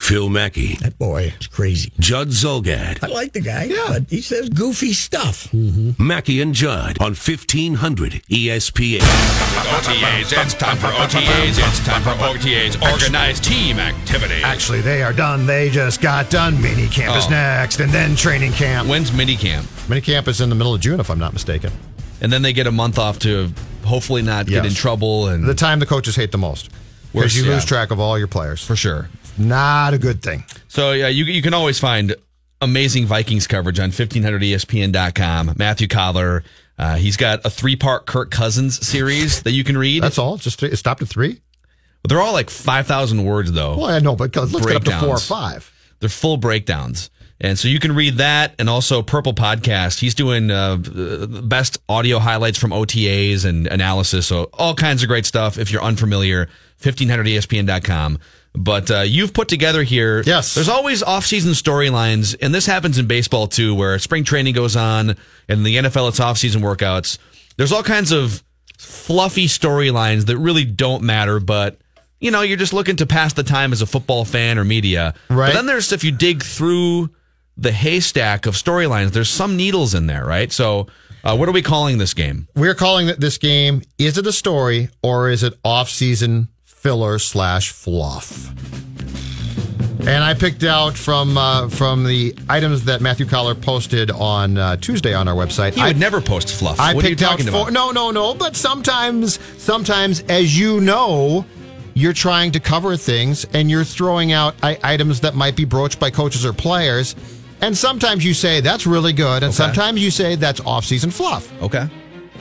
Phil 0.00 0.28
Mackey, 0.28 0.74
That 0.76 0.98
boy 0.98 1.32
is 1.40 1.46
crazy. 1.48 1.90
Judd 1.98 2.28
Zulgad, 2.28 3.02
I 3.02 3.08
like 3.08 3.32
the 3.32 3.40
guy, 3.40 3.64
yeah. 3.64 3.86
but 3.88 4.04
he 4.08 4.20
says 4.20 4.48
goofy 4.50 4.92
stuff. 4.92 5.48
Mm-hmm. 5.52 6.06
Mackey 6.06 6.40
and 6.40 6.54
Judd 6.54 6.98
on 7.00 7.14
1500 7.14 8.12
ESPN. 8.30 9.00
OTAs, 9.00 10.44
it's 10.44 10.54
time 10.54 10.76
for 10.76 10.86
OTAs, 10.88 11.58
it's 11.58 11.84
time 11.84 12.02
for 12.02 12.10
OTAs, 12.22 12.80
organized 12.92 13.42
team 13.44 13.78
activity. 13.78 14.42
Actually, 14.44 14.80
they 14.82 15.02
are 15.02 15.12
done. 15.14 15.44
They 15.46 15.70
just 15.70 16.00
got 16.00 16.30
done. 16.30 16.60
Mini 16.62 16.86
camp 16.88 17.16
is 17.16 17.24
Oh. 17.26 17.30
next, 17.30 17.80
and 17.80 17.90
then 17.90 18.14
training 18.14 18.52
camp. 18.52 18.88
When's 18.88 19.12
mini 19.12 19.34
camp? 19.34 19.66
Mini 19.88 20.02
camp 20.02 20.28
is 20.28 20.40
in 20.40 20.50
the 20.50 20.54
middle 20.54 20.74
of 20.74 20.80
June, 20.80 21.00
if 21.00 21.10
I'm 21.10 21.18
not 21.18 21.32
mistaken. 21.32 21.72
And 22.20 22.32
then 22.32 22.42
they 22.42 22.52
get 22.52 22.66
a 22.66 22.72
month 22.72 22.98
off 22.98 23.18
to 23.20 23.50
hopefully 23.84 24.22
not 24.22 24.46
get 24.46 24.64
in 24.66 24.72
trouble 24.74 25.28
and 25.28 25.44
The 25.46 25.54
time 25.54 25.80
the 25.80 25.86
coaches 25.86 26.14
hate 26.16 26.32
the 26.32 26.38
most. 26.38 26.68
Because 27.12 27.36
you 27.36 27.44
yeah. 27.44 27.54
lose 27.54 27.64
track 27.64 27.90
of 27.90 27.98
all 27.98 28.18
your 28.18 28.28
players. 28.28 28.62
for 28.62 28.76
sure. 28.76 29.08
Not 29.38 29.94
a 29.94 29.98
good 29.98 30.22
thing. 30.22 30.44
So 30.68 30.92
yeah, 30.92 31.08
you 31.08 31.24
you 31.24 31.42
can 31.42 31.54
always 31.54 31.78
find 31.78 32.14
amazing 32.60 33.06
Vikings 33.06 33.46
coverage 33.46 33.78
on 33.78 33.90
E 33.90 33.92
1500ESPN.com. 33.92 35.54
Matthew 35.56 35.88
Coller, 35.88 36.42
uh, 36.78 36.96
he's 36.96 37.16
got 37.16 37.44
a 37.44 37.50
three 37.50 37.76
part 37.76 38.06
Kirk 38.06 38.30
Cousins 38.30 38.86
series 38.86 39.42
that 39.42 39.52
you 39.52 39.64
can 39.64 39.76
read. 39.76 40.02
That's 40.02 40.18
all. 40.18 40.36
Just 40.36 40.62
it 40.62 40.76
stopped 40.76 41.02
at 41.02 41.08
three. 41.08 41.40
But 42.02 42.10
They're 42.10 42.20
all 42.20 42.32
like 42.32 42.50
5,000 42.50 43.24
words 43.24 43.52
though. 43.52 43.76
Well, 43.76 43.86
I 43.86 43.98
know, 43.98 44.14
but 44.14 44.34
let's 44.36 44.52
get 44.64 44.76
up 44.76 44.84
to 44.84 45.00
four 45.00 45.16
or 45.16 45.18
five. 45.18 45.72
They're 45.98 46.08
full 46.08 46.36
breakdowns. 46.36 47.10
And 47.40 47.58
so 47.58 47.68
you 47.68 47.78
can 47.78 47.94
read 47.94 48.16
that 48.18 48.54
and 48.58 48.70
also 48.70 49.02
Purple 49.02 49.34
Podcast. 49.34 49.98
He's 49.98 50.14
doing 50.14 50.50
uh, 50.50 50.76
best 50.76 51.78
audio 51.88 52.18
highlights 52.18 52.58
from 52.58 52.70
OTAs 52.70 53.44
and 53.44 53.66
analysis. 53.66 54.26
So 54.26 54.44
all 54.54 54.74
kinds 54.74 55.02
of 55.02 55.08
great 55.08 55.26
stuff. 55.26 55.58
If 55.58 55.70
you're 55.70 55.82
unfamiliar, 55.82 56.48
E 56.80 56.84
1500ESPN.com. 56.84 58.18
But 58.56 58.90
uh, 58.90 59.00
you've 59.00 59.34
put 59.34 59.48
together 59.48 59.82
here. 59.82 60.22
Yes. 60.24 60.54
There's 60.54 60.68
always 60.68 61.02
off-season 61.02 61.52
storylines, 61.52 62.34
and 62.40 62.54
this 62.54 62.66
happens 62.66 62.98
in 62.98 63.06
baseball 63.06 63.48
too, 63.48 63.74
where 63.74 63.98
spring 63.98 64.24
training 64.24 64.54
goes 64.54 64.76
on, 64.76 65.16
and 65.48 65.64
the 65.64 65.76
NFL 65.76 66.08
it's 66.08 66.20
off-season 66.20 66.62
workouts. 66.62 67.18
There's 67.56 67.72
all 67.72 67.82
kinds 67.82 68.12
of 68.12 68.42
fluffy 68.78 69.46
storylines 69.46 70.26
that 70.26 70.38
really 70.38 70.64
don't 70.64 71.02
matter, 71.02 71.38
but 71.38 71.78
you 72.18 72.30
know, 72.30 72.40
you're 72.40 72.56
just 72.56 72.72
looking 72.72 72.96
to 72.96 73.06
pass 73.06 73.34
the 73.34 73.42
time 73.42 73.72
as 73.72 73.82
a 73.82 73.86
football 73.86 74.24
fan 74.24 74.58
or 74.58 74.64
media. 74.64 75.14
Right. 75.28 75.48
But 75.48 75.54
then 75.54 75.66
there's 75.66 75.92
if 75.92 76.02
you 76.02 76.12
dig 76.12 76.42
through 76.42 77.10
the 77.56 77.72
haystack 77.72 78.46
of 78.46 78.54
storylines, 78.54 79.10
there's 79.10 79.30
some 79.30 79.56
needles 79.56 79.94
in 79.94 80.06
there, 80.06 80.24
right? 80.24 80.50
So, 80.50 80.86
uh, 81.24 81.36
what 81.36 81.48
are 81.48 81.52
we 81.52 81.62
calling 81.62 81.98
this 81.98 82.14
game? 82.14 82.48
We're 82.54 82.74
calling 82.74 83.10
this 83.18 83.36
game. 83.36 83.82
Is 83.98 84.16
it 84.16 84.26
a 84.26 84.32
story 84.32 84.88
or 85.02 85.28
is 85.28 85.42
it 85.42 85.54
off-season 85.64 86.48
filler 86.86 87.18
slash 87.18 87.72
fluff? 87.72 88.48
And 90.06 90.22
I 90.22 90.34
picked 90.34 90.62
out 90.62 90.94
from 90.96 91.36
uh, 91.36 91.68
from 91.68 92.04
the 92.04 92.32
items 92.48 92.84
that 92.84 93.00
Matthew 93.00 93.26
Coller 93.26 93.56
posted 93.56 94.12
on 94.12 94.56
uh, 94.56 94.76
Tuesday 94.76 95.12
on 95.12 95.26
our 95.26 95.34
website. 95.34 95.74
He 95.74 95.80
I, 95.80 95.88
would 95.88 95.98
never 95.98 96.20
post 96.20 96.54
fluff. 96.54 96.78
I 96.78 96.94
what 96.94 97.04
are 97.04 97.08
you 97.08 97.16
picked 97.16 97.28
out 97.28 97.40
four. 97.42 97.72
No, 97.72 97.90
no, 97.90 98.12
no. 98.12 98.34
But 98.34 98.54
sometimes, 98.54 99.40
sometimes, 99.60 100.20
as 100.28 100.56
you 100.56 100.80
know, 100.80 101.44
you're 101.94 102.12
trying 102.12 102.52
to 102.52 102.60
cover 102.60 102.96
things 102.96 103.44
and 103.52 103.68
you're 103.68 103.82
throwing 103.82 104.30
out 104.30 104.54
I- 104.62 104.78
items 104.84 105.22
that 105.22 105.34
might 105.34 105.56
be 105.56 105.64
broached 105.64 105.98
by 105.98 106.10
coaches 106.10 106.46
or 106.46 106.52
players. 106.52 107.16
And 107.60 107.76
sometimes 107.76 108.24
you 108.24 108.32
say 108.32 108.60
that's 108.60 108.86
really 108.86 109.12
good, 109.12 109.42
and 109.42 109.52
sometimes 109.52 110.00
you 110.00 110.12
say 110.12 110.36
that's 110.36 110.60
off-season 110.60 111.10
fluff. 111.10 111.50
Okay. 111.62 111.80
All 111.80 111.88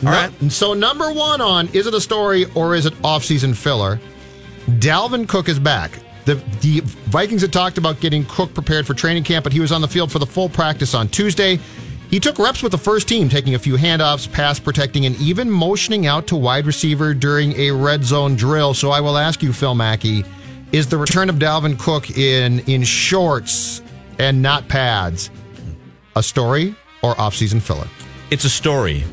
No- 0.03 0.11
right. 0.11 0.51
So 0.51 0.75
number 0.75 1.11
one 1.11 1.41
on 1.41 1.67
is 1.69 1.87
it 1.87 1.95
a 1.95 2.01
story 2.01 2.45
or 2.53 2.75
is 2.75 2.85
it 2.85 2.93
off-season 3.03 3.55
filler? 3.55 3.99
Dalvin 4.67 5.27
Cook 5.27 5.47
is 5.47 5.59
back. 5.59 5.99
The 6.25 6.35
the 6.61 6.81
Vikings 6.83 7.41
had 7.41 7.53
talked 7.53 7.77
about 7.77 7.99
getting 7.99 8.25
Cook 8.25 8.53
prepared 8.53 8.87
for 8.87 8.93
training 8.93 9.23
camp, 9.23 9.43
but 9.43 9.53
he 9.53 9.59
was 9.59 9.71
on 9.71 9.81
the 9.81 9.87
field 9.87 10.11
for 10.11 10.19
the 10.19 10.25
full 10.25 10.49
practice 10.49 10.95
on 10.95 11.07
Tuesday. 11.07 11.59
He 12.09 12.19
took 12.19 12.39
reps 12.39 12.63
with 12.63 12.71
the 12.71 12.77
first 12.77 13.07
team, 13.07 13.29
taking 13.29 13.55
a 13.55 13.59
few 13.59 13.75
handoffs, 13.75 14.31
pass 14.31 14.59
protecting, 14.59 15.05
and 15.05 15.15
even 15.17 15.49
motioning 15.49 16.07
out 16.07 16.27
to 16.27 16.35
wide 16.35 16.65
receiver 16.65 17.13
during 17.13 17.53
a 17.59 17.71
red 17.71 18.03
zone 18.03 18.35
drill. 18.35 18.73
So 18.73 18.91
I 18.91 19.01
will 19.01 19.17
ask 19.17 19.43
you, 19.43 19.53
Phil 19.53 19.75
Mackey, 19.75 20.23
is 20.71 20.87
the 20.87 20.97
return 20.97 21.29
of 21.29 21.35
Dalvin 21.35 21.77
Cook 21.77 22.17
in 22.17 22.59
in 22.61 22.83
shorts 22.83 23.83
and 24.17 24.41
not 24.41 24.67
pads 24.67 25.29
a 26.15 26.23
story 26.23 26.75
or 27.03 27.19
off-season 27.19 27.59
filler? 27.59 27.87
It's 28.31 28.45
a 28.45 28.49
story 28.49 29.03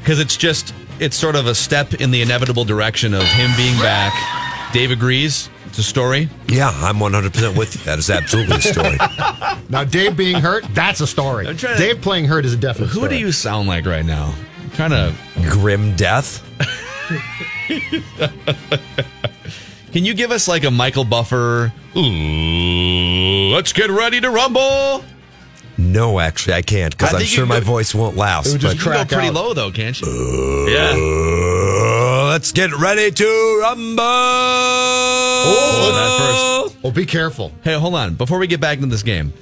because 0.00 0.20
it's 0.20 0.38
just 0.38 0.74
it's 1.00 1.16
sort 1.16 1.36
of 1.36 1.46
a 1.46 1.54
step 1.54 1.94
in 1.94 2.10
the 2.10 2.22
inevitable 2.22 2.64
direction 2.64 3.12
of 3.12 3.24
him 3.24 3.50
being 3.56 3.78
back. 3.78 4.49
Dave 4.72 4.90
agrees. 4.90 5.48
It's 5.66 5.78
a 5.78 5.82
story. 5.82 6.28
Yeah, 6.48 6.70
I'm 6.70 6.96
100% 6.96 7.56
with 7.56 7.74
you. 7.76 7.82
That 7.84 7.98
is 7.98 8.10
absolutely 8.10 8.56
a 8.56 8.60
story. 8.60 8.98
Now, 9.70 9.84
Dave 9.84 10.16
being 10.16 10.34
hurt, 10.40 10.64
that's 10.74 11.00
a 11.00 11.06
story. 11.06 11.46
I'm 11.46 11.56
trying 11.56 11.76
to- 11.76 11.82
Dave 11.82 12.00
playing 12.02 12.24
hurt 12.24 12.44
is 12.44 12.52
a 12.54 12.56
definite 12.56 12.88
Who 12.88 13.00
story. 13.02 13.08
do 13.10 13.18
you 13.18 13.30
sound 13.30 13.68
like 13.68 13.86
right 13.86 14.04
now? 14.04 14.34
I'm 14.60 14.70
trying 14.70 14.90
to. 14.90 15.14
Grim 15.48 15.94
death. 15.94 16.42
Can 19.92 20.04
you 20.04 20.14
give 20.14 20.30
us 20.32 20.48
like 20.48 20.64
a 20.64 20.70
Michael 20.70 21.04
Buffer? 21.04 21.72
Ooh, 21.96 23.50
let's 23.52 23.72
get 23.72 23.90
ready 23.90 24.20
to 24.20 24.30
rumble. 24.30 25.04
No, 25.78 26.18
actually, 26.20 26.54
I 26.54 26.62
can't 26.62 26.96
because 26.96 27.10
I 27.10 27.12
I'm 27.12 27.18
think 27.20 27.30
you 27.30 27.36
sure 27.36 27.46
my 27.46 27.60
go- 27.60 27.66
voice 27.66 27.94
won't 27.94 28.16
last. 28.16 28.48
It 28.48 28.52
would 28.52 28.60
just 28.60 28.74
but- 28.76 28.78
You 28.78 28.82
can 28.84 28.92
go 28.92 28.98
Crack 28.98 29.08
pretty 29.08 29.28
out. 29.28 29.34
low 29.34 29.54
though, 29.54 29.70
can't 29.70 30.00
you? 30.00 30.06
Uh, 30.08 30.66
yeah. 30.70 30.94
Uh, 32.30 32.34
let's 32.34 32.52
get 32.52 32.72
ready 32.72 33.10
to 33.10 33.58
rumble. 33.60 34.04
Oh, 34.04 35.90
that 35.96 36.70
first. 36.70 36.82
Well, 36.84 36.92
be 36.92 37.04
careful. 37.04 37.50
Hey, 37.64 37.74
hold 37.74 37.96
on. 37.96 38.14
Before 38.14 38.38
we 38.38 38.46
get 38.46 38.60
back 38.60 38.78
into 38.78 38.88
this 38.88 39.02
game, 39.02 39.32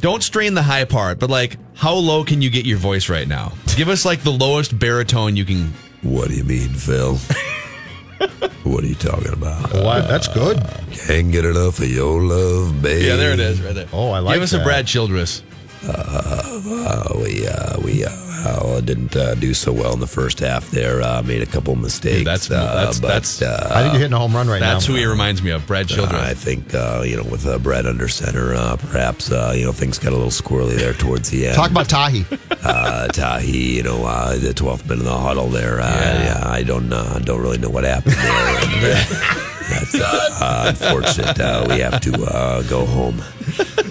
don't 0.00 0.24
strain 0.24 0.54
the 0.54 0.62
high 0.62 0.84
part, 0.86 1.20
but 1.20 1.30
like, 1.30 1.56
how 1.74 1.94
low 1.94 2.24
can 2.24 2.42
you 2.42 2.50
get 2.50 2.66
your 2.66 2.78
voice 2.78 3.08
right 3.08 3.28
now? 3.28 3.52
Give 3.76 3.88
us 3.88 4.04
like 4.04 4.24
the 4.24 4.32
lowest 4.32 4.76
baritone 4.76 5.36
you 5.36 5.44
can. 5.44 5.72
What 6.02 6.28
do 6.28 6.34
you 6.34 6.42
mean, 6.42 6.70
Phil? 6.70 7.14
what 8.64 8.82
are 8.82 8.88
you 8.88 8.96
talking 8.96 9.32
about? 9.32 9.72
Well, 9.72 10.02
that's 10.08 10.26
good. 10.26 10.58
Can't 10.90 11.30
get 11.30 11.44
enough 11.44 11.78
of 11.78 11.88
your 11.88 12.20
love, 12.20 12.82
baby. 12.82 13.06
Yeah, 13.06 13.14
there 13.14 13.34
it 13.34 13.40
is, 13.40 13.62
right 13.62 13.74
there. 13.74 13.86
Oh, 13.92 14.10
I 14.10 14.18
like 14.18 14.32
it. 14.32 14.36
Give 14.38 14.42
us 14.42 14.50
that. 14.50 14.62
a 14.62 14.64
Brad 14.64 14.88
Childress. 14.88 15.44
Uh, 15.86 17.12
we 17.22 17.46
uh, 17.46 17.80
we 17.84 18.04
uh, 18.04 18.25
uh, 18.46 18.80
didn't 18.80 19.14
uh, 19.16 19.34
do 19.34 19.52
so 19.54 19.72
well 19.72 19.92
in 19.92 20.00
the 20.00 20.06
first 20.06 20.40
half. 20.40 20.70
There, 20.70 21.02
uh, 21.02 21.22
made 21.22 21.42
a 21.42 21.46
couple 21.46 21.74
mistakes. 21.76 22.18
Dude, 22.18 22.26
that's- 22.26 22.50
uh, 22.50 22.74
that's- 22.74 23.00
but, 23.00 23.08
that's- 23.08 23.42
uh, 23.42 23.70
I 23.74 23.82
think 23.82 23.92
you're 23.94 24.00
hitting 24.00 24.12
a 24.14 24.18
home 24.18 24.34
run 24.34 24.48
right 24.48 24.60
That's 24.60 24.68
now. 24.68 24.74
That's 24.74 24.86
who 24.86 24.94
he 24.94 25.04
reminds 25.06 25.42
me 25.42 25.50
of, 25.50 25.66
Brad 25.66 25.88
Childress. 25.88 26.20
I 26.20 26.34
think 26.34 26.74
uh, 26.74 27.02
you 27.04 27.16
know 27.16 27.24
with 27.24 27.46
uh, 27.46 27.58
Brett 27.58 27.86
under 27.86 28.08
center, 28.08 28.54
uh, 28.54 28.76
perhaps 28.76 29.30
uh, 29.30 29.52
you 29.56 29.64
know 29.64 29.72
things 29.72 29.98
got 29.98 30.12
a 30.12 30.16
little 30.16 30.30
squirrely 30.30 30.76
there 30.76 30.92
towards 30.92 31.30
the 31.30 31.46
end. 31.46 31.56
Talk 31.56 31.70
about 31.70 31.88
Tahi. 31.88 32.24
uh, 32.62 33.08
Tahi, 33.08 33.76
you 33.76 33.82
know, 33.82 34.04
uh, 34.04 34.36
the 34.36 34.52
12th 34.54 34.84
minute 34.88 35.00
of 35.00 35.04
the 35.06 35.18
huddle 35.18 35.48
there. 35.48 35.80
Uh, 35.80 35.90
Yeah. 35.96 36.24
yeah. 36.24 36.48
I 36.50 36.62
don't 36.62 36.92
uh, 36.92 37.18
don't 37.20 37.40
really 37.40 37.58
know 37.58 37.70
what 37.70 37.84
happened 37.84 38.14
there. 38.16 38.26
And, 38.66 38.84
uh, 38.84 39.42
that's 39.68 39.94
uh, 39.94 40.64
unfortunate. 40.68 41.38
Uh, 41.40 41.66
we 41.68 41.80
have 41.80 42.00
to 42.02 42.22
uh, 42.24 42.62
go 42.62 42.84
home. 42.86 43.22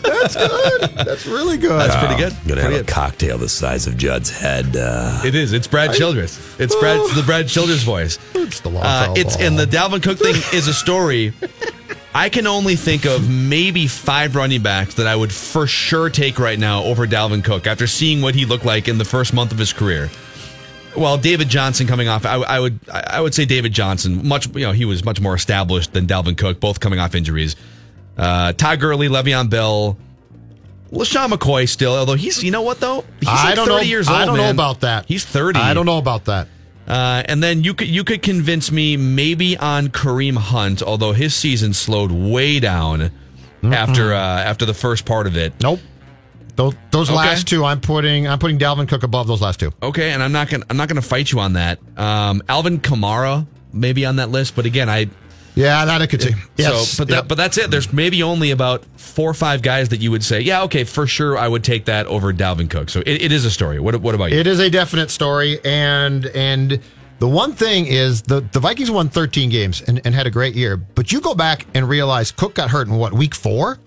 That's 0.04 0.36
good. 0.36 0.82
That's 1.06 1.26
really 1.26 1.58
good. 1.58 1.80
That's 1.80 1.96
pretty 1.96 2.16
good. 2.22 2.34
I'm 2.34 2.48
gonna 2.48 2.62
Pretty 2.62 2.62
have 2.62 2.72
a 2.74 2.78
good. 2.80 2.88
cocktail 2.88 3.38
the 3.38 3.50
size 3.50 3.88
of 3.88 3.98
Judd's 3.98 4.30
head. 4.30 4.76
Uh, 4.76 5.22
It 5.26 5.36
is. 5.36 5.54
It's 5.54 5.68
Brad 5.68 5.94
Childress. 5.94 6.60
It's 6.60 6.76
Brad. 6.76 7.00
the 7.16 7.24
Brad 7.26 7.48
Childress 7.48 7.84
voice. 7.84 8.20
It's 8.36 8.60
the 8.60 8.70
long 8.70 8.84
Uh, 8.84 9.14
it's 9.18 9.36
ball. 9.38 9.46
and 9.46 9.58
the 9.60 9.66
Dalvin 9.66 10.02
Cook 10.04 10.20
thing 10.20 10.36
is 10.54 10.68
a 10.68 10.74
story. 10.74 11.34
I 12.14 12.30
can 12.30 12.48
only 12.48 12.76
think 12.78 13.06
of 13.06 13.30
maybe 13.30 13.88
five 13.88 14.36
running 14.38 14.62
backs 14.62 14.94
that 14.96 15.06
I 15.08 15.16
would 15.16 15.34
for 15.34 15.68
sure 15.68 16.10
take 16.10 16.40
right 16.40 16.58
now 16.58 16.84
over 16.84 17.06
Dalvin 17.06 17.44
Cook 17.44 17.68
after 17.68 17.88
seeing 17.88 18.22
what 18.22 18.36
he 18.36 18.46
looked 18.46 18.64
like 18.66 18.88
in 18.88 18.98
the 18.98 19.04
first 19.06 19.34
month 19.34 19.52
of 19.52 19.58
his 19.58 19.74
career. 19.74 20.10
Well, 20.98 21.18
David 21.18 21.50
Johnson 21.50 21.88
coming 21.88 22.08
off, 22.08 22.26
I, 22.26 22.36
I 22.36 22.60
would 22.60 22.80
I 22.90 23.20
would 23.22 23.34
say 23.34 23.46
David 23.46 23.74
Johnson. 23.74 24.28
Much 24.28 24.48
you 24.56 24.62
know 24.66 24.72
he 24.72 24.86
was 24.86 25.04
much 25.04 25.20
more 25.20 25.36
established 25.36 25.94
than 25.94 26.08
Dalvin 26.08 26.38
Cook, 26.38 26.60
both 26.60 26.80
coming 26.80 27.00
off 27.00 27.16
injuries. 27.16 27.56
Uh, 28.18 28.54
Todd 28.54 28.80
Gurley, 28.80 29.10
Le'Veon 29.10 29.50
Bell, 29.50 29.98
LeSean 30.92 31.32
McCoy 31.32 31.68
still, 31.68 31.96
although 31.96 32.16
he's 32.16 32.44
you 32.44 32.52
know 32.52 32.62
what 32.62 32.80
though 32.80 33.04
he's 33.20 33.28
I 33.30 33.56
don't 33.56 33.68
30 33.68 33.78
know. 33.78 33.82
years 33.82 34.08
old. 34.08 34.18
I 34.18 34.26
don't 34.26 34.38
know 34.38 34.50
about 34.52 34.82
that. 34.82 35.06
He's 35.08 35.26
thirty. 35.26 35.60
I 35.60 35.74
don't 35.74 35.86
know 35.86 35.98
about 35.98 36.26
that. 36.26 36.48
Uh, 36.88 37.24
and 37.26 37.42
then 37.42 37.64
you 37.64 37.74
could 37.74 37.88
you 37.88 38.04
could 38.04 38.22
convince 38.22 38.72
me 38.72 38.96
maybe 38.96 39.58
on 39.58 39.88
Kareem 39.88 40.38
Hunt, 40.38 40.84
although 40.84 41.14
his 41.14 41.34
season 41.34 41.74
slowed 41.74 42.12
way 42.12 42.60
down 42.60 43.12
after 43.64 44.14
uh, 44.14 44.18
after 44.20 44.66
the 44.66 44.74
first 44.74 45.06
part 45.06 45.26
of 45.28 45.36
it. 45.36 45.54
Nope. 45.62 45.80
Those, 46.56 46.74
those 46.92 47.10
Okay. 47.10 47.18
last 47.18 47.48
two, 47.48 47.66
I'm 47.66 47.82
putting 47.82 48.28
I'm 48.28 48.40
putting 48.40 48.58
Dalvin 48.58 48.88
Cook 48.88 49.04
above 49.04 49.28
those 49.28 49.42
last 49.42 49.60
two. 49.60 49.72
Okay, 49.84 50.12
and 50.12 50.24
I'm 50.24 50.32
not 50.32 50.50
gonna 50.50 50.66
I'm 50.70 50.78
not 50.78 50.88
gonna 50.88 51.02
fight 51.02 51.32
you 51.32 51.40
on 51.40 51.54
that. 51.54 51.80
Um, 51.98 52.42
Alvin 52.48 52.80
Kamara 52.80 53.46
maybe 53.74 54.06
on 54.06 54.16
that 54.18 54.30
list, 54.30 54.56
but 54.56 54.66
again, 54.66 54.90
I 54.90 55.10
Yeah, 55.56 55.84
that 55.86 56.02
I 56.02 56.08
could 56.08 56.22
see. 56.22 56.32
Yes, 56.58 56.92
so 56.92 57.02
but 57.02 57.08
that 57.10 57.16
Yep. 57.16 57.28
but 57.28 57.36
that's 57.36 57.58
it. 57.58 57.72
There's 57.72 57.92
maybe 57.92 58.24
only 58.24 58.52
about 58.52 58.84
four 58.96 59.30
or 59.30 59.34
five 59.34 59.62
guys 59.62 59.90
that 59.90 60.00
you 60.02 60.12
would 60.12 60.24
say, 60.24 60.40
yeah, 60.42 60.64
okay, 60.64 60.84
for 60.86 61.08
sure, 61.08 61.38
I 61.38 61.48
would 61.48 61.64
take 61.64 61.86
that 61.86 62.06
over 62.08 62.32
Dalvin 62.34 62.70
Cook. 62.70 62.90
So 62.90 63.02
it, 63.02 63.22
it 63.22 63.32
is 63.32 63.44
a 63.46 63.52
story. 63.52 63.80
What 63.80 63.96
what 64.02 64.16
about 64.16 64.32
you? 64.32 64.38
It 64.40 64.48
is 64.48 64.60
a 64.60 64.70
definite 64.70 65.10
story, 65.12 65.60
and 65.66 66.26
and 66.28 66.80
the 67.20 67.28
one 67.28 67.52
thing 67.54 67.86
is 67.86 68.22
the 68.22 68.42
the 68.52 68.60
Vikings 68.62 68.92
won 68.92 69.10
13 69.10 69.50
games 69.50 69.82
and, 69.82 70.02
and 70.06 70.16
had 70.16 70.26
a 70.28 70.32
great 70.32 70.56
year. 70.56 70.78
But 70.78 71.12
you 71.12 71.20
go 71.22 71.36
back 71.36 71.66
and 71.74 71.88
realize 71.90 72.32
Cook 72.32 72.56
got 72.56 72.70
hurt 72.70 72.88
in 72.88 72.96
what 72.96 73.12
week 73.14 73.36
four. 73.36 73.80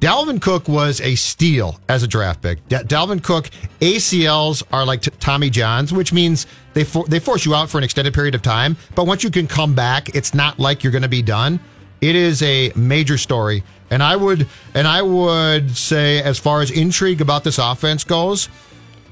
Dalvin 0.00 0.40
Cook 0.40 0.66
was 0.66 1.00
a 1.02 1.14
steal 1.14 1.78
as 1.88 2.02
a 2.02 2.08
draft 2.08 2.40
pick. 2.40 2.66
Da- 2.68 2.82
Dalvin 2.82 3.22
Cook 3.22 3.50
ACLs 3.80 4.62
are 4.72 4.86
like 4.86 5.02
t- 5.02 5.10
Tommy 5.20 5.50
Johns, 5.50 5.92
which 5.92 6.10
means 6.10 6.46
they 6.72 6.84
for- 6.84 7.04
they 7.06 7.20
force 7.20 7.44
you 7.44 7.54
out 7.54 7.68
for 7.68 7.76
an 7.76 7.84
extended 7.84 8.14
period 8.14 8.34
of 8.34 8.40
time. 8.40 8.78
But 8.94 9.04
once 9.06 9.22
you 9.22 9.30
can 9.30 9.46
come 9.46 9.74
back, 9.74 10.14
it's 10.14 10.32
not 10.32 10.58
like 10.58 10.82
you're 10.82 10.90
going 10.90 11.02
to 11.02 11.08
be 11.08 11.20
done. 11.22 11.60
It 12.00 12.16
is 12.16 12.42
a 12.42 12.72
major 12.74 13.18
story, 13.18 13.62
and 13.90 14.02
I 14.02 14.16
would 14.16 14.48
and 14.74 14.88
I 14.88 15.02
would 15.02 15.76
say 15.76 16.22
as 16.22 16.38
far 16.38 16.62
as 16.62 16.70
intrigue 16.70 17.20
about 17.20 17.44
this 17.44 17.58
offense 17.58 18.02
goes, 18.02 18.48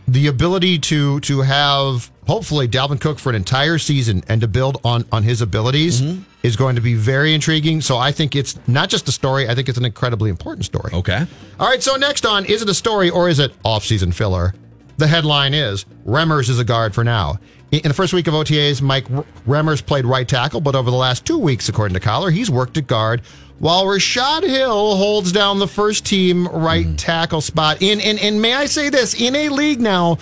the 0.08 0.26
ability 0.26 0.78
to 0.78 1.20
to 1.20 1.43
have 1.43 2.10
hopefully 2.26 2.66
Dalvin 2.66 2.99
Cook 2.99 3.19
for 3.19 3.28
an 3.28 3.37
entire 3.37 3.78
season 3.78 4.25
and 4.26 4.40
to 4.40 4.49
build 4.49 4.81
on 4.82 5.05
on 5.12 5.22
his 5.22 5.43
abilities 5.43 6.00
mm-hmm. 6.00 6.22
is 6.43 6.56
going 6.56 6.76
to 6.76 6.81
be 6.81 6.94
very 6.94 7.34
intriguing. 7.34 7.82
So 7.82 7.99
I 7.99 8.10
think 8.10 8.34
it's 8.34 8.58
not 8.66 8.88
just 8.88 9.06
a 9.06 9.12
story. 9.12 9.49
I 9.49 9.55
think 9.55 9.69
it's 9.69 9.78
an 9.78 9.84
incredibly 9.84 10.31
important 10.31 10.64
story. 10.64 10.93
okay. 10.94 11.26
All 11.60 11.69
right. 11.69 11.82
So 11.82 11.96
next 11.96 12.25
on, 12.25 12.46
is 12.46 12.62
it 12.62 12.69
a 12.69 12.75
story 12.75 13.10
or 13.10 13.28
is 13.28 13.38
it 13.38 13.52
off-season 13.64 14.12
filler? 14.12 14.55
The 14.96 15.06
headline 15.06 15.55
is 15.55 15.84
Remmers 16.06 16.49
is 16.49 16.58
a 16.58 16.64
guard 16.64 16.94
for 16.94 17.04
now. 17.04 17.38
In 17.70 17.82
the 17.82 17.94
first 17.94 18.14
week 18.14 18.26
of 18.26 18.32
OTAs, 18.32 18.81
Mike 18.81 19.06
Remmers 19.46 19.84
played 19.84 20.06
right 20.06 20.26
tackle, 20.26 20.62
but 20.62 20.75
over 20.75 20.90
the 20.90 20.96
last 20.96 21.26
two 21.26 21.37
weeks, 21.37 21.69
according 21.69 21.93
to 21.94 22.00
Coller, 22.00 22.31
he's 22.31 22.50
worked 22.50 22.78
at 22.78 22.87
guard. 22.87 23.20
While 23.58 23.87
Rashad 23.87 24.44
Hill 24.44 24.96
holds 24.96 25.32
down 25.32 25.58
the 25.58 25.66
first 25.66 26.06
team 26.06 26.46
right 26.46 26.87
mm. 26.87 26.96
tackle 26.96 27.40
spot 27.40 27.82
in, 27.82 28.00
and, 28.00 28.19
and 28.19 28.40
may 28.40 28.55
I 28.55 28.66
say 28.66 28.88
this, 28.88 29.20
in 29.20 29.34
a 29.34 29.49
league 29.49 29.81
now 29.81 30.19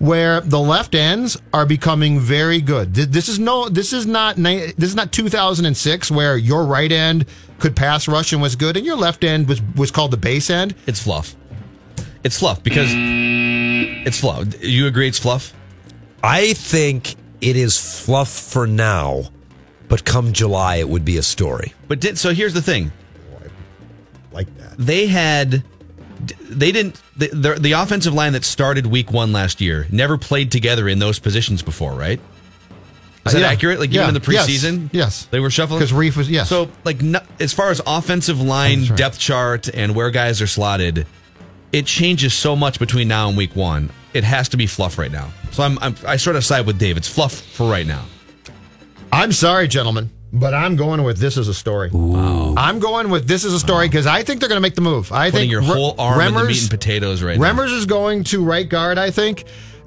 where 0.00 0.40
the 0.40 0.58
left 0.58 0.94
ends 0.94 1.40
are 1.52 1.66
becoming 1.66 2.18
very 2.18 2.60
good. 2.60 2.94
This 2.94 3.28
is 3.28 3.38
no, 3.38 3.68
this 3.68 3.92
is 3.92 4.06
not, 4.06 4.36
this 4.36 4.74
is 4.78 4.96
not 4.96 5.12
2006 5.12 6.10
where 6.10 6.36
your 6.36 6.64
right 6.64 6.90
end 6.90 7.26
could 7.60 7.76
pass 7.76 8.08
rush 8.08 8.32
and 8.32 8.42
was 8.42 8.56
good, 8.56 8.76
and 8.76 8.84
your 8.84 8.96
left 8.96 9.22
end 9.22 9.46
was 9.46 9.62
was 9.76 9.90
called 9.90 10.10
the 10.10 10.16
base 10.16 10.50
end. 10.50 10.74
It's 10.86 11.00
fluff. 11.00 11.36
It's 12.24 12.38
fluff 12.38 12.62
because 12.62 12.88
it's 12.92 14.18
fluff. 14.18 14.64
You 14.64 14.86
agree 14.86 15.06
it's 15.06 15.18
fluff? 15.18 15.54
I 16.22 16.54
think 16.54 17.14
it 17.40 17.56
is 17.56 17.78
fluff 17.78 18.28
for 18.28 18.66
now, 18.66 19.30
but 19.90 20.04
come 20.06 20.32
July, 20.32 20.76
it 20.76 20.88
would 20.88 21.04
be 21.04 21.18
a 21.18 21.22
story. 21.22 21.74
But 21.88 22.00
did, 22.00 22.16
so 22.16 22.32
here's 22.32 22.54
the 22.54 22.62
thing. 22.62 22.90
Like 24.32 24.46
that. 24.58 24.78
they 24.78 25.06
had 25.08 25.64
they 26.48 26.70
didn't 26.70 27.00
the, 27.16 27.28
the 27.28 27.54
the 27.54 27.72
offensive 27.72 28.14
line 28.14 28.32
that 28.34 28.44
started 28.44 28.86
week 28.86 29.10
one 29.10 29.32
last 29.32 29.60
year 29.60 29.86
never 29.90 30.16
played 30.16 30.52
together 30.52 30.88
in 30.88 30.98
those 31.00 31.18
positions 31.18 31.62
before, 31.62 31.92
right? 31.94 32.20
Is 33.26 33.32
that 33.32 33.40
Yeah. 33.40 33.48
accurate? 33.48 33.80
Like 33.80 33.92
Yeah. 33.92 34.02
even 34.04 34.14
in 34.14 34.22
the 34.22 34.26
preseason, 34.26 34.88
Yes. 34.92 35.26
they 35.32 35.40
were 35.40 35.50
shuffling 35.50 35.80
because 35.80 35.92
Reiff 35.92 36.16
was- 36.16 36.30
yes. 36.30 36.48
So 36.48 36.70
like 36.84 37.02
no, 37.02 37.20
as 37.40 37.52
far 37.52 37.70
as 37.70 37.80
offensive 37.86 38.40
line 38.40 38.84
oh, 38.84 38.88
right. 38.90 38.96
depth 38.98 39.18
chart 39.18 39.68
and 39.74 39.94
where 39.96 40.10
guys 40.10 40.40
are 40.40 40.46
slotted, 40.46 41.06
it 41.72 41.86
changes 41.86 42.32
so 42.32 42.54
much 42.54 42.78
between 42.78 43.08
now 43.08 43.28
and 43.28 43.36
week 43.36 43.56
one. 43.56 43.90
It 44.14 44.22
has 44.24 44.48
to 44.50 44.56
be 44.56 44.66
fluff 44.66 44.96
right 44.96 45.10
now. 45.12 45.32
So 45.50 45.64
I'm, 45.64 45.76
I'm 45.80 45.96
I 46.06 46.16
sort 46.16 46.36
of 46.36 46.44
side 46.44 46.66
with 46.66 46.78
Dave. 46.78 46.96
It's 46.96 47.08
fluff 47.08 47.34
for 47.34 47.68
right 47.68 47.86
now. 47.86 48.04
I'm 49.12 49.32
sorry, 49.32 49.66
gentlemen, 49.68 50.10
but 50.32 50.54
I'm 50.54 50.76
going 50.76 51.02
with 51.02 51.18
this 51.18 51.36
as 51.36 51.48
a 51.48 51.54
story. 51.54 51.90
I'm 51.92 52.78
going 52.78 53.10
with 53.10 53.26
this 53.26 53.44
as 53.44 53.52
a 53.52 53.58
story 53.60 53.88
because 53.88 54.06
I 54.06 54.22
think 54.22 54.40
they're 54.40 54.48
going 54.48 54.56
to 54.56 54.62
make 54.62 54.74
the 54.76 54.80
move. 54.80 55.10
I 55.12 55.30
Putting 55.30 55.50
think 55.50 55.52
your 55.52 55.62
whole 55.62 55.94
arm 55.98 56.20
in 56.20 56.32
the 56.34 56.40
Remmers- 56.40 56.46
meat 56.48 56.60
and 56.62 56.70
potatoes 56.70 57.22
right 57.22 57.38
now. 57.38 57.52
Remmers 57.52 57.72
is 57.72 57.86
going 57.86 58.24
to 58.24 58.44
right 58.44 58.68
guard, 58.68 58.98
I 58.98 59.10
think. 59.10 59.44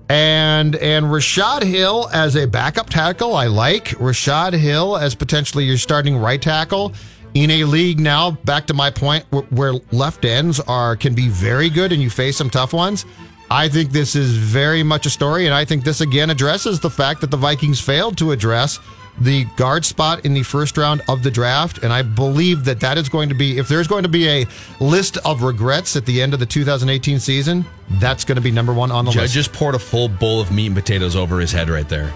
And 0.10 0.76
and 0.76 1.06
Rashad 1.06 1.64
Hill 1.64 2.10
as 2.14 2.36
a 2.36 2.46
backup 2.46 2.90
tackle, 2.90 3.36
I 3.36 3.48
like 3.48 3.86
Rashad 4.00 4.54
Hill 4.54 4.98
as 4.98 5.16
potentially 5.16 5.64
your 5.64 5.78
starting 5.78 6.18
right 6.18 6.42
tackle 6.42 6.94
in 7.34 7.50
a 7.50 7.64
league 7.64 8.00
now. 8.02 8.32
Back 8.32 8.68
to 8.68 8.74
my 8.74 8.92
point, 8.92 9.24
wh- 9.32 9.50
where 9.54 9.74
left 9.94 10.26
ends 10.26 10.60
are 10.60 10.98
can 10.98 11.16
be 11.16 11.30
very 11.30 11.70
good, 11.70 11.94
and 11.94 12.02
you 12.02 12.10
face 12.10 12.36
some 12.36 12.50
tough 12.50 12.74
ones. 12.74 13.06
I 13.50 13.70
think 13.70 13.92
this 13.92 14.16
is 14.16 14.36
very 14.36 14.84
much 14.84 15.06
a 15.06 15.10
story, 15.10 15.46
and 15.46 15.56
I 15.56 15.64
think 15.64 15.86
this 15.86 16.02
again 16.02 16.30
addresses 16.30 16.82
the 16.82 16.90
fact 16.90 17.22
that 17.22 17.32
the 17.32 17.38
Vikings 17.38 17.80
failed 17.80 18.18
to 18.18 18.32
address 18.34 18.80
the 19.22 19.46
guard 19.58 19.86
spot 19.86 20.26
in 20.26 20.34
the 20.34 20.44
first 20.44 20.78
round 20.78 21.02
of 21.08 21.24
the 21.24 21.30
draft. 21.32 21.80
And 21.84 21.94
I 21.94 22.02
believe 22.02 22.66
that 22.66 22.80
that 22.80 22.98
is 22.98 23.10
going 23.10 23.30
to 23.30 23.36
be, 23.36 23.58
if 23.60 23.68
there's 23.68 23.88
going 23.88 24.04
to 24.04 24.10
be 24.10 24.28
a 24.28 24.46
list 24.80 25.18
of 25.26 25.44
regrets 25.44 25.96
at 25.96 26.06
the 26.06 26.22
end 26.22 26.34
of 26.34 26.40
the 26.40 26.46
2018 26.46 27.20
season, 27.20 27.66
that's 27.92 28.24
going 28.26 28.36
to 28.38 28.42
be 28.42 28.52
number 28.52 28.74
one 28.74 28.92
on 28.92 29.06
the 29.06 29.12
Judge 29.12 29.22
list. 29.22 29.34
just 29.36 29.54
poured 29.54 29.76
a 29.76 29.80
full 29.80 30.08
bowl 30.10 30.42
of 30.42 30.52
meat 30.52 30.68
and 30.68 30.76
potatoes 30.76 31.16
over 31.16 31.40
his 31.40 31.52
head 31.52 31.70
right 31.70 31.88
there. 31.88 32.12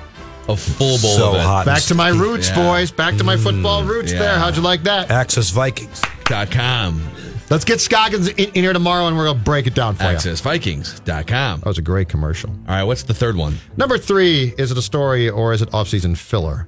A 0.49 0.55
full 0.55 0.97
bowl 0.99 1.17
So 1.17 1.29
of 1.31 1.35
it. 1.35 1.41
hot. 1.41 1.65
Back 1.65 1.81
to 1.83 1.93
my 1.95 2.09
roots, 2.09 2.49
Yeah. 2.49 2.55
boys. 2.55 2.89
Back 2.89 3.17
to 3.17 3.23
my 3.23 3.35
mm, 3.35 3.43
football 3.43 3.83
roots 3.83 4.11
yeah. 4.13 4.19
there. 4.19 4.39
How'd 4.39 4.55
you 4.55 4.61
like 4.61 4.83
that? 4.83 5.11
Access 5.11 5.49
Vikings. 5.51 6.01
Dot 6.25 6.49
com. 6.51 7.01
Let's 7.49 7.63
get 7.63 7.79
Scoggins 7.79 8.27
in, 8.29 8.49
in 8.49 8.63
here 8.63 8.73
tomorrow 8.73 9.07
and 9.07 9.15
we're 9.15 9.25
going 9.25 9.37
to 9.37 9.43
break 9.43 9.67
it 9.67 9.73
down 9.73 9.95
for 9.95 10.03
you. 10.11 10.17
AccessVikings.com. 10.17 11.59
That 11.61 11.65
was 11.65 11.77
a 11.77 11.81
great 11.81 12.09
commercial. 12.09 12.49
All 12.49 12.75
right, 12.75 12.83
what's 12.83 13.03
the 13.03 13.13
third 13.13 13.35
one? 13.35 13.57
Number 13.77 13.97
three, 13.97 14.53
is 14.57 14.71
it 14.71 14.77
a 14.77 14.81
story 14.81 15.29
or 15.29 15.53
is 15.53 15.61
it 15.61 15.73
off-season 15.73 16.15
filler? 16.15 16.67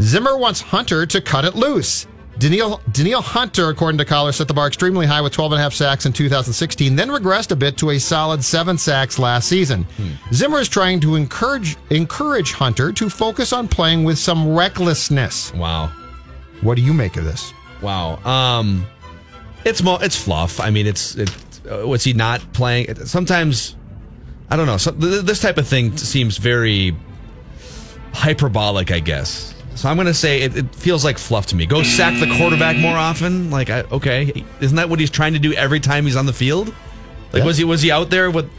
Zimmer 0.00 0.36
wants 0.36 0.60
Hunter 0.60 1.06
to 1.06 1.20
cut 1.20 1.44
it 1.44 1.54
loose. 1.54 2.06
Danielle, 2.38 2.80
Danielle 2.92 3.20
Hunter, 3.20 3.68
according 3.68 3.98
to 3.98 4.04
Coller, 4.06 4.32
set 4.32 4.48
the 4.48 4.54
bar 4.54 4.66
extremely 4.66 5.04
high 5.04 5.20
with 5.20 5.32
12 5.32 5.52
and 5.52 5.60
a 5.60 5.62
half 5.62 5.74
sacks 5.74 6.06
in 6.06 6.12
2016, 6.12 6.96
then 6.96 7.08
regressed 7.08 7.50
a 7.50 7.56
bit 7.56 7.76
to 7.76 7.90
a 7.90 7.98
solid 7.98 8.42
seven 8.42 8.78
sacks 8.78 9.18
last 9.18 9.46
season. 9.46 9.86
Zimmer 10.32 10.58
is 10.58 10.68
trying 10.68 11.00
to 11.00 11.16
encourage 11.16 11.76
encourage 11.90 12.52
Hunter 12.52 12.92
to 12.92 13.10
focus 13.10 13.52
on 13.52 13.68
playing 13.68 14.04
with 14.04 14.18
some 14.18 14.54
recklessness. 14.54 15.52
Wow. 15.52 15.88
What 16.62 16.76
do 16.76 16.82
you 16.82 16.94
make 16.94 17.18
of 17.18 17.24
this? 17.24 17.52
Wow. 17.82 18.16
Um 18.24 18.86
it's 19.66 19.82
mo- 19.82 19.98
it's 20.00 20.16
fluff. 20.16 20.60
I 20.60 20.70
mean, 20.70 20.86
it's 20.86 21.16
it 21.16 21.30
uh, 21.70 21.86
was 21.86 22.04
he 22.04 22.14
not 22.14 22.40
playing 22.54 22.94
sometimes 23.04 23.76
I 24.50 24.56
don't 24.56 24.66
know. 24.66 24.78
So, 24.78 24.92
th- 24.92 25.24
this 25.24 25.40
type 25.40 25.58
of 25.58 25.68
thing 25.68 25.96
seems 25.96 26.38
very 26.38 26.96
hyperbolic, 28.14 28.90
I 28.90 28.98
guess. 28.98 29.54
So 29.76 29.88
I'm 29.88 29.96
going 29.96 30.06
to 30.06 30.14
say 30.14 30.42
it, 30.42 30.56
it 30.56 30.74
feels 30.74 31.04
like 31.04 31.16
fluff 31.16 31.46
to 31.46 31.56
me. 31.56 31.64
Go 31.64 31.82
sack 31.82 32.18
the 32.20 32.34
quarterback 32.36 32.76
more 32.76 32.96
often. 32.96 33.50
Like, 33.50 33.70
I, 33.70 33.82
okay, 33.92 34.44
isn't 34.60 34.76
that 34.76 34.88
what 34.90 35.00
he's 35.00 35.10
trying 35.10 35.32
to 35.34 35.38
do 35.38 35.52
every 35.54 35.80
time 35.80 36.04
he's 36.04 36.16
on 36.16 36.26
the 36.26 36.32
field? 36.32 36.68
Like, 37.32 37.40
Yeah. 37.40 37.44
was 37.44 37.56
he 37.56 37.64
was 37.64 37.80
he 37.82 37.90
out 37.90 38.10
there 38.10 38.30
with? 38.30 38.50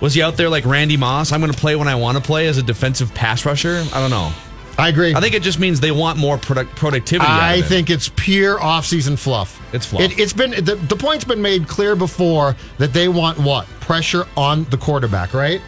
Was 0.00 0.14
he 0.14 0.22
out 0.22 0.36
there 0.36 0.48
like 0.48 0.66
Randy 0.66 0.96
Moss? 0.96 1.32
I'm 1.32 1.40
going 1.40 1.52
to 1.52 1.58
play 1.58 1.76
when 1.76 1.86
I 1.88 1.94
want 1.94 2.18
to 2.18 2.22
play 2.22 2.46
as 2.48 2.58
a 2.58 2.62
defensive 2.62 3.14
pass 3.14 3.46
rusher. 3.46 3.84
I 3.92 4.00
don't 4.00 4.10
know. 4.10 4.32
I 4.76 4.88
agree. 4.88 5.14
I 5.14 5.20
think 5.20 5.34
it 5.34 5.42
just 5.42 5.60
means 5.60 5.78
they 5.80 5.92
want 5.92 6.18
more 6.18 6.36
product, 6.36 6.74
productivity. 6.74 7.30
I 7.30 7.56
it. 7.56 7.62
think 7.62 7.90
it's 7.90 8.10
pure 8.16 8.60
off-season 8.60 9.16
fluff. 9.16 9.62
It's 9.72 9.86
fluff. 9.86 10.02
It, 10.02 10.18
it's 10.18 10.32
been 10.32 10.50
the, 10.50 10.74
the 10.74 10.96
point's 10.96 11.24
been 11.24 11.40
made 11.40 11.68
clear 11.68 11.94
before 11.94 12.56
that 12.78 12.92
they 12.92 13.08
want 13.08 13.38
what 13.38 13.66
pressure 13.80 14.26
on 14.36 14.64
the 14.70 14.76
quarterback, 14.76 15.32
right? 15.32 15.60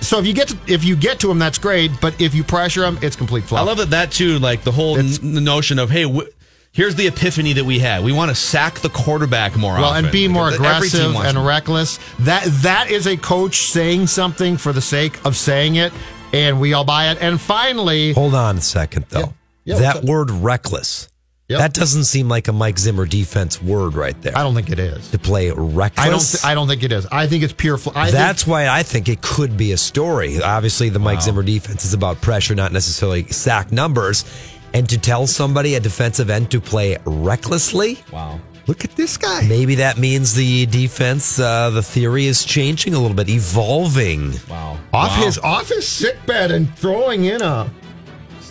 So 0.00 0.18
if 0.18 0.26
you 0.26 0.32
get 0.32 0.48
to, 0.48 0.58
if 0.66 0.84
you 0.84 0.96
get 0.96 1.20
to 1.20 1.30
him, 1.30 1.38
that's 1.38 1.58
great. 1.58 1.90
But 2.00 2.20
if 2.20 2.34
you 2.34 2.44
pressure 2.44 2.84
him, 2.84 2.98
it's 3.02 3.16
complete 3.16 3.44
fluff. 3.44 3.60
I 3.60 3.64
love 3.64 3.78
that 3.78 3.90
that 3.90 4.10
too. 4.12 4.38
Like 4.38 4.62
the 4.64 4.72
whole 4.72 4.96
It's- 4.96 5.18
n- 5.22 5.42
notion 5.44 5.78
of 5.78 5.90
hey, 5.90 6.04
w- 6.04 6.28
here's 6.72 6.94
the 6.94 7.06
epiphany 7.08 7.52
that 7.54 7.64
we 7.64 7.78
had. 7.80 8.04
We 8.04 8.12
want 8.12 8.30
to 8.30 8.34
sack 8.34 8.78
the 8.80 8.88
quarterback 8.90 9.56
more 9.56 9.74
well, 9.74 9.86
often, 9.86 10.04
and 10.06 10.12
be 10.12 10.28
more 10.28 10.44
Like, 10.50 10.54
every 10.60 10.66
aggressive 10.88 11.16
and 11.16 11.36
to. 11.36 11.40
reckless. 11.42 11.98
That 12.20 12.44
that 12.62 12.90
is 12.90 13.06
a 13.06 13.16
coach 13.16 13.56
saying 13.62 14.06
something 14.06 14.56
for 14.56 14.72
the 14.72 14.80
sake 14.80 15.18
of 15.26 15.36
saying 15.36 15.74
it, 15.76 15.92
and 16.32 16.60
we 16.60 16.72
all 16.74 16.84
buy 16.84 17.10
it. 17.10 17.18
And 17.20 17.40
finally, 17.40 18.12
Hold 18.12 18.34
on 18.34 18.58
a 18.58 18.60
second, 18.60 19.06
though. 19.10 19.34
Yeah. 19.64 19.74
Yeah, 19.80 19.92
that 19.92 20.04
word 20.04 20.30
reckless, 20.30 21.08
Yep. 21.48 21.60
That 21.60 21.72
doesn't 21.72 22.04
seem 22.04 22.28
like 22.28 22.48
a 22.48 22.52
Mike 22.52 22.78
Zimmer 22.78 23.06
defense 23.06 23.62
word 23.62 23.94
right 23.94 24.20
there. 24.20 24.36
I 24.36 24.42
don't 24.42 24.54
think 24.54 24.68
it 24.68 24.78
is. 24.78 25.10
to 25.12 25.18
play 25.18 25.50
reckless. 25.50 26.06
I 26.06 26.10
don't. 26.10 26.20
Th- 26.20 26.44
I 26.44 26.54
don't 26.54 26.68
think 26.68 26.82
it 26.82 26.92
is. 26.92 27.06
I 27.10 27.26
think 27.26 27.42
it's 27.42 27.54
pure. 27.54 27.78
Fl- 27.78 27.88
I 27.94 28.10
That's 28.10 28.46
why 28.46 28.68
I 28.68 28.82
think 28.82 29.08
it 29.08 29.22
could 29.22 29.56
be 29.56 29.72
a 29.72 29.78
story. 29.78 30.42
Obviously, 30.42 30.90
the 30.90 30.98
Mike 30.98 31.22
Zimmer 31.22 31.42
defense 31.42 31.86
is 31.86 31.94
about 31.94 32.20
pressure, 32.20 32.54
not 32.54 32.72
necessarily 32.72 33.24
sack 33.28 33.72
numbers. 33.72 34.26
And 34.74 34.86
to 34.90 34.98
tell 34.98 35.26
somebody, 35.26 35.76
a 35.76 35.80
defensive 35.80 36.28
end, 36.28 36.50
to 36.50 36.60
play 36.60 36.98
recklessly, 37.06 37.98
Wow. 38.12 38.40
Look 38.66 38.84
at 38.84 38.94
this 38.96 39.16
guy. 39.16 39.46
maybe 39.48 39.76
that 39.76 39.96
means 39.96 40.34
the 40.34 40.66
defense, 40.66 41.38
uh, 41.38 41.70
the 41.70 41.82
theory 41.82 42.26
is 42.26 42.44
changing 42.44 42.92
a 42.92 42.98
little 42.98 43.16
bit, 43.16 43.30
evolving. 43.30 44.32
Wow. 44.50 44.78
Off 44.92 45.16
Wow. 45.18 45.24
his 45.24 45.38
off 45.38 45.68
his 45.70 45.88
sick 45.88 46.18
bed 46.26 46.50
and 46.50 46.76
throwing 46.76 47.24
in 47.24 47.40
a. 47.40 47.70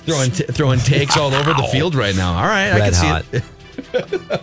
throwing 0.07 0.31
t- 0.31 0.43
throwing 0.45 0.79
takes 0.79 1.15
all 1.17 1.33
over 1.33 1.53
the 1.53 1.67
field 1.71 1.93
right 1.93 2.15
now. 2.15 2.33
All 2.35 2.47
right, 2.47 2.69
I 2.71 2.79
Red 2.79 2.93
can 2.93 3.21
see 3.31 3.37
it. 3.37 3.43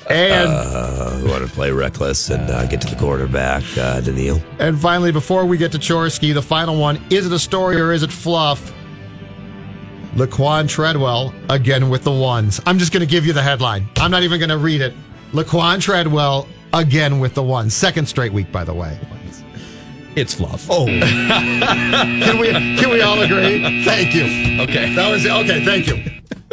And 0.08 0.48
Uh, 0.48 1.20
we 1.22 1.28
want 1.28 1.44
to 1.44 1.50
play 1.52 1.70
reckless 1.72 2.30
and 2.30 2.48
uh, 2.48 2.66
get 2.66 2.80
to 2.82 2.86
the 2.88 2.94
quarterback, 2.96 3.64
uh, 3.76 4.00
Danielle. 4.00 4.40
and 4.60 4.78
finally, 4.80 5.10
before 5.10 5.44
we 5.44 5.56
get 5.58 5.72
to 5.72 5.78
Chorske, 5.78 6.32
the 6.32 6.40
final 6.40 6.78
one: 6.78 7.02
is 7.10 7.26
it 7.26 7.32
a 7.32 7.38
story 7.38 7.80
or 7.80 7.92
is 7.92 8.02
it 8.04 8.12
fluff? 8.12 8.72
Laquan 10.14 10.68
Treadwell 10.68 11.34
again 11.50 11.90
with 11.90 12.04
the 12.04 12.12
ones. 12.12 12.60
I'm 12.66 12.78
just 12.78 12.92
going 12.92 13.00
to 13.00 13.06
give 13.10 13.26
you 13.26 13.32
the 13.32 13.42
headline. 13.42 13.88
I'm 13.96 14.12
not 14.12 14.22
even 14.22 14.38
going 14.38 14.50
to 14.50 14.58
read 14.58 14.80
it. 14.80 14.94
Laquan 15.32 15.80
Treadwell 15.82 16.46
again 16.72 17.18
with 17.18 17.34
the 17.34 17.42
ones. 17.42 17.74
Second 17.74 18.06
straight 18.08 18.32
week, 18.32 18.52
by 18.52 18.62
the 18.62 18.72
way. 18.74 18.96
It's 20.16 20.34
fluff. 20.34 20.66
Oh, 20.70 20.86
can 20.86 22.38
we 22.38 22.48
can 22.52 22.90
we 22.90 23.00
all 23.00 23.20
agree? 23.20 23.84
Thank 23.84 24.14
you. 24.14 24.24
Okay. 24.62 24.94
That 24.94 25.10
was 25.10 25.24
it. 25.24 25.30
Okay, 25.32 25.64
thank 25.64 25.86
you. 25.88 26.10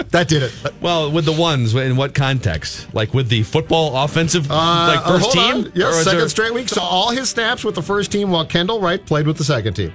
That 0.09 0.27
did 0.27 0.41
it. 0.43 0.51
Well, 0.81 1.11
with 1.11 1.25
the 1.25 1.31
ones, 1.31 1.75
in 1.75 1.95
what 1.95 2.15
context? 2.15 2.91
Like 2.93 3.13
with 3.13 3.29
the 3.29 3.43
football 3.43 3.95
offensive, 4.03 4.49
Uh, 4.49 4.55
like 4.55 4.99
uh, 5.05 5.11
first 5.19 5.23
hold 5.25 5.33
team? 5.33 5.65
on. 5.65 5.71
Yes, 5.75 6.03
second 6.03 6.19
there- 6.19 6.29
straight 6.29 6.53
week. 6.53 6.69
So 6.69 6.81
all 6.81 7.11
his 7.11 7.29
snaps 7.29 7.63
with 7.63 7.75
the 7.75 7.83
first 7.83 8.11
team, 8.11 8.31
while 8.31 8.45
Kendall 8.45 8.79
Wright 8.81 9.05
played 9.05 9.27
with 9.27 9.37
the 9.37 9.43
second 9.43 9.75
team. 9.75 9.91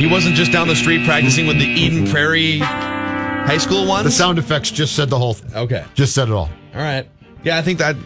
He 0.00 0.06
wasn't 0.06 0.36
just 0.36 0.52
down 0.52 0.68
the 0.68 0.76
street 0.76 1.04
practicing 1.06 1.46
with 1.46 1.58
the 1.58 1.66
Eden 1.66 2.06
Prairie 2.08 2.58
high 2.58 3.58
school 3.58 3.86
ones. 3.86 4.04
The 4.04 4.10
sound 4.12 4.38
effects 4.38 4.70
just 4.70 4.94
said 4.94 5.10
the 5.10 5.18
whole. 5.18 5.34
thing. 5.34 5.54
Okay. 5.54 5.84
just 5.94 6.14
said 6.14 6.28
it 6.28 6.32
all. 6.34 6.50
All 6.74 6.80
right. 6.82 7.08
Yeah, 7.42 7.58
I 7.58 7.62
think 7.62 7.78
that. 7.80 7.96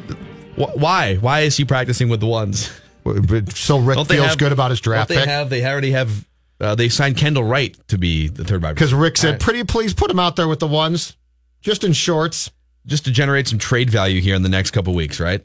wh- 0.57 0.75
Why? 0.77 1.17
Why 1.17 1.41
is 1.41 1.57
he 1.57 1.65
practicing 1.67 2.09
with 2.09 2.21
the 2.21 2.27
ones? 2.27 2.71
But 3.13 3.57
So 3.57 3.79
Rick 3.79 4.07
feels 4.09 4.29
have- 4.29 4.39
good 4.39 4.53
about 4.53 4.71
his 4.71 4.81
draft 4.81 5.09
they 5.09 5.17
pick 5.17 5.27
have? 5.27 5.51
They 5.51 5.65
already 5.65 5.93
have. 5.93 6.27
Uh, 6.61 6.75
they 6.75 6.89
signed 6.91 7.17
Kendall 7.17 7.45
Wright 7.45 7.77
to 7.89 7.97
be 7.97 8.29
the 8.29 8.45
third 8.45 8.63
wide 8.63 8.75
because. 8.75 8.93
Rick 8.93 9.17
said. 9.17 9.41
"Pretty 9.41 9.65
please 9.65 9.95
put 9.95 10.11
him 10.11 10.19
out 10.19 10.37
there 10.37 10.47
with 10.49 10.59
the 10.61 10.67
ones, 10.67 11.17
just 11.63 11.85
in 11.85 11.93
shorts." 11.93 12.51
just 12.87 13.05
to 13.05 13.11
generate 13.11 13.47
some 13.47 13.59
trade 13.59 13.91
value 13.91 14.21
here 14.21 14.35
in 14.35 14.43
the 14.43 14.49
next 14.49 14.71
couple 14.71 14.95
weeks, 14.95 15.21
right? 15.21 15.45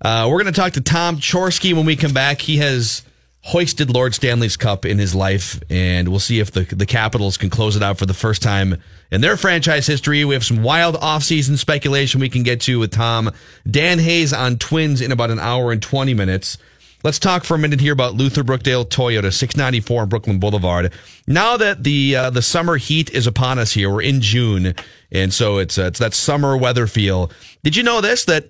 Uh, 0.00 0.28
we're 0.30 0.40
going 0.42 0.52
to 0.52 0.58
talk 0.58 0.74
to 0.74 0.80
Tom 0.80 1.16
Chorske 1.18 1.72
when 1.74 1.86
we 1.86 1.96
come 1.96 2.12
back. 2.12 2.40
He 2.40 2.58
has 2.58 3.02
hoisted 3.42 3.90
Lord 3.90 4.14
Stanley's 4.14 4.56
Cup 4.56 4.84
in 4.84 4.98
his 4.98 5.14
life, 5.14 5.60
and 5.70 6.08
we'll 6.08 6.20
see 6.20 6.40
if 6.40 6.50
the 6.50 6.62
the 6.62 6.86
Capitals 6.86 7.36
can 7.36 7.50
close 7.50 7.76
it 7.76 7.82
out 7.82 7.98
for 7.98 8.06
the 8.06 8.14
first 8.14 8.42
time 8.42 8.76
in 9.10 9.20
their 9.20 9.36
franchise 9.36 9.86
history. 9.86 10.24
We 10.24 10.34
have 10.34 10.44
some 10.44 10.62
wild 10.62 10.96
offseason 10.96 11.56
speculation 11.58 12.20
we 12.20 12.28
can 12.28 12.42
get 12.42 12.60
to 12.62 12.78
with 12.78 12.92
Tom. 12.92 13.30
Dan 13.70 13.98
Hayes 13.98 14.32
on 14.32 14.58
Twins 14.58 15.00
in 15.00 15.12
about 15.12 15.30
an 15.30 15.38
hour 15.40 15.72
and 15.72 15.80
20 15.82 16.14
minutes. 16.14 16.58
Let's 17.04 17.18
talk 17.18 17.44
for 17.44 17.54
a 17.54 17.58
minute 17.58 17.80
here 17.80 17.92
about 17.92 18.14
Luther 18.14 18.42
Brookdale 18.42 18.84
Toyota, 18.84 19.32
694 19.32 20.06
Brooklyn 20.06 20.40
Boulevard. 20.40 20.92
Now 21.26 21.56
that 21.56 21.84
the 21.84 22.16
uh, 22.16 22.30
the 22.30 22.42
summer 22.42 22.78
heat 22.78 23.10
is 23.10 23.26
upon 23.26 23.58
us 23.58 23.72
here, 23.72 23.90
we're 23.90 24.02
in 24.02 24.20
June, 24.20 24.74
and 25.12 25.32
so 25.32 25.58
it's 25.58 25.78
uh, 25.78 25.84
it's 25.84 25.98
that 25.98 26.14
summer 26.14 26.56
weather 26.56 26.86
feel. 26.86 27.30
Did 27.62 27.76
you 27.76 27.82
know 27.82 28.00
this 28.00 28.24
that 28.24 28.48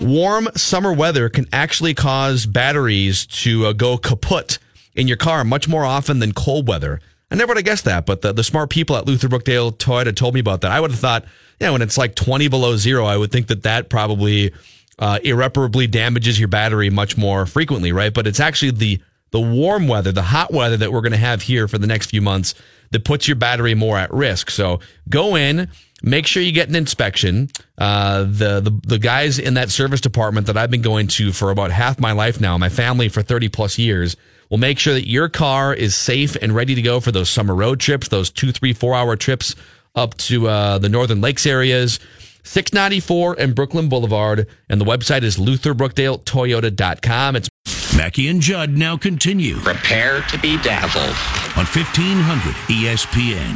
warm 0.00 0.48
summer 0.54 0.92
weather 0.92 1.28
can 1.28 1.46
actually 1.52 1.94
cause 1.94 2.46
batteries 2.46 3.26
to 3.26 3.66
uh, 3.66 3.72
go 3.72 3.96
kaput 3.96 4.58
in 4.94 5.08
your 5.08 5.16
car 5.16 5.42
much 5.42 5.66
more 5.66 5.84
often 5.84 6.18
than 6.18 6.32
cold 6.32 6.68
weather? 6.68 7.00
I 7.30 7.36
never 7.36 7.48
would 7.48 7.56
have 7.58 7.64
guessed 7.64 7.84
that, 7.86 8.06
but 8.06 8.22
the, 8.22 8.32
the 8.32 8.44
smart 8.44 8.70
people 8.70 8.96
at 8.96 9.06
Luther 9.06 9.28
Brookdale 9.28 9.76
Toyota 9.76 10.14
told 10.14 10.34
me 10.34 10.40
about 10.40 10.60
that. 10.60 10.72
I 10.72 10.80
would 10.80 10.90
have 10.90 11.00
thought, 11.00 11.24
yeah, 11.58 11.70
when 11.70 11.82
it's 11.82 11.98
like 11.98 12.14
20 12.14 12.48
below 12.48 12.76
zero, 12.76 13.06
I 13.06 13.16
would 13.16 13.32
think 13.32 13.48
that 13.48 13.64
that 13.64 13.90
probably 13.90 14.52
uh, 14.98 15.18
irreparably 15.22 15.86
damages 15.86 16.38
your 16.38 16.48
battery 16.48 16.90
much 16.90 17.16
more 17.16 17.46
frequently, 17.46 17.92
right? 17.92 18.12
But 18.12 18.26
it's 18.26 18.40
actually 18.40 18.72
the 18.72 19.00
the 19.30 19.40
warm 19.40 19.88
weather, 19.88 20.10
the 20.10 20.22
hot 20.22 20.52
weather 20.52 20.78
that 20.78 20.90
we're 20.90 21.02
going 21.02 21.12
to 21.12 21.18
have 21.18 21.42
here 21.42 21.68
for 21.68 21.76
the 21.76 21.86
next 21.86 22.06
few 22.10 22.22
months 22.22 22.54
that 22.92 23.04
puts 23.04 23.28
your 23.28 23.36
battery 23.36 23.74
more 23.74 23.98
at 23.98 24.10
risk. 24.10 24.50
So 24.50 24.80
go 25.10 25.36
in, 25.36 25.68
make 26.02 26.26
sure 26.26 26.42
you 26.42 26.50
get 26.52 26.70
an 26.70 26.74
inspection. 26.74 27.50
Uh, 27.76 28.22
the, 28.22 28.60
the 28.60 28.80
the 28.86 28.98
guys 28.98 29.38
in 29.38 29.54
that 29.54 29.70
service 29.70 30.00
department 30.00 30.46
that 30.46 30.56
I've 30.56 30.70
been 30.70 30.82
going 30.82 31.08
to 31.08 31.32
for 31.32 31.50
about 31.50 31.70
half 31.70 32.00
my 32.00 32.12
life 32.12 32.40
now, 32.40 32.56
my 32.56 32.70
family 32.70 33.08
for 33.08 33.22
30 33.22 33.48
plus 33.50 33.78
years, 33.78 34.16
will 34.48 34.58
make 34.58 34.78
sure 34.78 34.94
that 34.94 35.06
your 35.06 35.28
car 35.28 35.74
is 35.74 35.94
safe 35.94 36.36
and 36.40 36.54
ready 36.54 36.74
to 36.74 36.82
go 36.82 37.00
for 37.00 37.12
those 37.12 37.28
summer 37.28 37.54
road 37.54 37.80
trips, 37.80 38.08
those 38.08 38.30
two, 38.30 38.52
three, 38.52 38.72
four 38.72 38.94
hour 38.94 39.16
trips 39.16 39.54
up 39.94 40.16
to 40.16 40.48
uh, 40.48 40.78
the 40.78 40.88
Northern 40.88 41.20
Lakes 41.20 41.46
areas. 41.46 42.00
694 42.48 43.36
and 43.38 43.54
Brooklyn 43.54 43.90
Boulevard, 43.90 44.46
and 44.70 44.80
the 44.80 44.84
website 44.84 45.22
is 45.22 45.36
lutherbrookdaletoyota.com. 45.36 47.36
It's 47.36 47.50
Mackey 47.94 48.28
and 48.28 48.40
Judd 48.40 48.70
now 48.70 48.96
continue 48.96 49.56
Prepare 49.56 50.22
to 50.22 50.38
be 50.38 50.56
dazzled. 50.62 51.14
on 51.58 51.64
E 51.64 51.68
1500 51.68 52.54
ESPN. 52.68 53.54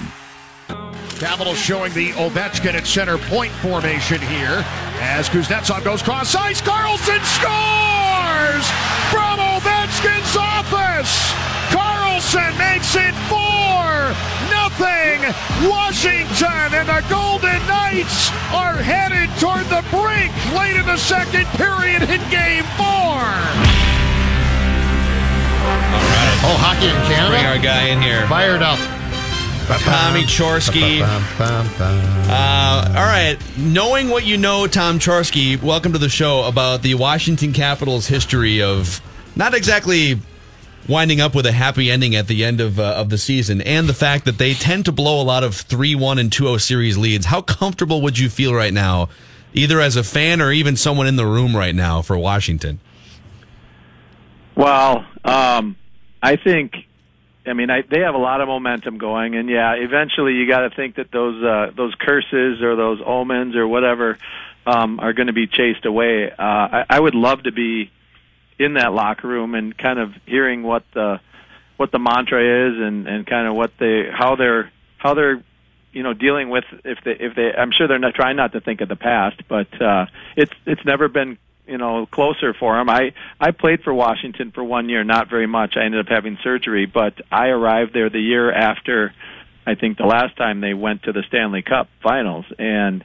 Capitals 1.19 1.59
showing 1.59 1.95
the 1.95 2.11
Ovechkin 2.11 2.75
at 2.75 2.87
center 2.87 3.17
point 3.17 3.53
formation 3.53 4.21
here 4.21 4.63
as 5.01 5.31
Kuznetsov 5.31 5.83
goes 5.85 6.03
cross 6.03 6.35
ice. 6.35 6.61
Carlson 6.61 7.21
scores 7.25 8.67
from 9.09 9.39
Ovechkin's 9.41 10.37
office. 10.37 11.33
Carlson 11.73 12.53
makes 12.59 12.95
it 12.95 13.15
four 13.27 14.13
nothing. 14.53 15.19
Washington 15.69 16.69
and 16.77 16.89
the 16.89 17.03
Golden 17.09 17.59
Knights 17.67 18.31
are 18.53 18.77
headed 18.77 19.29
toward 19.41 19.65
the 19.67 19.83
brink 19.91 20.33
late 20.55 20.77
in 20.77 20.87
the 20.87 20.97
second 20.97 21.47
period 21.59 22.03
in 22.03 22.21
Game 22.31 22.65
Four. 22.77 23.23
Oh, 26.45 26.57
hockey 26.59 26.87
in 26.87 26.95
bring 27.07 27.17
Canada. 27.17 27.49
our 27.49 27.59
guy 27.59 27.89
in 27.89 28.01
here. 28.03 28.27
Fired 28.27 28.63
up. 28.63 28.79
Tommy 29.85 30.23
Chorske. 30.25 31.01
Uh, 31.01 32.95
all 32.97 33.05
right. 33.05 33.39
Knowing 33.57 34.09
what 34.11 34.25
you 34.27 34.37
know, 34.37 34.67
Tom 34.67 34.99
Chorske, 34.99 35.63
welcome 35.63 35.93
to 35.93 35.99
the 35.99 36.09
show 36.09 36.45
about 36.45 36.83
the 36.83 36.95
Washington 36.95 37.53
Capitals' 37.53 38.07
history 38.09 38.61
of 38.61 39.01
not 39.37 39.55
exactly 39.55 40.19
winding 40.89 41.21
up 41.21 41.35
with 41.35 41.47
a 41.47 41.53
happy 41.53 41.91
ending 41.91 42.15
at 42.15 42.27
the 42.27 42.45
end 42.45 42.61
of 42.61 42.79
uh, 42.79 42.95
of 42.95 43.11
the 43.11 43.19
season, 43.19 43.61
and 43.61 43.89
the 43.89 43.95
fact 43.95 44.25
that 44.25 44.39
they 44.39 44.55
tend 44.55 44.85
to 44.87 44.93
blow 44.93 45.21
a 45.21 45.25
lot 45.25 45.45
of 45.45 45.55
three 45.55 45.95
one 45.95 46.19
and 46.19 46.31
2-0 46.31 46.61
series 46.61 46.99
leads. 46.99 47.27
How 47.27 47.43
comfortable 47.43 48.03
would 48.03 48.19
you 48.19 48.29
feel 48.29 48.55
right 48.55 48.73
now, 48.73 49.09
either 49.55 49.81
as 49.81 49.97
a 49.97 50.05
fan 50.05 50.41
or 50.41 50.53
even 50.53 50.77
someone 50.77 51.07
in 51.07 51.17
the 51.17 51.27
room 51.27 51.57
right 51.57 51.75
now 51.75 52.03
for 52.03 52.17
Washington? 52.19 52.81
Well, 54.55 55.07
um, 55.25 55.77
I 56.23 56.37
think, 56.37 56.75
I 57.47 57.55
mean, 57.55 57.71
I, 57.71 57.83
they 57.83 58.01
have 58.01 58.15
a 58.15 58.19
lot 58.19 58.41
of 58.41 58.49
momentum 58.49 58.99
going, 58.99 59.35
and 59.35 59.49
yeah, 59.49 59.75
eventually 59.75 60.35
you 60.35 60.47
got 60.47 60.69
to 60.69 60.71
think 60.71 60.97
that 60.97 61.11
those 61.11 61.43
uh, 61.43 61.71
those 61.77 61.95
curses 61.99 62.61
or 62.63 62.77
those 62.77 63.01
omens 63.05 63.57
or 63.57 63.67
whatever 63.67 64.19
um, 64.67 65.01
are 65.01 65.13
going 65.13 65.29
to 65.29 65.33
be 65.33 65.47
chased 65.47 65.85
away. 65.85 66.31
Uh, 66.31 66.35
I, 66.39 66.85
I 66.91 67.01
would 67.01 67.15
love 67.15 67.45
to 67.45 67.53
be 67.53 67.91
in 68.59 68.75
that 68.75 68.93
locker 68.93 69.29
room 69.29 69.55
and 69.55 69.77
kind 69.77 69.99
of 69.99 70.11
hearing 70.27 70.63
what 70.63 70.85
the 70.95 71.21
what 71.77 71.91
the 71.91 71.99
mantra 71.99 72.69
is 72.69 72.79
and 72.79 73.07
and 73.07 73.27
kind 73.27 73.49
of 73.49 73.55
what 73.55 73.73
they 73.79 74.09
how 74.13 74.37
they're 74.37 74.71
how 74.99 75.15
they're 75.15 75.43
you 75.93 76.03
know 76.03 76.15
dealing 76.15 76.49
with 76.51 76.65
if 76.85 76.99
they 77.05 77.13
if 77.13 77.35
they 77.35 77.53
I'm 77.53 77.73
sure 77.73 77.89
they're 77.89 77.99
not 77.99 78.15
trying 78.15 78.37
not 78.37 78.53
to 78.53 78.61
think 78.61 78.81
of 78.81 78.89
the 78.89 78.97
past, 78.97 79.43
but 79.49 79.81
uh, 79.81 80.07
it's 80.37 80.53
it's 80.67 80.85
never 80.85 81.09
been 81.09 81.39
you 81.67 81.79
know 81.79 82.07
closer 82.07 82.55
for 82.55 82.77
them. 82.77 82.89
I 82.89 83.13
I 83.41 83.51
played 83.51 83.83
for 83.83 83.93
Washington 83.93 84.53
for 84.53 84.65
one 84.65 84.89
year, 84.89 85.05
not 85.05 85.29
very 85.29 85.47
much. 85.47 85.77
I 85.77 85.85
ended 85.85 86.01
up 86.01 86.09
having 86.09 86.39
surgery, 86.43 86.87
but 86.87 87.15
I 87.31 87.49
arrived 87.49 87.93
there 87.95 88.11
the 88.11 88.21
year 88.21 88.53
after 88.53 89.13
I 89.67 89.75
think 89.75 89.99
the 89.99 90.07
last 90.07 90.37
time 90.37 90.61
they 90.61 90.75
went 90.75 91.05
to 91.05 91.13
the 91.13 91.23
Stanley 91.29 91.63
Cup 91.63 91.89
Finals, 92.03 92.47
and 92.59 93.05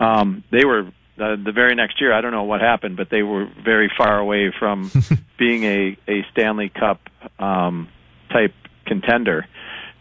um, 0.00 0.42
they 0.50 0.64
were 0.64 0.90
uh, 1.22 1.36
the 1.42 1.52
very 1.52 1.74
next 1.74 2.00
year. 2.00 2.12
I 2.12 2.20
don't 2.20 2.32
know 2.32 2.44
what 2.44 2.60
happened, 2.60 2.96
but 2.96 3.08
they 3.10 3.22
were 3.22 3.48
very 3.64 3.90
far 3.96 4.18
away 4.18 4.52
from 4.58 4.90
being 5.38 5.64
a 5.64 5.96
a 6.08 6.26
Stanley 6.32 6.68
Cup 6.68 7.00
um, 7.38 7.88
type 8.30 8.54
contender. 8.86 9.46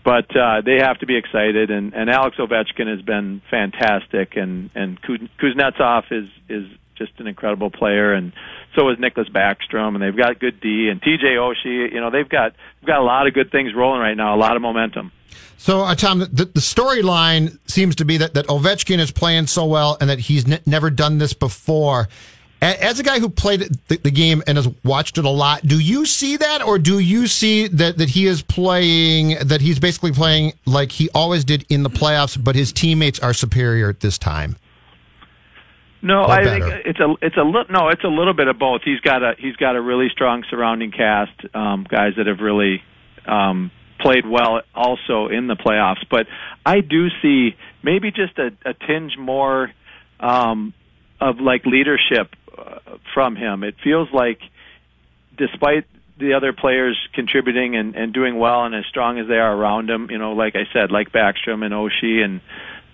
But 0.04 0.36
uh, 0.36 0.62
they 0.66 0.78
have 0.80 0.98
to 1.00 1.06
be 1.06 1.16
excited, 1.16 1.70
and, 1.70 1.94
and 1.94 2.10
Alex 2.10 2.38
Ovechkin 2.38 2.88
has 2.88 3.04
been 3.04 3.42
fantastic, 3.52 4.36
and 4.36 4.72
and 4.74 5.00
Kuznetsov 5.02 6.04
is 6.12 6.28
is 6.50 6.66
just 7.06 7.20
an 7.20 7.28
incredible 7.28 7.72
player, 7.72 8.14
and 8.14 8.32
so 8.76 8.90
is 8.90 8.98
Nicklas 8.98 9.30
Backstrom, 9.32 9.96
and 9.96 10.02
they've 10.02 10.16
got 10.16 10.40
good 10.40 10.60
D 10.62 10.90
and 10.90 11.02
TJ 11.02 11.36
Oshie. 11.36 11.94
You 11.94 12.00
know, 12.00 12.12
they've 12.12 12.30
got 12.30 12.54
they've 12.80 12.88
got 12.88 13.00
a 13.00 13.04
lot 13.04 13.28
of 13.28 13.34
good 13.34 13.52
things 13.52 13.74
rolling 13.76 14.02
right 14.02 14.16
now, 14.16 14.36
a 14.36 14.38
lot 14.38 14.56
of 14.56 14.62
momentum. 14.62 15.12
So, 15.58 15.82
uh, 15.82 15.94
Tom, 15.94 16.20
the, 16.20 16.46
the 16.46 16.60
storyline 16.60 17.60
seems 17.70 17.96
to 17.98 18.06
be 18.06 18.18
that, 18.18 18.34
that 18.34 18.48
Ovechkin 18.48 18.98
is 18.98 19.12
playing 19.12 19.46
so 19.46 19.66
well 19.66 19.96
and 20.02 20.10
that 20.10 20.18
he's 20.18 20.50
n- 20.52 20.60
never 20.66 20.90
done 20.90 21.20
this 21.20 21.34
before. 21.34 22.10
As 22.64 23.00
a 23.00 23.04
guy 23.04 23.20
who 23.20 23.28
played 23.28 23.62
the, 23.88 24.12
game 24.12 24.44
and 24.46 24.56
has 24.56 24.68
watched 24.84 25.18
it 25.18 25.26
a 25.26 25.30
lot, 25.30 25.62
do 25.66 25.80
you 25.80 26.06
see 26.06 26.38
that, 26.38 26.62
or 26.62 26.78
do 26.78 27.00
you 27.00 27.26
see 27.26 27.68
that, 27.68 27.98
that 27.98 28.10
he 28.10 28.28
is 28.28 28.44
playing, 28.44 29.38
that 29.48 29.62
he's 29.62 29.80
basically 29.80 30.12
playing 30.12 30.54
like 30.68 30.92
he 30.92 31.10
always 31.16 31.44
did 31.44 31.66
in 31.70 31.82
the 31.82 31.90
playoffs, 31.90 32.44
but 32.44 32.56
his 32.56 32.72
teammates 32.72 33.20
are 33.20 33.34
superior 33.34 33.90
at 33.90 34.02
this 34.02 34.20
time? 34.20 34.58
No, 36.02 36.24
I 36.24 36.44
better. 36.44 36.50
think 36.72 36.86
it's 36.88 37.00
a 37.00 37.14
it's 37.22 37.38
a 37.38 37.44
li- 37.44 37.66
no, 37.70 37.90
it's 37.90 38.04
a 38.04 38.08
little 38.08 38.34
bit 38.34 38.48
of 38.48 38.58
both. 38.58 38.82
He's 38.84 39.00
got 39.02 39.22
a 39.24 39.34
he's 39.38 39.56
got 39.56 39.76
a 39.76 39.82
really 39.82 40.10
strong 40.10 40.44
surrounding 40.50 40.92
cast, 40.92 41.32
um, 41.54 41.86
guys 41.88 42.14
that 42.18 42.26
have 42.28 42.40
really 42.40 42.82
um, 43.28 43.70
played 44.00 44.26
well 44.28 44.62
also 44.74 45.28
in 45.28 45.48
the 45.48 45.56
playoffs. 45.56 46.04
But 46.10 46.26
I 46.66 46.82
do 46.82 47.10
see 47.22 47.56
maybe 47.84 48.10
just 48.12 48.38
a, 48.40 48.52
a 48.66 48.74
tinge 48.74 49.16
more 49.18 49.72
um, 50.20 50.74
of 51.20 51.40
like 51.40 51.66
leadership 51.68 52.36
uh, 52.58 52.80
from 53.14 53.36
him. 53.36 53.64
It 53.64 53.76
feels 53.84 54.08
like, 54.12 54.40
despite 55.38 55.86
the 56.18 56.34
other 56.34 56.54
players 56.54 56.98
contributing 57.14 57.76
and, 57.76 57.96
and 57.96 58.14
doing 58.14 58.38
well 58.38 58.64
and 58.66 58.76
as 58.76 58.86
strong 58.88 59.20
as 59.20 59.28
they 59.28 59.38
are 59.38 59.56
around 59.56 59.90
him, 59.90 60.10
you 60.12 60.18
know, 60.18 60.34
like 60.34 60.56
I 60.56 60.66
said, 60.74 60.92
like 60.92 61.12
Backstrom 61.12 61.64
and 61.66 61.74
Oshie 61.74 62.24
and 62.24 62.42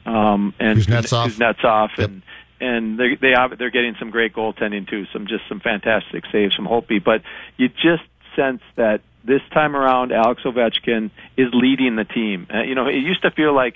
um, 0.06 0.54
and 0.60 0.80
Kuznetsov. 0.80 1.28
Kuznetsov 1.28 1.90
Yep. 1.98 2.10
and 2.10 2.22
and 2.60 3.00
they 3.00 3.16
they 3.16 3.34
they're 3.58 3.70
getting 3.70 3.96
some 4.00 4.10
great 4.10 4.34
goaltending 4.34 4.88
too. 4.90 5.06
Some 5.14 5.28
just 5.28 5.44
some 5.48 5.60
fantastic 5.60 6.24
saves 6.32 6.56
from 6.56 6.66
Holtby, 6.66 7.04
but 7.04 7.22
you 7.58 7.70
just 7.70 8.04
sense 8.36 8.62
that 8.76 9.02
this 9.24 9.42
time 9.54 9.76
around, 9.76 10.12
Alex 10.12 10.44
Ovechkin 10.44 11.12
is 11.36 11.48
leading 11.54 11.96
the 11.96 12.06
team. 12.06 12.48
Uh, 12.54 12.62
you 12.62 12.76
know, 12.76 12.88
it 12.88 12.96
used 12.96 13.22
to 13.24 13.32
feel 13.32 13.54
like 13.54 13.76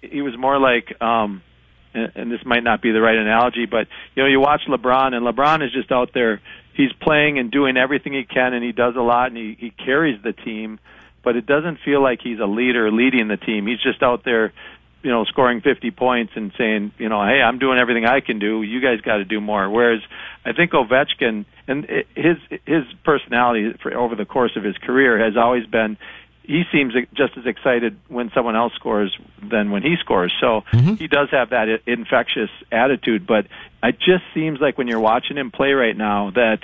he 0.00 0.22
was 0.22 0.36
more 0.36 0.58
like. 0.58 1.00
um 1.00 1.42
and 1.94 2.12
and 2.14 2.32
this 2.32 2.44
might 2.44 2.62
not 2.62 2.82
be 2.82 2.92
the 2.92 3.00
right 3.00 3.16
analogy, 3.16 3.66
but 3.66 3.88
you 4.14 4.22
know, 4.22 4.28
you 4.28 4.40
watch 4.40 4.62
LeBron, 4.68 5.14
and 5.14 5.26
LeBron 5.26 5.64
is 5.64 5.72
just 5.72 5.90
out 5.90 6.12
there. 6.12 6.40
He's 6.74 6.92
playing 6.92 7.38
and 7.38 7.50
doing 7.50 7.76
everything 7.76 8.12
he 8.12 8.24
can, 8.24 8.54
and 8.54 8.64
he 8.64 8.72
does 8.72 8.94
a 8.96 9.00
lot, 9.00 9.28
and 9.28 9.36
he, 9.36 9.56
he 9.58 9.70
carries 9.70 10.22
the 10.22 10.32
team. 10.32 10.78
But 11.22 11.36
it 11.36 11.44
doesn't 11.46 11.80
feel 11.84 12.02
like 12.02 12.20
he's 12.22 12.38
a 12.38 12.46
leader 12.46 12.90
leading 12.90 13.28
the 13.28 13.36
team. 13.36 13.66
He's 13.66 13.80
just 13.80 14.02
out 14.02 14.24
there, 14.24 14.52
you 15.02 15.10
know, 15.10 15.24
scoring 15.24 15.60
50 15.60 15.90
points 15.92 16.32
and 16.36 16.52
saying, 16.58 16.92
you 16.98 17.08
know, 17.08 17.24
hey, 17.24 17.40
I'm 17.42 17.58
doing 17.58 17.78
everything 17.78 18.04
I 18.04 18.20
can 18.20 18.38
do. 18.38 18.62
You 18.62 18.80
guys 18.80 19.00
got 19.00 19.16
to 19.16 19.24
do 19.24 19.40
more. 19.40 19.68
Whereas 19.68 20.00
I 20.44 20.52
think 20.52 20.72
Ovechkin 20.72 21.46
and 21.66 21.86
his 22.14 22.36
his 22.66 22.84
personality 23.04 23.72
for 23.82 23.94
over 23.96 24.14
the 24.14 24.24
course 24.24 24.52
of 24.56 24.64
his 24.64 24.76
career 24.78 25.22
has 25.24 25.36
always 25.36 25.66
been 25.66 25.96
he 26.50 26.64
seems 26.72 26.94
just 27.14 27.38
as 27.38 27.46
excited 27.46 27.96
when 28.08 28.32
someone 28.34 28.56
else 28.56 28.72
scores 28.74 29.16
than 29.40 29.70
when 29.70 29.82
he 29.82 29.94
scores. 30.00 30.32
So 30.40 30.62
he 30.72 31.06
does 31.06 31.28
have 31.30 31.50
that 31.50 31.68
infectious 31.86 32.50
attitude. 32.72 33.24
But 33.24 33.46
it 33.84 34.00
just 34.00 34.24
seems 34.34 34.58
like 34.60 34.76
when 34.76 34.88
you're 34.88 34.98
watching 34.98 35.36
him 35.36 35.52
play 35.52 35.74
right 35.74 35.96
now 35.96 36.30
that 36.30 36.58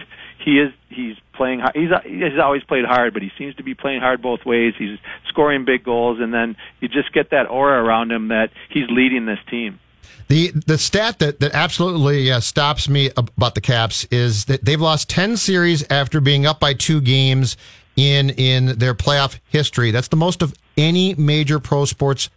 he 0.45 0.59
is 0.59 0.73
he's 0.89 1.15
playing. 1.35 1.63
He's 1.73 1.91
he's 2.05 2.39
always 2.43 2.65
played 2.65 2.85
hard, 2.85 3.13
but 3.13 3.23
he 3.23 3.31
seems 3.39 3.55
to 3.57 3.63
be 3.63 3.75
playing 3.75 4.01
hard 4.01 4.21
both 4.21 4.45
ways. 4.45 4.75
He's 4.77 4.99
scoring 5.29 5.65
big 5.65 5.85
goals, 5.85 6.19
and 6.19 6.35
then 6.35 6.57
you 6.81 6.89
just 6.89 7.13
get 7.13 7.31
that 7.31 7.49
aura 7.49 7.81
around 7.81 8.11
him 8.11 8.29
that 8.29 8.51
he's 8.69 8.89
leading 8.91 9.27
this 9.27 9.39
team. 9.49 9.79
The 10.27 10.51
the 10.51 10.79
stat 10.79 11.21
that 11.21 11.39
that 11.39 11.55
absolutely 11.55 12.33
uh, 12.33 12.41
stops 12.41 12.89
me 12.89 13.13
about 13.17 13.55
the 13.55 13.61
Caps 13.61 14.05
is 14.11 14.47
that 14.47 14.65
they've 14.65 14.81
lost 14.81 15.09
ten 15.09 15.37
series 15.37 15.85
after 15.89 16.21
being 16.21 16.45
up 16.45 16.59
by 16.59 16.75
two 16.75 17.01
games 17.01 17.57
in 17.97 18.31
in 18.31 18.79
their 18.79 18.95
playoff 18.95 19.39
history. 19.49 19.91
That's 19.91 20.09
the 20.09 20.17
most 20.17 20.43
of 20.43 20.55
any 20.77 21.15
major 21.15 21.59
pro 21.59 21.85
sports 21.85 22.31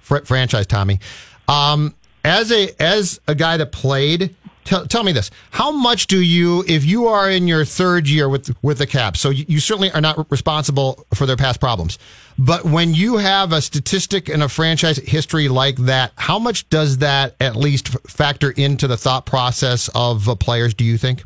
fr- 0.00 0.24
franchise. 0.24 0.66
Tommy, 0.66 1.00
um, 1.48 1.94
as 2.24 2.50
a 2.52 2.70
as 2.80 3.20
a 3.28 3.34
guy 3.34 3.56
that 3.56 3.72
played. 3.72 4.34
Tell, 4.64 4.86
tell 4.86 5.02
me 5.02 5.10
this: 5.10 5.32
How 5.50 5.72
much 5.72 6.06
do 6.06 6.22
you, 6.22 6.64
if 6.68 6.84
you 6.84 7.08
are 7.08 7.28
in 7.28 7.48
your 7.48 7.64
third 7.64 8.08
year 8.08 8.28
with 8.28 8.54
with 8.62 8.78
the 8.78 8.86
Caps, 8.86 9.18
so 9.18 9.30
you, 9.30 9.44
you 9.48 9.58
certainly 9.58 9.90
are 9.90 10.00
not 10.00 10.30
responsible 10.30 11.04
for 11.14 11.26
their 11.26 11.36
past 11.36 11.58
problems, 11.58 11.98
but 12.38 12.64
when 12.64 12.94
you 12.94 13.16
have 13.16 13.52
a 13.52 13.60
statistic 13.60 14.28
and 14.28 14.40
a 14.40 14.48
franchise 14.48 14.98
history 14.98 15.48
like 15.48 15.78
that, 15.78 16.12
how 16.14 16.38
much 16.38 16.68
does 16.68 16.98
that 16.98 17.34
at 17.40 17.56
least 17.56 17.88
factor 18.08 18.52
into 18.52 18.86
the 18.86 18.96
thought 18.96 19.26
process 19.26 19.90
of 19.96 20.28
uh, 20.28 20.36
players? 20.36 20.74
Do 20.74 20.84
you 20.84 20.96
think? 20.96 21.24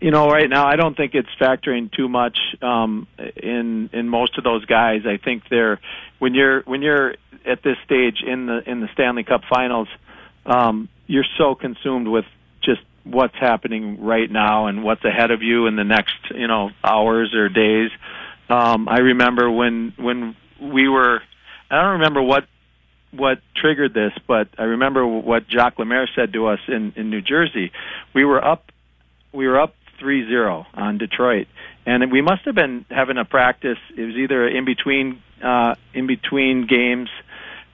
You 0.00 0.10
know, 0.10 0.28
right 0.28 0.48
now 0.48 0.66
I 0.66 0.76
don't 0.76 0.96
think 0.96 1.14
it's 1.14 1.28
factoring 1.40 1.90
too 1.92 2.08
much 2.08 2.38
um, 2.62 3.06
in 3.18 3.90
in 3.92 4.08
most 4.08 4.38
of 4.38 4.44
those 4.44 4.64
guys. 4.64 5.02
I 5.06 5.16
think 5.16 5.44
they're 5.48 5.80
when 6.18 6.34
you're 6.34 6.62
when 6.62 6.82
you're 6.82 7.14
at 7.46 7.62
this 7.62 7.76
stage 7.84 8.22
in 8.26 8.46
the 8.46 8.62
in 8.68 8.80
the 8.80 8.88
Stanley 8.92 9.24
Cup 9.24 9.42
Finals, 9.48 9.88
um, 10.46 10.88
you're 11.06 11.26
so 11.38 11.54
consumed 11.54 12.08
with 12.08 12.24
just 12.62 12.80
what's 13.04 13.36
happening 13.36 14.02
right 14.02 14.30
now 14.30 14.66
and 14.66 14.82
what's 14.82 15.04
ahead 15.04 15.30
of 15.30 15.42
you 15.42 15.66
in 15.66 15.76
the 15.76 15.84
next 15.84 16.16
you 16.34 16.46
know 16.46 16.70
hours 16.82 17.34
or 17.34 17.48
days. 17.48 17.90
Um, 18.48 18.88
I 18.88 18.98
remember 18.98 19.50
when 19.50 19.92
when 19.96 20.36
we 20.60 20.88
were 20.88 21.22
I 21.70 21.80
don't 21.80 21.92
remember 21.92 22.22
what 22.22 22.46
what 23.10 23.38
triggered 23.56 23.94
this, 23.94 24.12
but 24.26 24.48
I 24.58 24.64
remember 24.64 25.06
what 25.06 25.48
Jacques 25.48 25.78
Lemaire 25.78 26.08
said 26.14 26.32
to 26.32 26.46
us 26.46 26.60
in 26.68 26.92
in 26.96 27.10
New 27.10 27.20
Jersey. 27.22 27.72
We 28.14 28.24
were 28.24 28.44
up 28.44 28.70
we 29.34 29.46
were 29.48 29.60
up 29.60 29.74
3-0 30.00 30.66
on 30.74 30.98
Detroit, 30.98 31.48
and 31.84 32.10
we 32.10 32.22
must 32.22 32.44
have 32.44 32.54
been 32.54 32.84
having 32.90 33.18
a 33.18 33.24
practice. 33.24 33.78
It 33.96 34.02
was 34.02 34.14
either 34.16 34.48
in 34.48 34.64
between 34.64 35.22
uh, 35.42 35.74
in 35.92 36.06
between 36.06 36.66
games, 36.66 37.10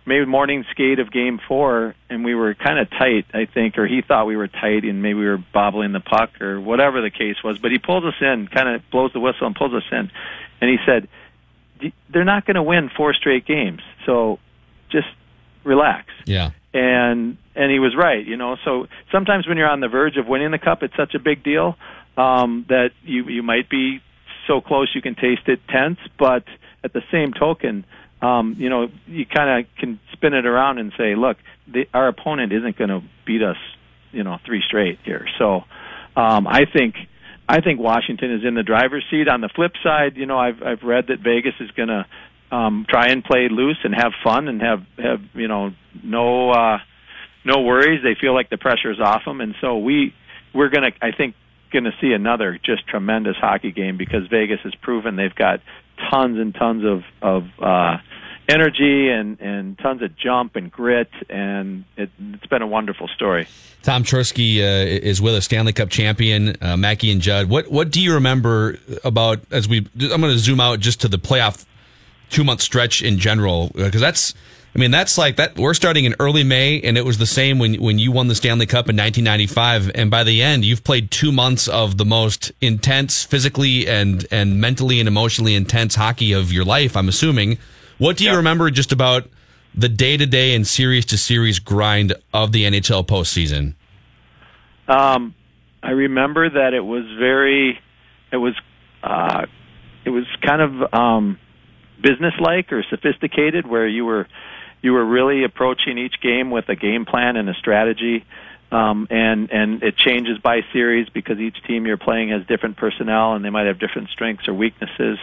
maybe 0.07 0.25
morning 0.25 0.65
skate 0.71 0.99
of 0.99 1.13
Game 1.13 1.39
Four, 1.47 1.95
and 2.09 2.25
we 2.25 2.35
were 2.35 2.55
kind 2.55 2.79
of 2.79 2.91
tight, 2.91 3.27
I 3.33 3.47
think, 3.47 3.79
or 3.79 3.87
he 3.87 4.03
thought 4.03 4.27
we 4.27 4.37
were 4.37 4.49
tight, 4.49 4.85
and 4.85 5.03
maybe 5.03 5.21
we 5.21 5.27
were 5.27 5.43
bobbling 5.53 5.93
the 5.93 6.01
puck 6.01 6.41
or 6.41 6.61
whatever 6.61 7.01
the 7.01 7.11
case 7.11 7.37
was. 7.45 7.59
But 7.59 7.71
he 7.71 7.79
pulls 7.79 8.05
us 8.05 8.15
in, 8.21 8.49
kind 8.49 8.69
of 8.69 8.83
blows 8.91 9.13
the 9.13 9.21
whistle 9.21 9.47
and 9.47 9.55
pulls 9.55 9.75
us 9.75 9.85
in, 9.93 10.11
and 10.61 10.71
he 10.71 10.79
said, 10.85 11.09
"They're 12.09 12.25
not 12.25 12.47
going 12.47 12.57
to 12.57 12.63
win 12.63 12.91
four 12.97 13.15
straight 13.15 13.47
games, 13.47 13.83
so 14.07 14.39
just 14.91 15.09
relax." 15.65 16.09
Yeah. 16.27 16.51
And 16.73 17.37
and 17.55 17.71
he 17.71 17.79
was 17.79 17.95
right 17.97 18.25
you 18.25 18.37
know 18.37 18.57
so 18.65 18.87
sometimes 19.11 19.47
when 19.49 19.57
you're 19.57 19.69
on 19.69 19.81
the 19.81 19.89
verge 19.89 20.17
of 20.17 20.27
winning 20.27 20.51
the 20.51 20.59
cup 20.59 20.83
it's 20.83 20.95
such 20.97 21.15
a 21.15 21.19
big 21.19 21.43
deal 21.43 21.77
um 22.17 22.65
that 22.69 22.91
you 23.03 23.25
you 23.29 23.43
might 23.43 23.69
be 23.69 24.01
so 24.47 24.61
close 24.61 24.89
you 24.95 25.03
can 25.03 25.15
taste 25.15 25.47
it 25.47 25.61
tense 25.69 25.99
but 26.19 26.45
at 26.85 26.93
the 26.93 27.03
same 27.11 27.33
token 27.33 27.85
um 28.23 28.55
you 28.59 28.69
know 28.69 28.89
you 29.07 29.27
kind 29.27 29.61
of 29.61 29.77
can 29.77 29.99
spin 30.13 30.33
it 30.33 30.47
around 30.47 30.79
and 30.79 30.93
say 30.97 31.17
look 31.17 31.37
the, 31.67 31.87
our 31.93 32.09
opponent 32.09 32.53
isn't 32.53 32.77
going 32.77 32.91
to 32.91 33.01
beat 33.27 33.43
us 33.43 33.57
you 34.13 34.23
know 34.23 34.39
three 34.47 34.63
straight 34.65 34.99
here 35.05 35.27
so 35.39 35.65
um 36.17 36.47
i 36.47 36.65
think 36.73 36.95
I 37.51 37.61
think 37.61 37.81
Washington 37.81 38.33
is 38.33 38.45
in 38.45 38.55
the 38.55 38.63
driver's 38.63 39.05
seat. 39.11 39.27
On 39.27 39.41
the 39.41 39.49
flip 39.49 39.73
side, 39.83 40.17
you 40.17 40.25
know, 40.25 40.39
I've 40.39 40.63
I've 40.63 40.85
read 40.85 41.09
that 41.09 41.19
Vegas 41.19 41.55
is 41.59 41.69
going 41.73 41.89
to 41.89 42.07
um, 42.51 42.87
try 42.89 43.09
and 43.09 43.25
play 43.25 43.49
loose 43.49 43.79
and 43.85 43.95
have 43.95 44.13
fun 44.25 44.49
and 44.49 44.61
have 44.61 44.85
have 44.99 45.21
you 45.35 45.49
know 45.49 45.73
no 46.03 46.51
uh, 46.51 46.79
no 47.45 47.63
worries. 47.63 48.03
They 48.03 48.15
feel 48.21 48.35
like 48.35 48.51
the 48.51 48.59
pressure 48.59 48.91
is 48.91 49.01
off 49.01 49.25
them, 49.25 49.41
and 49.41 49.55
so 49.61 49.79
we 49.79 50.15
we're 50.53 50.69
to 50.91 50.93
I 51.01 51.13
think 51.13 51.35
to 51.85 51.93
see 52.01 52.13
another 52.13 52.59
just 52.65 52.87
tremendous 52.89 53.37
hockey 53.37 53.71
game 53.71 53.97
because 53.97 54.27
Vegas 54.27 54.59
has 54.65 54.75
proven 54.75 55.15
they've 55.15 55.35
got 55.35 55.61
tons 56.11 56.39
and 56.39 56.55
tons 56.55 56.85
of 56.85 57.03
of 57.23 57.45
uh, 57.63 57.99
energy 58.49 59.09
and 59.09 59.41
and 59.41 59.79
tons 59.79 60.03
of 60.03 60.17
jump 60.17 60.57
and 60.57 60.71
grit, 60.71 61.11
and 61.29 61.85
it, 61.97 62.11
it's 62.33 62.47
been 62.47 62.63
a 62.63 62.67
wonderful 62.67 63.09
story. 63.09 63.47
Tom 63.83 64.03
Chorske 64.03 64.59
uh, 64.59 64.87
is 64.87 65.23
with 65.23 65.35
a 65.35 65.41
Stanley 65.41 65.73
Cup 65.73 65.89
champion, 65.89 66.57
uh, 66.61 66.77
Mackey 66.77 67.13
and 67.13 67.21
Judd. 67.21 67.49
What 67.49 67.71
what 67.71 67.91
do 67.91 68.01
you 68.03 68.15
remember 68.15 68.79
about 69.05 69.41
as 69.51 69.69
we? 69.69 69.79
I'm 69.79 70.21
going 70.21 70.33
to 70.33 70.39
zoom 70.39 70.61
out 70.61 70.81
just 70.81 71.03
to 71.03 71.09
the 71.09 71.19
playoff 71.19 71.65
two 72.31 72.45
month 72.45 72.61
stretch 72.61 73.03
in 73.03 73.19
general 73.19 73.71
because 73.75 74.01
that's. 74.01 74.35
I 74.73 74.79
mean 74.79 74.93
that's 74.93 75.19
like 75.19 75.35
that. 75.35 75.59
We're 75.59 75.75
starting 75.75 76.05
in 76.05 76.15
early 76.21 76.45
May, 76.45 76.81
and 76.83 76.97
it 76.97 77.05
was 77.05 77.19
the 77.19 77.27
same 77.27 77.59
when 77.59 77.75
when 77.83 77.99
you 77.99 78.13
won 78.13 78.29
the 78.29 78.37
Stanley 78.37 78.67
Cup 78.67 78.89
in 78.89 78.97
1995. 78.97 79.91
And 79.97 80.13
by 80.13 80.23
the 80.23 80.43
end, 80.43 80.65
you've 80.65 80.85
played 80.85 81.11
two 81.11 81.33
months 81.33 81.67
of 81.67 81.99
the 81.99 82.05
most 82.05 82.53
intense, 82.61 83.25
physically 83.25 83.89
and 83.89 84.25
and 84.31 84.61
mentally 84.61 85.01
and 85.01 85.09
emotionally 85.09 85.57
intense 85.57 85.97
hockey 85.97 86.33
of 86.33 86.53
your 86.53 86.65
life. 86.65 86.97
I'm 86.97 87.09
assuming. 87.09 87.59
What 87.99 88.17
do 88.17 88.25
you 88.25 88.35
remember 88.35 88.71
just 88.71 88.93
about 88.93 89.29
the 89.75 89.89
day 89.89 90.17
to 90.17 90.25
day 90.25 90.55
and 90.55 90.67
series 90.67 91.05
to 91.07 91.19
series 91.19 91.59
grind 91.59 92.15
of 92.33 92.53
the 92.53 92.65
NHL 92.65 93.07
postseason? 93.07 93.75
Um, 94.89 95.35
I 95.83 95.91
remember 95.91 96.49
that 96.49 96.75
it 96.75 96.81
was 96.81 97.05
very, 97.19 97.79
it 98.33 98.37
was, 98.37 98.55
uh, 99.03 99.47
it 100.05 100.11
was 100.11 100.25
kind 100.43 100.63
of 100.63 100.95
um, 100.95 101.39
businesslike 102.01 102.73
or 102.73 102.83
sophisticated, 102.89 103.67
where 103.67 103.87
you 103.87 104.05
were, 104.05 104.27
you 104.83 104.93
were 104.93 105.05
really 105.05 105.45
approaching 105.45 105.99
each 105.99 106.21
game 106.21 106.51
with 106.51 106.69
a 106.69 106.77
game 106.77 107.05
plan 107.05 107.37
and 107.37 107.49
a 107.49 107.55
strategy. 107.55 108.25
Um, 108.73 109.09
and 109.11 109.51
and 109.51 109.83
it 109.83 109.97
changes 109.97 110.39
by 110.39 110.61
series 110.73 111.09
because 111.09 111.39
each 111.39 111.61
team 111.67 111.87
you're 111.87 111.97
playing 111.97 112.29
has 112.29 112.47
different 112.47 112.77
personnel 112.77 113.35
and 113.35 113.45
they 113.45 113.51
might 113.51 113.67
have 113.67 113.81
different 113.81 114.11
strengths 114.11 114.47
or 114.47 114.55
weaknesses, 114.55 115.19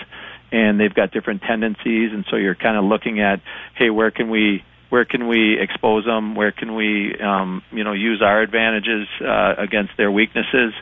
and 0.52 0.78
they've 0.80 0.94
got 0.94 1.12
different 1.12 1.42
tendencies. 1.44 2.12
And 2.12 2.26
so 2.30 2.36
you're 2.36 2.56
kind 2.56 2.76
of 2.76 2.84
looking 2.84 3.22
at, 3.22 3.42
hey, 3.76 3.90
where 3.90 4.12
can 4.12 4.30
we 4.30 4.66
where 4.90 5.06
can 5.06 5.28
we 5.28 5.60
expose 5.60 6.06
them? 6.06 6.36
Where 6.36 6.52
can 6.52 6.76
we, 6.76 7.16
um, 7.20 7.62
you 7.72 7.84
know, 7.84 7.94
use 7.94 8.22
our 8.22 8.42
advantages 8.42 9.08
uh, 9.22 9.56
against 9.58 9.94
their 9.98 10.12
weaknesses? 10.12 10.74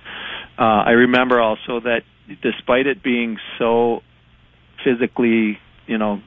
Uh, 0.58 0.84
I 0.86 0.92
remember 0.92 1.40
also 1.40 1.80
that 1.82 2.04
despite 2.42 2.88
it 2.88 3.04
being 3.04 3.38
so 3.60 4.02
physically, 4.84 5.60
you 5.88 5.98
know, 5.98 6.22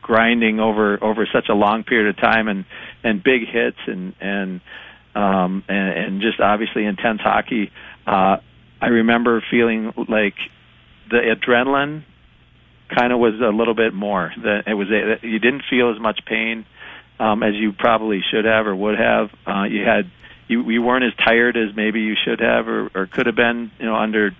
grinding 0.00 0.60
over 0.60 1.02
over 1.02 1.26
such 1.32 1.48
a 1.48 1.54
long 1.54 1.84
period 1.84 2.08
of 2.08 2.16
time 2.20 2.48
and 2.48 2.64
and 3.02 3.22
big 3.22 3.42
hits 3.46 3.78
and 3.86 4.14
and 4.20 4.60
um, 5.14 5.64
and, 5.68 5.98
and 5.98 6.22
just 6.22 6.40
obviously 6.40 6.86
intense 6.86 7.20
hockey, 7.20 7.70
uh, 8.06 8.38
I 8.80 8.86
remember 8.86 9.44
feeling 9.50 9.92
like 10.08 10.34
the 11.10 11.18
adrenaline 11.18 12.04
kind 12.94 13.12
of 13.12 13.18
was 13.18 13.34
a 13.40 13.54
little 13.54 13.74
bit 13.74 13.94
more. 13.94 14.32
That 14.42 14.64
it 14.66 14.74
was 14.74 14.88
a, 14.90 15.26
you 15.26 15.38
didn't 15.38 15.64
feel 15.68 15.92
as 15.94 16.00
much 16.00 16.20
pain 16.26 16.66
um, 17.18 17.42
as 17.42 17.54
you 17.54 17.72
probably 17.72 18.22
should 18.30 18.44
have 18.44 18.66
or 18.66 18.74
would 18.74 18.98
have. 18.98 19.30
Uh, 19.46 19.64
you 19.64 19.84
had 19.84 20.10
you 20.48 20.68
you 20.70 20.82
weren't 20.82 21.04
as 21.04 21.14
tired 21.24 21.56
as 21.56 21.74
maybe 21.76 22.00
you 22.00 22.14
should 22.24 22.40
have 22.40 22.68
or, 22.68 22.90
or 22.94 23.06
could 23.06 23.26
have 23.26 23.36
been. 23.36 23.70
You 23.78 23.86
know, 23.86 23.94
under 23.94 24.30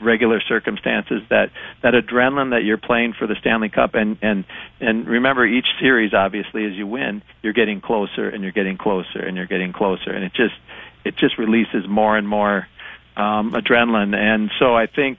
regular 0.00 0.40
circumstances 0.40 1.22
that 1.30 1.50
that 1.82 1.94
adrenaline 1.94 2.50
that 2.50 2.64
you're 2.64 2.76
playing 2.76 3.14
for 3.18 3.26
the 3.26 3.34
Stanley 3.40 3.68
Cup 3.68 3.94
and 3.94 4.18
and 4.22 4.44
and 4.80 5.06
remember 5.06 5.46
each 5.46 5.66
series 5.80 6.12
obviously 6.12 6.66
as 6.66 6.72
you 6.74 6.86
win 6.86 7.22
you're 7.42 7.52
getting 7.52 7.80
closer 7.80 8.28
and 8.28 8.42
you're 8.42 8.52
getting 8.52 8.76
closer 8.76 9.20
and 9.20 9.36
you're 9.36 9.46
getting 9.46 9.72
closer. 9.72 10.10
And 10.10 10.24
it 10.24 10.32
just 10.34 10.54
it 11.04 11.16
just 11.16 11.38
releases 11.38 11.88
more 11.88 12.16
and 12.16 12.28
more 12.28 12.66
um 13.16 13.52
adrenaline. 13.52 14.14
And 14.14 14.50
so 14.58 14.74
I 14.74 14.86
think 14.86 15.18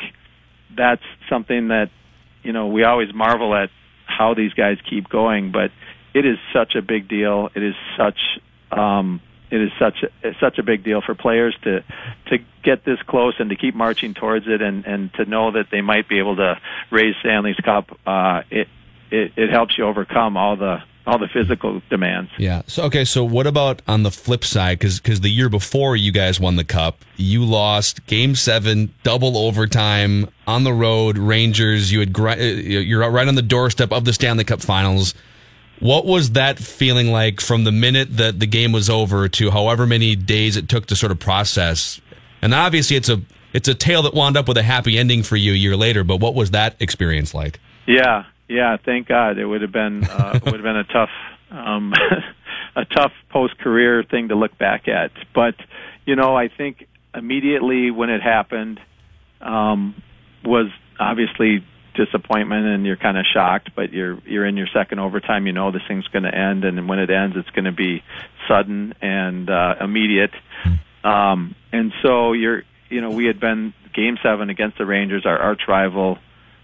that's 0.75 1.03
something 1.29 1.69
that 1.69 1.89
you 2.43 2.53
know 2.53 2.67
we 2.67 2.83
always 2.83 3.13
marvel 3.13 3.55
at 3.55 3.69
how 4.05 4.33
these 4.33 4.53
guys 4.53 4.77
keep 4.89 5.09
going. 5.09 5.51
But 5.51 5.71
it 6.13 6.25
is 6.25 6.37
such 6.53 6.75
a 6.75 6.81
big 6.81 7.07
deal. 7.07 7.49
It 7.55 7.63
is 7.63 7.75
such 7.97 8.19
um 8.71 9.21
it 9.49 9.61
is 9.61 9.71
such 9.79 10.03
a, 10.03 10.33
such 10.39 10.57
a 10.57 10.63
big 10.63 10.83
deal 10.83 11.01
for 11.01 11.15
players 11.15 11.55
to 11.63 11.83
to 12.27 12.37
get 12.63 12.83
this 12.83 12.99
close 13.07 13.35
and 13.39 13.49
to 13.49 13.55
keep 13.55 13.75
marching 13.75 14.13
towards 14.13 14.47
it 14.47 14.61
and 14.61 14.85
and 14.85 15.13
to 15.13 15.25
know 15.25 15.51
that 15.51 15.67
they 15.71 15.81
might 15.81 16.07
be 16.07 16.19
able 16.19 16.35
to 16.35 16.59
raise 16.91 17.15
Stanley's 17.21 17.55
Cup. 17.57 17.97
Uh, 18.05 18.41
it, 18.49 18.67
it 19.11 19.33
it 19.35 19.49
helps 19.49 19.77
you 19.77 19.85
overcome 19.85 20.37
all 20.37 20.55
the 20.55 20.81
all 21.07 21.17
the 21.17 21.29
physical 21.29 21.81
demands. 21.89 22.29
Yeah. 22.37 22.63
So 22.67 22.83
okay. 22.83 23.05
So 23.05 23.23
what 23.23 23.47
about 23.47 23.81
on 23.87 24.03
the 24.03 24.11
flip 24.11 24.43
side? 24.43 24.79
Because 24.79 24.99
because 24.99 25.21
the 25.21 25.29
year 25.29 25.49
before 25.49 25.95
you 25.95 26.11
guys 26.11 26.39
won 26.39 26.57
the 26.57 26.65
cup, 26.65 27.03
you 27.15 27.45
lost 27.45 28.05
Game 28.05 28.35
Seven, 28.35 28.93
double 29.03 29.37
overtime 29.37 30.29
on 30.45 30.65
the 30.65 30.73
road. 30.73 31.17
Rangers. 31.17 31.91
You 31.91 32.01
had 32.01 32.11
gr- 32.11 32.31
you're 32.31 33.09
right 33.09 33.27
on 33.27 33.35
the 33.35 33.41
doorstep 33.41 33.93
of 33.93 34.03
the 34.03 34.13
Stanley 34.13 34.43
Cup 34.43 34.61
Finals. 34.61 35.13
What 35.79 36.05
was 36.05 36.31
that 36.31 36.57
feeling 36.57 37.11
like 37.11 37.39
from 37.39 37.63
the 37.63 37.71
minute 37.71 38.17
that 38.17 38.39
the 38.39 38.47
game 38.47 38.71
was 38.71 38.89
over 38.89 39.29
to 39.29 39.51
however 39.51 39.85
many 39.85 40.15
days 40.15 40.57
it 40.57 40.67
took 40.69 40.87
to 40.87 40.95
sort 40.95 41.11
of 41.11 41.19
process? 41.19 42.01
And 42.41 42.53
obviously, 42.53 42.97
it's 42.97 43.09
a 43.09 43.21
it's 43.53 43.67
a 43.67 43.75
tale 43.75 44.01
that 44.03 44.13
wound 44.13 44.37
up 44.37 44.47
with 44.47 44.57
a 44.57 44.63
happy 44.63 44.97
ending 44.97 45.23
for 45.23 45.35
you 45.35 45.53
a 45.53 45.55
year 45.55 45.75
later. 45.75 46.03
But 46.03 46.17
what 46.19 46.35
was 46.35 46.51
that 46.51 46.75
experience 46.79 47.33
like? 47.33 47.59
Yeah, 47.85 48.25
yeah. 48.47 48.77
Thank 48.77 49.07
God, 49.07 49.37
it 49.37 49.45
would 49.45 49.61
have 49.61 49.71
been 49.71 50.03
uh, 50.03 50.39
would 50.45 50.53
have 50.53 50.63
been 50.63 50.77
a 50.77 50.83
tough 50.83 51.09
um, 51.51 51.93
a 52.75 52.85
tough 52.85 53.13
post 53.29 53.57
career 53.59 54.03
thing 54.03 54.29
to 54.29 54.35
look 54.35 54.57
back 54.57 54.87
at. 54.87 55.11
But 55.33 55.55
you 56.05 56.15
know, 56.15 56.35
I 56.35 56.47
think 56.47 56.87
immediately 57.13 57.91
when 57.91 58.09
it 58.09 58.21
happened 58.21 58.79
um, 59.41 60.01
was 60.43 60.67
obviously 60.99 61.65
disappointment 61.97 62.65
and 62.65 62.85
you're 62.85 62.97
kind 62.97 63.17
of 63.17 63.25
shocked, 63.33 63.71
but 63.75 63.91
you're 63.91 64.19
you're 64.25 64.45
in 64.45 64.55
your 64.55 64.67
second 64.73 64.99
overtime. 64.99 65.47
You 65.47 65.53
know 65.53 65.71
this 65.71 65.81
thing's 65.87 66.07
going 66.07 66.23
to 66.23 66.33
end, 66.33 66.63
and 66.63 66.87
when 66.87 66.99
it 66.99 67.09
ends, 67.09 67.35
it's 67.37 67.49
going 67.49 67.65
to 67.65 67.71
be 67.71 68.03
sudden 68.47 68.93
and 69.01 69.49
uh, 69.49 69.75
immediate. 69.81 70.31
Um, 71.03 71.55
and 71.71 71.91
so 72.01 72.33
you're 72.33 72.63
you 72.89 73.01
know 73.01 73.09
we 73.09 73.25
had 73.25 73.39
been 73.39 73.73
game 73.93 74.17
seven 74.23 74.49
against 74.49 74.77
the 74.77 74.85
Rangers, 74.85 75.25
our 75.25 75.37
arch 75.37 75.61
rival, 75.67 76.17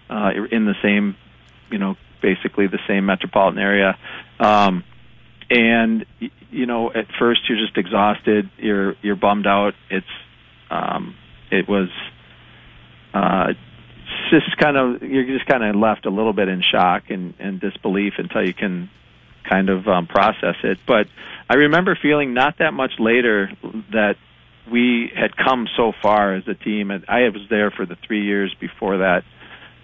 uh, 0.08 0.30
in 0.50 0.64
the 0.64 0.74
same 0.82 1.16
you 1.70 1.78
know 1.78 1.96
basically 2.22 2.68
the 2.68 2.80
same 2.88 3.04
metropolitan 3.04 3.60
area. 3.60 3.98
Um, 4.40 4.84
and 5.50 6.06
you 6.50 6.66
know 6.66 6.90
at 6.90 7.06
first 7.18 7.40
you're 7.48 7.58
just 7.58 7.76
exhausted 7.76 8.48
you're 8.56 8.94
you're 9.02 9.16
bummed 9.16 9.46
out 9.46 9.74
it's 9.90 10.06
um 10.70 11.14
it 11.50 11.68
was 11.68 11.88
uh 13.12 13.52
just 14.30 14.56
kind 14.58 14.76
of 14.76 15.02
you're 15.02 15.26
just 15.26 15.46
kind 15.46 15.64
of 15.64 15.76
left 15.76 16.06
a 16.06 16.10
little 16.10 16.32
bit 16.32 16.48
in 16.48 16.62
shock 16.62 17.04
and, 17.08 17.34
and 17.38 17.60
disbelief 17.60 18.14
until 18.18 18.44
you 18.44 18.54
can 18.54 18.90
kind 19.48 19.68
of 19.68 19.86
um, 19.86 20.06
process 20.06 20.56
it. 20.62 20.78
But 20.86 21.06
I 21.48 21.54
remember 21.54 21.98
feeling 22.00 22.34
not 22.34 22.58
that 22.58 22.72
much 22.72 22.92
later 22.98 23.50
that 23.92 24.16
we 24.70 25.10
had 25.14 25.36
come 25.36 25.66
so 25.76 25.92
far 26.02 26.34
as 26.34 26.44
a 26.48 26.54
team. 26.54 26.90
And 26.90 27.04
I 27.08 27.28
was 27.28 27.42
there 27.50 27.70
for 27.70 27.84
the 27.84 27.96
three 28.06 28.24
years 28.24 28.54
before 28.58 28.98
that. 28.98 29.22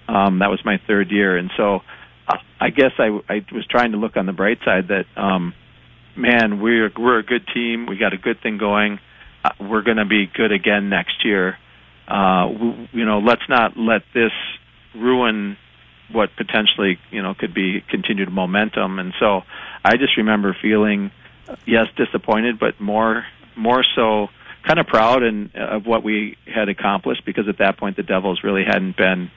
Um, 0.09 0.41
that 0.41 0.51
was 0.51 0.61
my 0.65 0.81
third 0.89 1.11
year, 1.13 1.37
and 1.37 1.53
so 1.57 1.81
uh, 2.27 2.39
I 2.61 2.71
guess 2.71 2.91
I, 2.99 3.17
I 3.29 3.47
was 3.53 3.65
trying 3.71 3.93
to 3.93 3.99
look 3.99 4.17
on 4.17 4.27
the 4.27 4.33
bright 4.33 4.59
side 4.65 4.89
that, 4.89 5.05
um, 5.17 5.55
man, 6.17 6.61
we're 6.61 6.91
we're 6.99 7.21
a 7.21 7.23
good 7.23 7.47
team. 7.55 7.87
We 7.87 7.97
got 7.97 8.13
a 8.13 8.19
good 8.19 8.41
thing 8.43 8.59
going. 8.59 8.99
Uh, 9.45 9.51
we're 9.61 9.83
going 9.83 9.99
to 9.99 10.05
be 10.05 10.27
good 10.27 10.51
again 10.51 10.89
next 10.89 11.25
year 11.25 11.59
uh, 12.11 12.49
you 12.93 13.05
know, 13.05 13.21
let's 13.21 13.49
not 13.49 13.77
let 13.77 14.03
this 14.13 14.33
ruin 14.95 15.57
what 16.13 16.31
potentially 16.37 16.99
you 17.13 17.23
know 17.23 17.35
could 17.35 17.55
be 17.55 17.83
continued 17.89 18.31
momentum. 18.31 18.99
And 18.99 19.15
so 19.21 19.43
I 19.85 19.97
just 19.97 20.17
remember 20.17 20.57
feeling 20.61 21.13
yes 21.67 21.87
disappointed, 21.97 22.59
but 22.59 22.81
more 22.81 23.25
more 23.57 23.85
so 23.95 24.29
kind 24.67 24.79
of 24.79 24.87
proud 24.87 25.23
and 25.23 25.55
of 25.55 25.87
what 25.87 26.03
we 26.03 26.37
had 26.53 26.69
accomplished 26.69 27.25
because 27.25 27.49
at 27.49 27.59
that 27.59 27.79
point 27.79 27.97
the 27.97 28.03
Devils 28.03 28.43
really 28.45 28.65
hadn't 28.65 28.97
been 28.97 29.31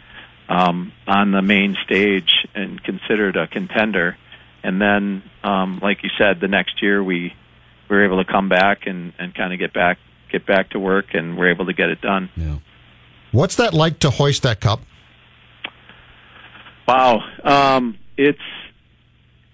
um, 0.49 0.91
on 1.07 1.31
the 1.31 1.41
main 1.41 1.77
stage 1.85 2.45
and 2.53 2.83
considered 2.83 3.37
a 3.37 3.47
contender. 3.47 4.17
And 4.63 4.81
then, 4.81 5.23
um, 5.43 5.79
like 5.81 6.03
you 6.03 6.09
said, 6.17 6.39
the 6.39 6.47
next 6.47 6.81
year 6.81 7.03
we, 7.03 7.33
we 7.89 7.95
were 7.95 8.05
able 8.05 8.23
to 8.23 8.29
come 8.29 8.49
back 8.49 8.85
and, 8.85 9.13
and 9.17 9.33
kind 9.33 9.53
of 9.53 9.59
get 9.59 9.73
back 9.73 9.97
get 10.33 10.45
back 10.45 10.71
to 10.71 10.79
work, 10.79 11.13
and 11.13 11.37
we're 11.37 11.51
able 11.51 11.67
to 11.67 11.73
get 11.73 11.89
it 11.89 12.01
done. 12.01 12.29
Yeah. 12.35 12.57
What's 13.31 13.55
that 13.55 13.73
like 13.73 13.99
to 13.99 14.09
hoist 14.09 14.43
that 14.43 14.59
cup? 14.59 14.81
Wow, 16.87 17.21
um, 17.43 17.97
it's 18.17 18.37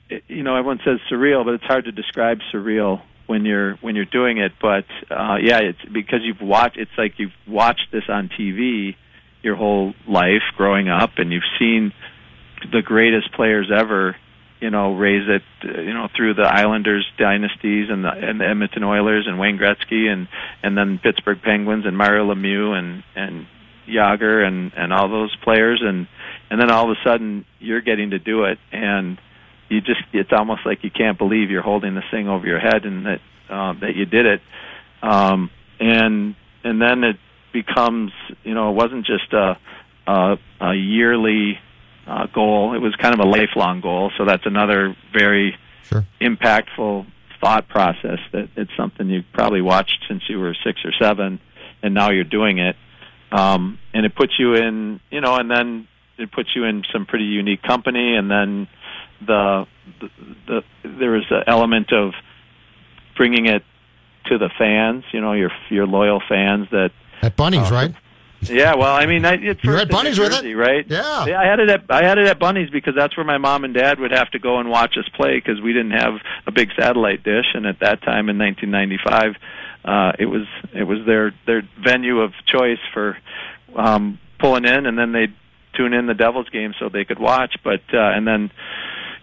it, 0.09 0.23
you 0.27 0.41
know 0.41 0.55
everyone 0.55 0.79
says 0.83 0.99
surreal, 1.11 1.45
but 1.45 1.53
it's 1.53 1.63
hard 1.65 1.85
to 1.85 1.91
describe 1.91 2.39
surreal 2.51 3.01
when 3.27 3.45
you're 3.45 3.75
when 3.75 3.95
you're 3.95 4.05
doing 4.05 4.39
it. 4.39 4.53
But 4.59 4.85
uh, 5.11 5.37
yeah, 5.41 5.59
it's 5.59 5.85
because 5.93 6.21
you've 6.23 6.41
watched. 6.41 6.77
It's 6.77 6.91
like 6.97 7.13
you've 7.17 7.35
watched 7.47 7.91
this 7.91 8.03
on 8.09 8.29
TV 8.29 8.95
your 9.43 9.55
whole 9.55 9.93
life 10.07 10.41
growing 10.57 10.89
up, 10.89 11.11
and 11.17 11.31
you've 11.31 11.43
seen 11.59 11.93
the 12.71 12.81
greatest 12.81 13.31
players 13.33 13.71
ever 13.73 14.15
you 14.59 14.69
know, 14.69 14.95
raise 14.95 15.27
it, 15.27 15.41
uh, 15.63 15.81
you 15.81 15.93
know, 15.93 16.07
through 16.15 16.33
the 16.33 16.43
Islanders 16.43 17.05
dynasties 17.17 17.87
and 17.89 18.03
the, 18.03 18.09
and 18.09 18.39
the 18.39 18.47
Edmonton 18.47 18.83
Oilers 18.83 19.25
and 19.27 19.39
Wayne 19.39 19.57
Gretzky 19.57 20.07
and 20.07 20.27
and 20.61 20.77
then 20.77 20.99
Pittsburgh 21.01 21.41
Penguins 21.41 21.85
and 21.85 21.97
Mario 21.97 22.33
Lemieux 22.33 22.77
and 22.77 23.03
and 23.15 23.47
Jagr 23.87 24.45
and 24.45 24.71
and 24.75 24.91
all 24.91 25.09
those 25.09 25.35
players. 25.43 25.81
And 25.83 26.07
and 26.49 26.59
then 26.59 26.69
all 26.69 26.91
of 26.91 26.97
a 26.97 27.07
sudden 27.07 27.45
you're 27.59 27.81
getting 27.81 28.11
to 28.11 28.19
do 28.19 28.43
it. 28.45 28.59
And 28.71 29.17
you 29.69 29.81
just 29.81 30.01
it's 30.13 30.33
almost 30.33 30.61
like 30.65 30.83
you 30.83 30.91
can't 30.91 31.17
believe 31.17 31.49
you're 31.49 31.61
holding 31.61 31.95
this 31.95 32.05
thing 32.11 32.27
over 32.27 32.45
your 32.45 32.59
head 32.59 32.85
and 32.85 33.05
that 33.05 33.19
um, 33.53 33.79
that 33.81 33.95
you 33.95 34.05
did 34.05 34.25
it. 34.25 34.41
Um, 35.01 35.49
and 35.79 36.35
and 36.63 36.81
then 36.81 37.03
it 37.03 37.15
becomes 37.53 38.11
you 38.43 38.53
know 38.53 38.71
it 38.71 38.75
wasn't 38.75 39.05
just 39.05 39.31
a 39.31 39.57
a, 40.05 40.37
a 40.59 40.73
yearly 40.73 41.59
uh, 42.09 42.25
goal 42.33 42.73
it 42.73 42.79
was 42.79 42.95
kind 42.95 43.13
of 43.13 43.19
a 43.19 43.29
lifelong 43.29 43.81
goal 43.81 44.11
so 44.17 44.25
that's 44.25 44.45
another 44.45 44.95
very 45.13 45.55
sure. 45.83 46.05
impactful 46.19 47.05
thought 47.39 47.69
process 47.69 48.19
that 48.33 48.49
it's 48.57 48.71
something 48.75 49.09
you 49.09 49.23
probably 49.33 49.61
watched 49.61 50.03
since 50.07 50.23
you 50.27 50.39
were 50.39 50.55
six 50.65 50.79
or 50.83 50.91
seven 50.99 51.39
and 51.81 51.93
now 51.93 52.09
you're 52.09 52.23
doing 52.23 52.57
it 52.57 52.75
um, 53.31 53.79
and 53.93 54.05
it 54.05 54.15
puts 54.15 54.33
you 54.39 54.55
in, 54.55 54.99
you 55.11 55.21
know, 55.21 55.35
and 55.35 55.49
then 55.49 55.87
it 56.17 56.31
puts 56.31 56.49
you 56.55 56.63
in 56.65 56.83
some 56.91 57.05
pretty 57.05 57.25
unique 57.25 57.61
company, 57.61 58.15
and 58.15 58.29
then 58.29 58.67
the 59.25 59.67
the, 59.99 60.09
the 60.47 60.63
there 60.83 61.15
is 61.15 61.25
an 61.29 61.43
element 61.47 61.93
of 61.93 62.13
bringing 63.15 63.45
it 63.45 63.63
to 64.25 64.37
the 64.37 64.49
fans, 64.57 65.03
you 65.11 65.21
know, 65.21 65.33
your 65.33 65.51
your 65.69 65.85
loyal 65.85 66.21
fans 66.27 66.67
that 66.71 66.91
at 67.21 67.35
Bunnies, 67.35 67.71
uh, 67.71 67.75
right? 67.75 67.95
Yeah, 68.41 68.75
well, 68.75 68.95
I 68.95 69.05
mean, 69.05 69.25
I, 69.25 69.33
it's 69.33 69.63
you 69.63 69.71
had 69.71 69.89
Bunnies 69.89 70.17
with 70.17 70.31
it, 70.31 70.55
right? 70.55 70.85
Yeah. 70.87 71.25
yeah, 71.25 71.41
I 71.41 71.45
had 71.45 71.59
it 71.59 71.69
at 71.69 71.83
I 71.89 72.03
had 72.03 72.17
it 72.17 72.27
at 72.27 72.39
Bunnies 72.39 72.69
because 72.69 72.95
that's 72.95 73.17
where 73.17 73.25
my 73.25 73.37
mom 73.37 73.65
and 73.65 73.73
dad 73.73 73.99
would 73.99 74.11
have 74.11 74.31
to 74.31 74.39
go 74.39 74.59
and 74.59 74.69
watch 74.69 74.95
us 74.97 75.07
play 75.09 75.35
because 75.35 75.61
we 75.61 75.73
didn't 75.73 75.91
have 75.91 76.13
a 76.47 76.51
big 76.51 76.69
satellite 76.77 77.23
dish, 77.23 77.47
and 77.53 77.65
at 77.65 77.79
that 77.81 78.01
time 78.01 78.29
in 78.29 78.37
1995, 78.37 79.35
uh, 79.83 80.13
it 80.17 80.25
was 80.25 80.47
it 80.73 80.83
was 80.83 80.99
their 81.05 81.33
their 81.45 81.63
venue 81.83 82.21
of 82.21 82.31
choice 82.45 82.79
for 82.93 83.17
um, 83.75 84.19
pulling 84.39 84.65
in, 84.65 84.85
and 84.85 84.97
then 84.97 85.11
they'd 85.11 85.33
tune 85.75 85.93
in 85.93 86.07
the 86.07 86.13
Devils 86.13 86.49
game 86.49 86.73
so 86.79 86.89
they 86.89 87.05
could 87.05 87.19
watch. 87.19 87.57
But 87.63 87.81
uh, 87.93 87.97
and 87.99 88.25
then 88.25 88.51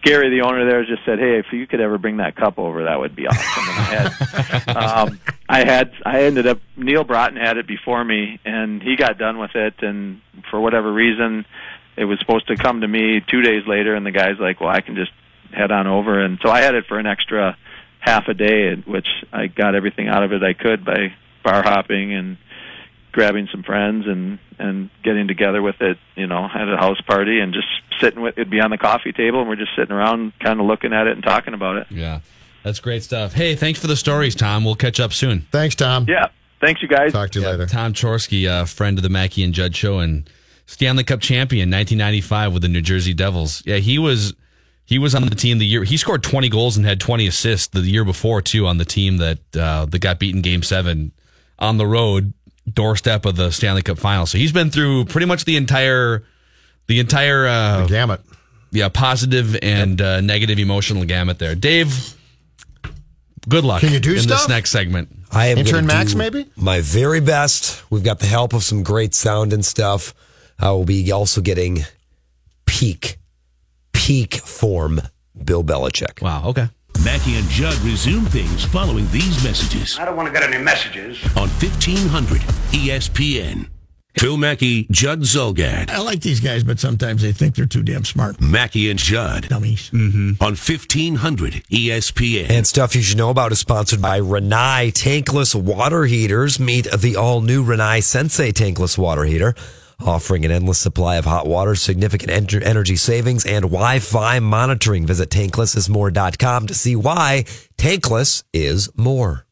Gary, 0.03 0.31
the 0.31 0.47
owner 0.47 0.69
there, 0.69 0.85
just 0.85 1.05
said, 1.05 1.19
"Hey, 1.19 1.39
if 1.39 1.47
you 1.53 1.67
could 1.67 1.81
ever 1.81 1.99
bring 1.99 2.19
that 2.19 2.37
cup 2.37 2.59
over, 2.59 2.85
that 2.85 2.99
would 2.99 3.17
be 3.17 3.27
awesome." 3.27 3.65
And 3.69 3.79
I 3.79 3.95
had, 3.95 4.77
um, 5.09 5.21
I 5.49 5.65
had, 5.65 5.93
I 6.05 6.23
ended 6.25 6.47
up 6.47 6.61
Neal 6.77 7.05
Broten 7.05 7.37
had 7.37 7.57
it 7.57 7.67
before 7.67 8.05
me, 8.05 8.39
and 8.45 8.83
he 8.83 8.97
got 8.97 9.19
done 9.19 9.39
with 9.39 9.55
it, 9.55 9.75
and 9.81 10.21
for 10.51 10.61
whatever 10.61 10.93
reason, 10.93 11.45
it 11.97 12.05
was 12.05 12.19
supposed 12.21 12.49
to 12.49 12.57
come 12.57 12.81
to 12.83 12.89
me 12.89 13.21
two 13.29 13.43
days 13.43 13.67
later, 13.67 13.95
and 13.95 14.07
the 14.07 14.13
guy's 14.13 14.39
like, 14.39 14.61
"Well, 14.61 14.71
I 14.71 14.81
can 14.81 14.95
just 14.95 15.13
head 15.53 15.71
on 15.71 15.87
over," 15.87 16.21
and 16.23 16.39
so 16.43 16.51
I 16.51 16.61
had 16.61 16.75
it 16.75 16.87
for 16.87 16.99
an 16.99 17.07
extra 17.07 17.57
half 18.01 18.29
a 18.29 18.35
day, 18.35 18.75
which 18.87 19.09
I 19.33 19.49
got 19.49 19.75
everything 19.75 20.09
out 20.09 20.23
of 20.23 20.33
it 20.33 20.43
I 20.43 20.53
could 20.53 20.85
by 20.85 21.15
bar 21.43 21.63
hopping 21.63 22.13
and 22.13 22.37
grabbing 23.17 23.49
some 23.51 23.63
friends 23.63 24.07
and 24.07 24.39
and 24.59 24.91
getting 25.03 25.27
together 25.27 25.63
with 25.63 25.81
it 25.81 25.97
you 26.17 26.27
know 26.27 26.45
at 26.55 26.69
a 26.69 26.77
house 26.77 27.01
party 27.01 27.41
and 27.41 27.55
just 27.55 27.67
sitting 27.99 28.21
with 28.21 28.37
it'd 28.37 28.51
be 28.51 28.61
on 28.61 28.71
the 28.71 28.77
coffee 28.77 29.11
table 29.11 29.41
and 29.41 29.49
we're 29.49 29.57
just 29.57 29.75
sitting 29.75 29.91
around 29.91 30.35
kind 30.39 30.61
of 30.61 30.67
looking 30.67 30.93
at 30.93 31.07
it 31.07 31.13
and 31.15 31.25
talking 31.25 31.55
about 31.55 31.77
it 31.79 31.87
Yeah. 31.91 32.21
That's 32.63 32.79
great 32.81 33.05
stuff. 33.05 33.33
Hey, 33.33 33.55
thanks 33.55 33.79
for 33.79 33.87
the 33.87 33.95
stories, 33.97 34.35
Tom. 34.35 34.65
We'll 34.65 34.75
catch 34.75 34.99
up 35.01 35.13
soon. 35.13 35.47
Thanks, 35.51 35.75
Tom. 35.75 36.05
yeah 36.09 36.27
thanks 36.61 36.83
you 36.83 36.89
guys 36.89 37.13
Talk 37.13 37.31
to 37.31 37.39
you 37.41 37.45
Yeah, 37.47 37.53
later. 37.53 37.67
Tom 37.67 37.93
Chorske, 37.95 38.47
uh, 38.49 38.65
friend 38.67 38.99
of 38.99 39.03
the 39.03 39.09
Mackey 39.09 39.43
and 39.45 39.55
Judd 39.55 39.75
show 39.75 39.99
and 40.01 40.29
Stanley 40.67 41.05
Cup 41.05 41.21
champion 41.21 41.71
1995 41.71 42.53
with 42.53 42.63
the 42.63 42.69
New 42.69 42.83
Jersey 42.83 43.15
Devils. 43.15 43.63
Yeah, 43.65 43.77
he 43.77 43.99
was 43.99 44.35
he 44.85 44.99
was 44.99 45.15
on 45.15 45.23
the 45.27 45.35
team 45.35 45.57
the 45.59 45.67
year 45.67 45.85
he 45.85 45.97
scored 45.97 46.23
20 46.23 46.49
goals 46.51 46.77
and 46.77 46.85
had 46.85 47.01
20 47.01 47.27
assists 47.27 47.69
the 47.69 47.81
year 47.81 48.05
before 48.05 48.43
too 48.43 48.67
on 48.67 48.77
the 48.79 48.85
team 48.85 49.17
that 49.19 49.39
uh, 49.57 49.87
that 49.87 50.01
got 50.01 50.19
beaten 50.19 50.43
game 50.43 50.63
7 50.63 51.13
on 51.59 51.79
the 51.79 51.87
road 51.87 52.33
doorstep 52.73 53.25
of 53.27 53.37
the 53.37 53.51
Stanley 53.51 53.83
Cup 53.83 53.99
final. 53.99 54.27
So 54.27 54.39
he's 54.39 54.53
been 54.53 54.71
through 54.71 55.07
pretty 55.07 55.27
much 55.27 55.45
the 55.45 55.57
entire 55.57 56.25
the 56.87 57.01
entire 57.01 57.47
uh, 57.47 57.87
Gamut. 57.87 58.21
yeah, 58.71 58.89
positive 58.89 59.57
and 59.63 60.01
uh, 60.01 60.21
negative 60.21 60.59
emotional 60.59 61.05
gamut 61.05 61.39
there. 61.39 61.55
Dave, 61.55 62.15
good 63.49 63.65
luck 63.65 63.81
Can 63.81 63.93
you 63.93 64.01
do 64.01 64.11
stuff 64.11 64.17
in 64.17 64.23
stuff? 64.23 64.39
this 64.41 64.49
next 64.49 64.71
segment. 64.71 65.09
I 65.33 65.49
am 65.49 65.59
Intern 65.59 65.87
gonna 65.87 65.99
Max, 65.99 66.13
do 66.13 66.19
maybe? 66.19 66.47
my 66.57 66.81
very 66.81 67.21
best. 67.21 67.83
We've 67.91 68.05
got 68.05 68.21
the 68.21 68.27
help 68.27 68.53
of 68.53 68.63
some 68.63 68.83
great 68.83 69.15
sound 69.15 69.53
and 69.53 69.65
stuff. 69.65 70.15
I 70.59 70.71
will 70.71 70.85
be 70.85 71.11
also 71.13 71.41
getting 71.41 71.81
peak, 72.65 73.19
peak 73.93 74.35
form 74.37 75.01
Bill 75.45 75.63
Belichick. 75.65 76.23
Wow, 76.23 76.45
okay. 76.51 76.69
Mackey 77.07 77.37
and 77.37 77.49
Judd 77.49 77.79
resume 77.83 78.25
things 78.25 78.65
following 78.65 79.09
these 79.13 79.45
messages 79.45 79.97
I 79.97 80.05
don't 80.05 80.17
want 80.17 80.27
to 80.27 80.33
get 80.33 80.43
any 80.43 80.61
messages. 80.61 81.23
on 81.37 81.49
1500 81.49 82.41
ESPN. 82.73 83.69
Phil 84.15 84.37
Mackey, 84.37 84.89
Judd 84.91 85.21
Zulgad. 85.21 85.89
I 85.91 85.99
like 86.01 86.21
these 86.23 86.41
guys, 86.41 86.65
but 86.65 86.81
sometimes 86.81 87.23
they 87.23 87.31
think 87.31 87.55
they're 87.55 87.65
too 87.67 87.85
damn 87.85 88.05
smart. 88.05 88.41
Mackey 88.41 88.91
and 88.91 88.99
Judd 88.99 89.47
Dummies. 89.49 89.89
Mm-hmm. 89.91 90.43
on 90.43 90.53
1500 90.57 91.53
ESPN. 91.71 92.51
And 92.51 92.67
stuff 92.67 92.97
you 92.97 93.03
should 93.03 93.19
know 93.19 93.31
about 93.31 93.53
is 93.53 93.61
sponsored 93.61 94.03
by 94.03 94.19
Rinnai 94.19 94.91
Tankless 94.93 95.55
Water 95.55 96.07
Heaters. 96.07 96.59
Meet 96.59 96.89
the 96.91 97.15
all 97.15 97.41
new 97.41 97.65
Rinnai 97.65 98.03
Sensei 98.03 98.51
Tankless 98.51 98.99
Water 98.99 99.23
Heater, 99.25 99.55
offering 100.05 100.45
an 100.45 100.51
endless 100.51 100.79
supply 100.79 101.17
of 101.17 101.25
hot 101.25 101.47
water, 101.47 101.75
significant 101.75 102.31
en- 102.31 102.63
energy 102.63 102.97
savings, 102.97 103.45
and 103.47 103.63
Wi 103.65 103.99
Fi 103.99 104.39
monitoring. 104.41 105.07
Visit 105.07 105.31
tanklessismore.com 105.31 106.67
to 106.67 106.75
see 106.75 106.97
why 106.97 107.45
Tankless 107.79 108.45
is 108.53 108.91
more. 108.97 109.47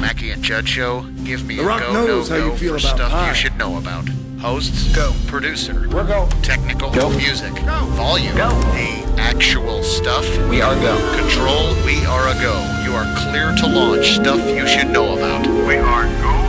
Mackey 0.00 0.30
and 0.30 0.42
Judd 0.42 0.68
Show, 0.68 1.02
give 1.24 1.44
me 1.46 1.56
The 1.56 1.62
a 1.62 1.66
Rock 1.66 1.80
go, 1.80 1.92
knows 1.92 2.30
no, 2.30 2.38
how 2.40 2.46
you 2.52 2.56
feel 2.56 2.78
for 2.78 2.86
about 2.86 2.96
stuff 2.96 3.10
pie. 3.12 3.28
you 3.28 3.34
should 3.34 3.56
know 3.56 3.78
about. 3.78 4.08
Hosts, 4.40 4.94
go. 4.94 5.12
Producer, 5.26 5.88
We're 5.88 6.06
go. 6.06 6.28
technical, 6.42 6.92
Go. 6.92 7.10
music, 7.10 7.52
Go. 7.54 7.84
volume, 7.96 8.36
Go. 8.36 8.48
the 8.50 9.04
actual 9.18 9.82
stuff. 9.82 10.24
We 10.48 10.60
are 10.60 10.74
go. 10.76 10.96
Control, 11.18 11.74
we 11.84 12.04
are 12.06 12.28
a 12.28 12.34
go. 12.34 12.54
You 12.84 12.92
are 12.94 13.06
clear 13.16 13.54
to 13.56 13.66
launch 13.66 14.12
stuff 14.14 14.38
you 14.48 14.66
should 14.68 14.90
know 14.90 15.16
about. 15.16 15.46
We 15.46 15.76
are 15.76 16.04
go 16.04 16.12
for 16.20 16.26
launch. 16.36 16.47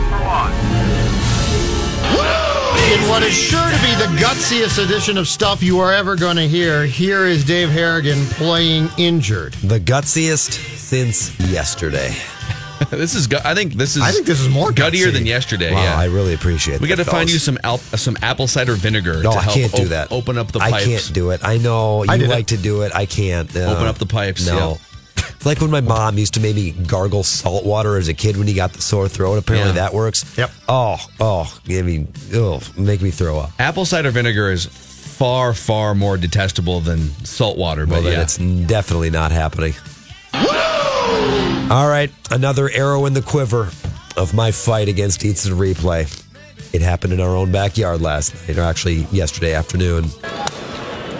In 2.90 3.08
what 3.08 3.22
is 3.22 3.32
sure 3.32 3.64
to 3.64 3.76
be 3.82 3.94
the 3.94 4.10
gutsiest 4.20 4.84
edition 4.84 5.16
of 5.16 5.28
stuff 5.28 5.62
you 5.62 5.78
are 5.78 5.92
ever 5.92 6.16
going 6.16 6.34
to 6.36 6.48
hear, 6.48 6.84
here 6.86 7.24
is 7.26 7.44
Dave 7.44 7.68
Harrigan 7.70 8.24
playing 8.30 8.88
injured. 8.98 9.52
The 9.54 9.78
gutsiest 9.78 10.52
since 10.76 11.38
yesterday. 11.38 12.12
this 12.90 13.14
is. 13.14 13.28
gu- 13.28 13.38
I 13.44 13.54
think 13.54 13.74
this 13.74 13.94
is. 13.94 14.02
I 14.02 14.10
think 14.10 14.26
this 14.26 14.40
is 14.40 14.48
more 14.48 14.70
guttier 14.70 15.06
gutsy. 15.08 15.12
than 15.12 15.26
yesterday. 15.26 15.72
Wow, 15.72 15.84
yeah, 15.84 15.96
I 15.98 16.06
really 16.06 16.34
appreciate 16.34 16.74
that. 16.74 16.82
we 16.82 16.88
got 16.88 16.96
to 16.96 17.04
find 17.04 17.30
you 17.30 17.38
some 17.38 17.58
al- 17.62 17.78
some 17.78 18.16
apple 18.22 18.48
cider 18.48 18.74
vinegar. 18.74 19.22
No, 19.22 19.30
to 19.32 19.38
I 19.38 19.44
can't 19.44 19.72
do 19.72 19.82
op- 19.82 19.88
that. 19.90 20.10
Open 20.10 20.36
up 20.36 20.50
the 20.50 20.58
Pipes. 20.58 20.74
I 20.74 20.84
can't 20.84 21.10
do 21.14 21.30
it. 21.30 21.42
I 21.44 21.58
know 21.58 22.04
I 22.08 22.14
you 22.14 22.20
did 22.22 22.30
it. 22.30 22.34
like 22.34 22.46
to 22.48 22.56
do 22.56 22.82
it. 22.82 22.90
I 22.92 23.06
can't. 23.06 23.54
Uh, 23.54 23.72
Open 23.72 23.86
up 23.86 23.98
the 23.98 24.06
pipes, 24.06 24.44
No. 24.46 24.78
It's 25.36 25.46
like 25.46 25.60
when 25.60 25.70
my 25.70 25.80
mom 25.80 26.18
used 26.18 26.34
to 26.34 26.40
maybe 26.40 26.72
gargle 26.72 27.22
salt 27.22 27.64
water 27.64 27.96
as 27.96 28.08
a 28.08 28.14
kid 28.14 28.36
when 28.36 28.46
he 28.46 28.54
got 28.54 28.72
the 28.72 28.82
sore 28.82 29.08
throat. 29.08 29.36
Apparently 29.38 29.70
Yeah. 29.70 29.82
that 29.88 29.94
works. 29.94 30.24
Yep. 30.36 30.50
Oh, 30.68 30.96
oh, 31.20 31.58
I 31.68 31.82
mean, 31.82 32.12
oh, 32.34 32.60
make 32.76 33.00
me 33.02 33.10
throw 33.10 33.38
up. 33.38 33.50
Apple 33.58 33.84
cider 33.84 34.10
vinegar 34.10 34.50
is 34.50 34.66
far 34.66 35.52
far 35.54 35.94
more 35.94 36.16
detestable 36.16 36.80
than 36.80 37.10
salt 37.24 37.56
water. 37.58 37.86
But 37.86 38.02
then 38.02 38.12
yeah, 38.14 38.22
it's 38.22 38.38
definitely 38.38 39.10
not 39.10 39.32
happening. 39.32 39.74
All 41.70 41.88
right, 41.88 42.10
another 42.30 42.68
arrow 42.70 43.06
in 43.06 43.12
the 43.12 43.22
quiver 43.22 43.70
of 44.16 44.34
my 44.34 44.50
fight 44.50 44.88
against 44.88 45.24
Instant 45.24 45.56
Replay. 45.56 46.08
It 46.72 46.82
happened 46.82 47.12
in 47.12 47.20
our 47.20 47.36
own 47.36 47.52
backyard 47.52 48.00
last 48.00 48.34
night, 48.48 48.58
or 48.58 48.62
actually 48.62 49.06
yesterday 49.12 49.54
afternoon. 49.54 50.06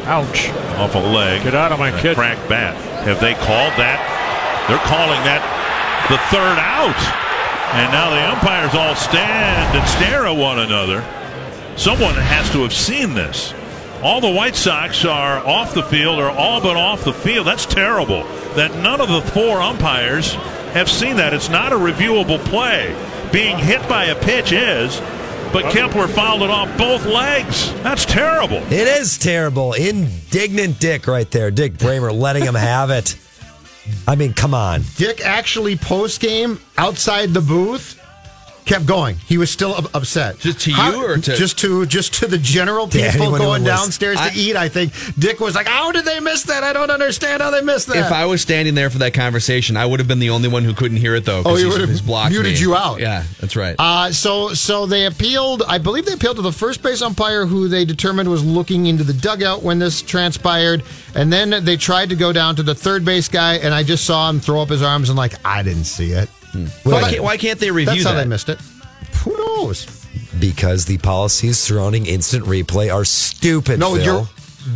Ouch. 0.07 0.51
Off 0.79 0.95
a 0.95 0.99
leg. 0.99 1.43
Get 1.43 1.55
out 1.55 1.73
of 1.73 1.79
my 1.79 1.91
kid. 2.01 2.17
Cracked 2.17 2.49
bat. 2.49 2.75
Have 3.05 3.21
they 3.21 3.35
called 3.35 3.75
that? 3.79 3.99
They're 4.69 4.79
calling 4.87 5.21
that 5.25 5.43
the 6.11 6.19
third 6.31 6.59
out. 6.59 6.99
And 7.73 7.93
now 7.93 8.11
the 8.11 8.21
umpires 8.33 8.75
all 8.75 8.97
stand 8.97 9.77
and 9.79 9.89
stare 9.89 10.27
at 10.27 10.37
one 10.37 10.59
another. 10.59 11.05
Someone 11.77 12.15
has 12.15 12.51
to 12.51 12.63
have 12.63 12.73
seen 12.73 13.15
this. 13.15 13.55
All 14.03 14.21
the 14.21 14.31
White 14.31 14.57
Sox 14.57 15.05
are 15.05 15.39
off 15.47 15.75
the 15.75 15.83
field 15.83 16.19
or 16.19 16.31
all 16.31 16.61
but 16.61 16.77
off 16.77 17.05
the 17.05 17.13
field. 17.13 17.47
That's 17.47 17.67
terrible. 17.67 18.25
That 18.55 18.75
none 18.77 19.01
of 19.01 19.09
the 19.09 19.21
four 19.21 19.61
umpires 19.61 20.35
have 20.73 20.91
seen 20.91 21.17
that. 21.17 21.35
It's 21.35 21.49
not 21.49 21.73
a 21.73 21.77
reviewable 21.77 22.39
play. 22.47 22.97
Being 23.31 23.59
hit 23.59 23.87
by 23.89 24.07
a 24.07 24.21
pitch 24.21 24.53
is, 24.53 25.01
but 25.53 25.73
Kepler 25.73 26.09
fouled 26.09 26.43
it 26.43 26.51
off 26.51 26.77
both 26.79 27.05
legs. 27.07 27.73
That's 27.83 28.05
terrible. 28.05 28.59
It 28.73 28.87
is 28.87 29.19
terrible. 29.19 29.73
Indignant 29.73 30.79
Dick 30.79 31.07
right 31.07 31.31
there. 31.31 31.51
Dick 31.51 31.77
Bremer 31.79 32.13
letting 32.13 32.45
him 32.45 32.55
have 32.55 32.91
it. 32.91 33.17
I 34.07 34.15
mean, 34.15 34.33
come 34.33 34.55
on. 34.55 34.83
Dick 34.97 35.21
actually 35.25 35.77
post 35.77 36.21
game 36.21 36.61
outside 36.79 37.31
the 37.31 37.41
booth 37.41 38.00
kept 38.71 38.87
going. 38.87 39.17
He 39.27 39.37
was 39.37 39.51
still 39.51 39.75
up- 39.75 39.95
upset. 39.95 40.39
Just 40.39 40.61
to 40.61 40.71
you 40.73 41.05
or 41.05 41.17
to- 41.19 41.37
just 41.37 41.59
to 41.59 41.85
just 41.87 42.15
to 42.15 42.27
the 42.27 42.39
general 42.39 42.87
people 42.87 43.09
anyone 43.23 43.41
going 43.41 43.63
was- 43.65 43.71
downstairs 43.71 44.19
to 44.21 44.31
eat? 44.35 44.57
I 44.57 44.69
think 44.69 44.93
Dick 45.19 45.41
was 45.41 45.55
like, 45.55 45.67
"How 45.67 45.93
did 45.93 46.05
they 46.05 46.21
miss 46.21 46.43
that? 46.45 46.63
I 46.65 46.73
don't 46.73 46.91
understand 46.91 47.43
how 47.43 47.51
they 47.51 47.61
missed 47.63 47.89
that." 47.89 47.97
if 47.97 48.13
I 48.13 48.27
was 48.27 48.41
standing 48.41 48.75
there 48.75 48.89
for 48.91 48.99
that 48.99 49.13
conversation, 49.15 49.77
I 49.77 49.85
would 49.87 50.01
have 50.01 50.09
been 50.09 50.21
the 50.21 50.31
only 50.31 50.49
one 50.49 50.65
who 50.65 50.73
couldn't 50.73 50.99
hear 50.99 51.15
it 51.15 51.25
though. 51.25 51.43
Oh, 51.45 51.55
he 51.57 51.65
he's- 51.65 51.73
would 51.79 51.89
have 51.89 52.07
blocked 52.07 52.33
muted 52.33 52.55
me. 52.55 52.61
you 52.61 52.75
out. 52.77 53.01
Yeah, 53.01 53.25
that's 53.41 53.57
right. 53.57 53.75
Uh, 53.79 54.13
so 54.13 54.55
so 54.55 54.87
they 54.87 55.07
appealed. 55.07 55.63
I 55.67 55.79
believe 55.79 56.07
they 56.07 56.13
appealed 56.13 56.37
to 56.37 56.43
the 56.43 56.53
first 56.53 56.83
base 56.83 57.03
umpire, 57.03 57.47
who 57.47 57.69
they 57.69 57.85
determined 57.85 58.29
was 58.31 58.45
looking 58.45 58.87
into 58.87 59.05
the 59.05 59.13
dugout 59.13 59.63
when 59.63 59.79
this 59.79 60.01
transpired, 60.03 60.83
and 61.15 61.33
then 61.33 61.65
they 61.65 61.77
tried 61.77 62.11
to 62.11 62.17
go 62.17 62.33
down 62.33 62.57
to 62.57 62.63
the 62.63 62.75
third 62.75 63.05
base 63.05 63.29
guy, 63.29 63.55
and 63.57 63.75
I 63.75 63.83
just 63.83 64.05
saw 64.05 64.29
him 64.31 64.41
throw 64.41 64.63
up 64.63 64.69
his 64.71 64.83
arms 64.83 65.09
and 65.09 65.19
like 65.19 65.35
I 65.45 65.63
didn't 65.63 65.85
see 65.85 66.13
it. 66.13 66.29
Why, 66.85 67.11
can't, 67.11 67.23
why 67.23 67.37
can't 67.37 67.59
they 67.61 67.71
review 67.71 68.03
That's 68.03 68.05
how 68.05 68.15
they 68.15 68.25
missed 68.25 68.49
it. 68.49 68.59
Who 69.25 69.37
knows? 69.37 69.87
Because 70.39 70.85
the 70.87 70.99
policies 70.99 71.59
surrounding 71.59 72.07
instant 72.07 72.45
replay 72.45 72.93
are 72.93 73.05
stupid. 73.05 73.79
No, 73.79 73.95
Phil. 73.97 74.05
you're. 74.05 74.29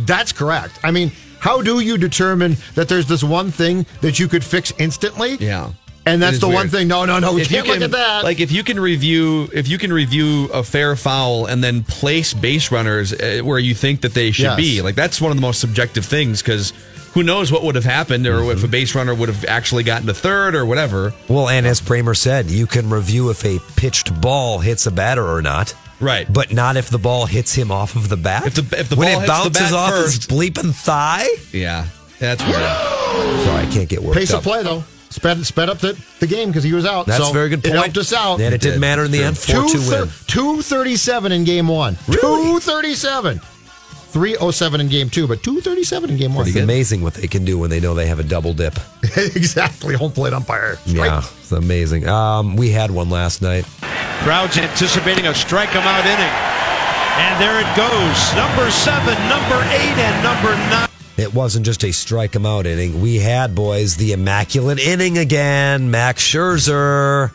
That's 0.05 0.31
correct. 0.31 0.79
I 0.83 0.91
mean, 0.91 1.11
how 1.39 1.61
do 1.61 1.79
you 1.79 1.97
determine 1.97 2.57
that 2.75 2.89
there's 2.89 3.07
this 3.07 3.23
one 3.23 3.51
thing 3.51 3.85
that 4.01 4.19
you 4.19 4.27
could 4.27 4.43
fix 4.43 4.73
instantly? 4.77 5.35
Yeah. 5.35 5.71
And 6.07 6.21
that's 6.21 6.35
is 6.35 6.39
the 6.41 6.47
one 6.49 6.69
thing. 6.69 6.87
No, 6.87 7.05
no, 7.05 7.17
no. 7.17 7.33
We 7.33 7.41
If 7.41 7.49
can't 7.49 7.65
look 7.65 7.77
can- 7.77 7.83
at 7.83 7.91
that. 7.91 8.23
Like 8.23 8.39
if 8.39 8.51
you 8.51 8.63
can 8.63 8.79
review, 8.79 9.49
if 9.53 9.67
you 9.67 9.77
can 9.79 9.91
review 9.91 10.45
a 10.53 10.63
fair 10.63 10.95
foul 10.95 11.47
and 11.47 11.63
then 11.63 11.83
place 11.83 12.31
base 12.33 12.71
runners 12.71 13.11
uh, 13.11 13.41
where 13.43 13.57
you 13.57 13.73
think 13.73 14.01
that 14.01 14.13
they 14.13 14.29
should 14.31 14.43
Yes. 14.43 14.55
be, 14.57 14.81
like 14.83 14.93
that's 14.93 15.19
one 15.19 15.31
of 15.31 15.37
the 15.37 15.41
most 15.41 15.59
subjective 15.59 16.05
things 16.05 16.43
because 16.43 16.73
who 17.15 17.23
knows 17.23 17.51
what 17.51 17.63
would 17.63 17.73
have 17.75 17.85
happened 17.85 18.27
or 18.27 18.51
if 18.51 18.63
a 18.63 18.67
base 18.67 18.93
runner 18.93 19.15
would 19.15 19.29
have 19.29 19.45
actually 19.45 19.83
gotten 19.83 20.05
to 20.05 20.13
third 20.13 20.53
or 20.53 20.65
whatever. 20.65 21.13
Well, 21.27 21.49
and 21.49 21.65
as 21.65 21.81
Bremer 21.81 22.13
said, 22.13 22.51
you 22.51 22.67
can 22.67 22.89
review 22.89 23.29
if 23.31 23.43
a 23.45 23.57
pitched 23.77 24.21
ball 24.21 24.59
hits 24.59 24.85
a 24.85 24.91
batter 24.91 25.25
or 25.25 25.41
not. 25.41 25.73
Right. 26.01 26.31
But 26.31 26.51
not 26.53 26.75
if 26.75 26.89
the 26.89 26.97
ball 26.99 27.25
hits 27.25 27.55
him 27.55 27.71
off 27.71 27.95
of 27.95 28.09
the 28.09 28.17
bat. 28.17 28.45
If 28.47 28.55
the- 28.55 28.79
if 28.79 28.89
the 28.89 28.97
when 28.97 29.13
ball 29.13 29.23
it 29.23 29.27
hits 29.27 29.43
the 29.43 29.49
bounces 29.49 29.71
bat 29.71 29.73
off 29.73 29.93
his 30.03 30.19
bleeping 30.19 30.73
thigh. 30.75 31.25
Yeah, 31.53 31.85
that's 32.19 32.43
weird. 32.43 32.55
Sorry, 32.55 33.61
I 33.65 33.69
can't 33.71 33.87
get 33.87 34.03
worked 34.03 34.17
Pace 34.17 34.31
up. 34.31 34.39
of 34.39 34.43
play, 34.43 34.61
though. 34.61 34.83
Sped, 35.09 35.45
sped 35.45 35.69
up 35.69 35.77
the, 35.77 35.97
the 36.19 36.27
game 36.27 36.49
because 36.49 36.65
he 36.65 36.73
was 36.73 36.85
out. 36.85 37.05
That's 37.05 37.23
so 37.23 37.29
a 37.29 37.33
very 37.33 37.47
good 37.47 37.63
point. 37.63 37.67
It 37.75 37.77
point. 37.77 37.85
helped 37.85 37.97
us 37.99 38.11
out. 38.11 38.41
And 38.41 38.53
it 38.53 38.59
didn't 38.59 38.81
matter 38.81 39.05
in 39.05 39.11
the 39.11 39.23
end. 39.23 39.37
4 39.37 39.63
2 39.69 39.79
win. 39.89 40.09
237 40.27 41.31
in 41.31 41.45
game 41.45 41.69
one. 41.69 41.95
237. 42.11 43.39
307 44.15 44.79
in 44.79 44.87
game 44.87 45.09
two, 45.09 45.27
but 45.27 45.43
237 45.43 46.09
in 46.11 46.15
game 46.15 46.33
one. 46.33 46.47
It's 46.47 46.55
amazing 46.55 47.01
what 47.01 47.15
they 47.15 47.27
can 47.27 47.43
do 47.43 47.59
when 47.59 47.69
they 47.69 47.81
know 47.81 47.93
they 47.93 48.05
have 48.05 48.17
a 48.17 48.23
double 48.23 48.53
dip. 48.53 48.79
exactly. 49.17 49.93
Home 49.93 50.13
plate 50.13 50.31
umpire. 50.31 50.79
Yeah, 50.85 51.17
it's 51.19 51.51
amazing. 51.51 52.07
Um, 52.07 52.55
we 52.55 52.69
had 52.69 52.91
one 52.91 53.09
last 53.09 53.41
night. 53.41 53.65
Crowd's 54.23 54.57
anticipating 54.57 55.27
a 55.27 55.35
strike 55.35 55.67
him 55.67 55.81
out 55.81 56.05
inning. 56.05 56.31
And 57.17 57.41
there 57.41 57.59
it 57.59 57.67
goes. 57.75 58.35
Number 58.35 58.71
seven, 58.71 59.15
number 59.27 59.61
eight, 59.75 59.97
and 59.99 60.23
number 60.23 60.55
nine. 60.69 60.87
It 61.17 61.33
wasn't 61.33 61.65
just 61.65 61.83
a 61.83 61.91
strike 61.91 62.37
him 62.37 62.45
out 62.45 62.65
inning. 62.65 63.01
We 63.01 63.17
had, 63.17 63.53
boys, 63.53 63.97
the 63.97 64.13
immaculate 64.13 64.79
inning 64.79 65.17
again. 65.17 65.91
Max 65.91 66.23
Scherzer. 66.23 67.31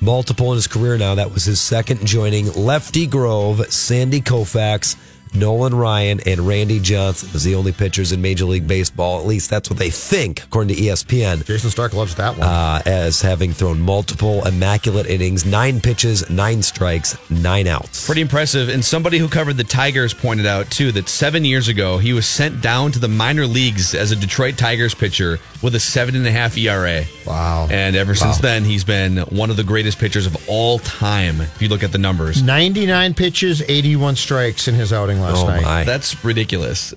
Multiple 0.00 0.52
in 0.52 0.56
his 0.56 0.68
career 0.68 0.98
now. 0.98 1.16
That 1.16 1.32
was 1.32 1.44
his 1.44 1.60
second 1.60 2.06
joining 2.06 2.52
Lefty 2.52 3.08
Grove, 3.08 3.72
Sandy 3.72 4.20
Koufax, 4.20 4.94
Nolan 5.34 5.74
Ryan, 5.74 6.20
and 6.26 6.46
Randy 6.46 6.78
Johnson 6.78 7.30
as 7.34 7.44
the 7.44 7.54
only 7.54 7.72
pitchers 7.72 8.12
in 8.12 8.20
Major 8.20 8.44
League 8.44 8.66
Baseball. 8.66 9.20
At 9.20 9.26
least 9.26 9.50
that's 9.50 9.70
what 9.70 9.78
they 9.78 9.90
think, 9.90 10.42
according 10.44 10.76
to 10.76 10.82
ESPN. 10.82 11.44
Jayson 11.44 11.70
Stark 11.70 11.94
loves 11.94 12.14
that 12.16 12.36
one. 12.36 12.46
Uh, 12.46 12.82
as 12.86 13.22
having 13.22 13.52
thrown 13.52 13.80
multiple 13.80 14.44
immaculate 14.46 15.06
innings, 15.06 15.44
nine 15.44 15.80
pitches, 15.80 16.28
nine 16.28 16.62
strikes, 16.62 17.16
nine 17.30 17.66
outs. 17.66 18.06
Pretty 18.06 18.20
impressive. 18.20 18.68
And 18.68 18.84
somebody 18.84 19.18
who 19.18 19.28
covered 19.28 19.56
the 19.56 19.64
Tigers 19.64 20.12
pointed 20.12 20.46
out, 20.46 20.70
too, 20.70 20.92
that 20.92 21.08
seven 21.08 21.44
years 21.44 21.68
ago, 21.68 21.98
he 21.98 22.12
was 22.12 22.26
sent 22.26 22.60
down 22.60 22.92
to 22.92 22.98
the 22.98 23.08
minor 23.08 23.46
leagues 23.46 23.94
as 23.94 24.10
a 24.12 24.16
Detroit 24.16 24.58
Tigers 24.58 24.94
pitcher 24.94 25.38
with 25.62 25.74
a 25.74 25.80
seven 25.80 26.14
and 26.16 26.26
a 26.26 26.30
half 26.30 26.56
ERA. 26.58 27.04
Wow. 27.26 27.68
And 27.70 27.96
ever 27.96 28.14
since 28.14 28.38
then, 28.38 28.64
he's 28.64 28.84
been 28.84 29.18
one 29.18 29.50
of 29.50 29.56
the 29.56 29.64
greatest 29.64 29.98
pitchers 29.98 30.26
of 30.26 30.36
all 30.48 30.78
time, 30.80 31.40
if 31.40 31.62
you 31.62 31.68
look 31.68 31.82
at 31.82 31.92
the 31.92 31.98
numbers. 31.98 32.42
99 32.42 33.14
pitches, 33.14 33.62
81 33.62 34.16
strikes 34.16 34.68
in 34.68 34.74
his 34.74 34.92
outing 34.92 35.21
last 35.22 35.44
Oh, 35.44 35.46
night. 35.46 35.62
my. 35.62 35.84
That's 35.84 36.24
ridiculous. 36.24 36.92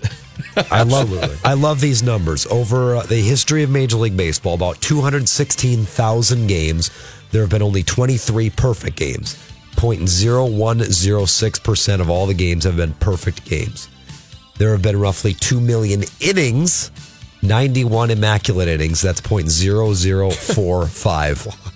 I 0.71 0.83
love 0.83 1.11
I 1.45 1.53
love 1.53 1.79
these 1.81 2.01
numbers. 2.03 2.45
Over 2.47 2.95
uh, 2.97 3.03
the 3.03 3.17
history 3.21 3.63
of 3.63 3.69
Major 3.69 3.97
League 3.97 4.15
Baseball, 4.17 4.53
about 4.53 4.79
216,000 4.81 6.47
games, 6.47 6.89
there 7.31 7.41
have 7.41 7.49
been 7.49 7.61
only 7.61 7.83
23 7.83 8.49
perfect 8.51 8.95
games. 8.97 9.35
0.0106% 9.75 12.01
of 12.01 12.09
all 12.09 12.25
the 12.25 12.33
games 12.33 12.63
have 12.63 12.77
been 12.77 12.93
perfect 12.93 13.43
games. 13.45 13.89
There 14.57 14.71
have 14.71 14.81
been 14.81 14.97
roughly 14.99 15.33
2 15.33 15.59
million 15.59 16.03
innings, 16.21 16.91
91 17.41 18.11
immaculate 18.11 18.69
innings. 18.69 19.01
That's 19.01 19.19
0.0045. 19.21 21.74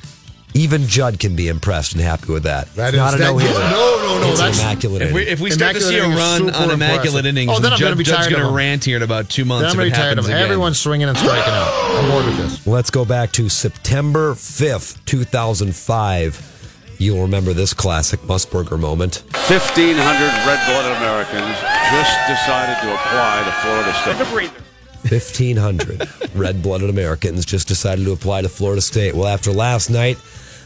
Even 0.60 0.88
Judd 0.88 1.20
can 1.20 1.38
be 1.38 1.48
impressed 1.48 1.94
and 1.94 2.02
happy 2.02 2.34
with 2.34 2.44
that. 2.44 2.68
That 2.76 2.90
It's 2.90 2.98
not 2.98 3.14
is- 3.14 3.22
a 3.22 3.24
no-hitter. 3.24 3.54
no, 3.54 3.70
no, 3.70 4.20
no, 4.20 4.30
It's 4.32 4.40
that's- 4.40 4.60
immaculate 4.60 5.02
If 5.04 5.14
we, 5.14 5.22
if 5.26 5.40
we 5.40 5.52
start 5.52 5.76
to 5.78 5.82
see 5.82 5.98
a 5.98 6.04
Immaculate 6.04 6.04
inning 6.04 6.12
is 6.12 6.20
run 6.20 6.54
super 6.54 6.58
on 6.64 6.72
immaculate 6.72 7.06
impressive. 7.06 7.26
innings, 7.28 7.52
Oh, 7.56 7.60
then 7.62 7.74
I'm 7.74 7.80
gonna 7.80 7.96
be 7.96 8.04
Judd's 8.04 8.18
tired 8.28 8.32
going 8.32 8.44
to 8.44 8.52
rant 8.52 8.84
here 8.84 8.98
in 8.98 9.04
about 9.04 9.30
two 9.30 9.46
months 9.46 9.62
Then 9.62 9.70
I'm 9.70 9.76
if 9.76 9.78
really 9.78 9.90
it 9.92 9.94
tired 9.94 10.08
happens 10.10 10.26
of 10.28 10.32
again. 10.34 10.44
everyone 10.44 10.74
swinging 10.74 11.08
and 11.08 11.18
striking 11.18 11.54
out. 11.54 11.72
I'm 11.96 12.10
bored 12.12 12.26
with 12.26 12.38
this. 12.38 12.68
Let's 12.68 12.90
go 12.90 13.06
back 13.06 13.32
to 13.34 13.48
September 13.48 14.34
5th, 14.36 14.98
2005. 15.06 16.42
You'll 16.98 17.22
remember 17.22 17.54
this 17.54 17.74
classic 17.74 18.20
Musburger 18.24 18.78
moment. 18.78 19.24
1,500 19.48 19.96
red-blooded 20.46 20.98
Americans 20.98 21.56
just 21.90 22.18
decided 22.28 22.76
to 22.82 22.94
apply 22.94 23.44
to 23.46 23.52
Florida 23.64 23.94
State. 24.02 24.60
1,500 25.10 26.10
red 26.36 26.62
blooded 26.62 26.90
Americans 26.90 27.46
just 27.46 27.70
decided 27.70 28.04
to 28.04 28.12
apply 28.12 28.42
to 28.42 28.50
Florida 28.50 28.82
State. 28.82 29.16
Well, 29.16 29.28
after 29.30 29.54
last 29.54 29.90
night, 29.90 30.18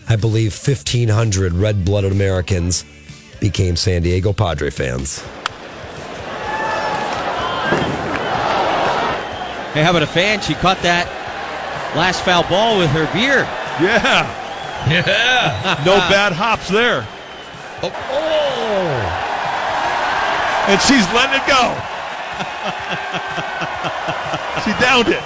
I 0.10 0.16
believe 0.16 0.54
1,500 0.54 1.54
red 1.54 1.86
blooded 1.86 2.12
Americans 2.12 2.86
became 3.40 3.76
San 3.76 4.02
Diego 4.02 4.34
Padre 4.34 4.70
fans. 4.70 5.24
Hey, 9.74 9.82
how 9.82 9.90
about 9.90 10.04
a 10.04 10.08
fan? 10.08 10.40
She 10.42 10.54
caught 10.54 10.78
that 10.84 11.08
last 11.96 12.24
foul 12.24 12.44
ball 12.44 12.78
with 12.78 12.90
her 12.92 13.12
beer. 13.14 13.48
Yeah. 13.82 14.40
Yeah. 14.84 15.82
No 15.86 15.96
bad 16.12 16.34
hops 16.34 16.68
there. 16.68 17.08
Oh. 17.82 17.88
And 20.68 20.80
she's 20.82 21.08
letting 21.16 21.40
it 21.40 21.48
go. 21.48 21.72
she 24.64 24.72
downed 24.84 25.08
it. 25.08 25.24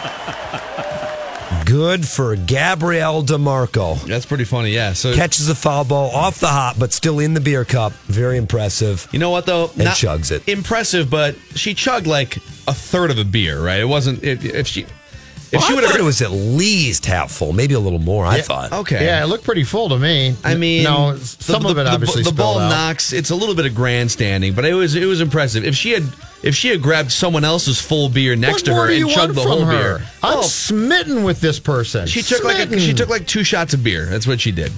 Good 1.68 2.08
for 2.08 2.34
Gabrielle 2.38 3.24
DeMarco. 3.24 4.02
That's 4.06 4.26
pretty 4.26 4.46
funny, 4.46 4.72
yeah. 4.72 4.94
So 4.94 5.14
Catches 5.14 5.50
a 5.50 5.56
foul 5.56 5.84
ball 5.84 6.12
off 6.12 6.40
the 6.40 6.48
hop, 6.48 6.80
but 6.80 6.94
still 6.94 7.20
in 7.20 7.34
the 7.34 7.42
beer 7.42 7.66
cup. 7.66 7.92
Very 8.06 8.38
impressive. 8.38 9.06
You 9.12 9.20
know 9.20 9.32
what 9.32 9.46
though? 9.46 9.66
And 9.78 9.90
chugs 9.90 10.32
it. 10.32 10.48
Impressive, 10.48 11.10
but 11.10 11.36
she 11.56 11.74
chugged 11.74 12.08
like 12.08 12.38
a 12.68 12.74
third 12.74 13.12
of 13.12 13.18
a 13.18 13.26
beer, 13.26 13.62
right? 13.62 13.82
It 13.82 13.86
wasn't 13.86 14.24
if, 14.24 14.46
if 14.46 14.66
she 14.68 14.84
if 14.84 15.54
Well, 15.54 15.62
she 15.62 15.74
would 15.76 15.84
thought 15.84 15.92
have 15.94 16.00
it 16.02 16.06
was 16.06 16.22
at 16.22 16.32
least 16.32 17.06
half 17.06 17.32
full, 17.32 17.52
maybe 17.52 17.74
a 17.74 17.80
little 17.80 18.00
more. 18.00 18.26
I 18.26 18.38
Yeah. 18.38 18.42
thought. 18.44 18.72
okay. 18.72 19.04
Yeah, 19.06 19.24
it 19.24 19.28
looked 19.28 19.44
pretty 19.44 19.64
full 19.66 19.90
to 19.90 20.00
me. 20.00 20.36
I 20.46 20.56
mean, 20.56 20.84
no, 20.86 21.18
some 21.18 21.64
the, 21.64 21.70
of 21.70 21.78
it 21.80 21.84
the- 21.84 21.92
obviously 21.92 22.24
the, 22.24 22.32
ball 22.32 22.60
out. 22.60 22.70
knocks. 22.70 23.12
It's 23.12 23.30
a 23.30 23.36
little 23.36 23.56
bit 23.56 23.66
of 23.66 23.76
grandstanding, 23.76 24.54
but 24.54 24.64
it 24.64 24.74
was 24.74 24.96
it 24.96 25.06
was 25.06 25.20
impressive. 25.20 25.66
If 25.66 25.76
she 25.76 25.92
had 25.92 26.04
if 26.44 26.56
she 26.56 26.70
had 26.70 26.82
grabbed 26.82 27.12
someone 27.12 27.44
else's 27.44 27.82
full 27.82 28.10
beer 28.10 28.36
next 28.36 28.54
What 28.54 28.66
to 28.66 28.74
her 28.76 28.92
and 28.92 29.10
chugged 29.10 29.36
the 29.36 29.42
whole 29.42 29.62
from 29.62 29.70
beer. 29.70 30.02
I'm 30.24 30.40
oh, 30.40 30.42
smitten 30.42 31.24
with 31.24 31.42
this 31.42 31.60
person. 31.60 32.08
she 32.08 32.22
took 32.22 32.44
like 32.44 32.70
a, 32.70 32.80
she 32.80 32.94
took 32.94 33.10
like 33.10 33.28
two 33.28 33.44
shots 33.44 33.74
of 33.74 33.84
beer. 33.84 34.06
That's 34.06 34.28
what 34.28 34.40
she 34.40 34.52
did. 34.52 34.72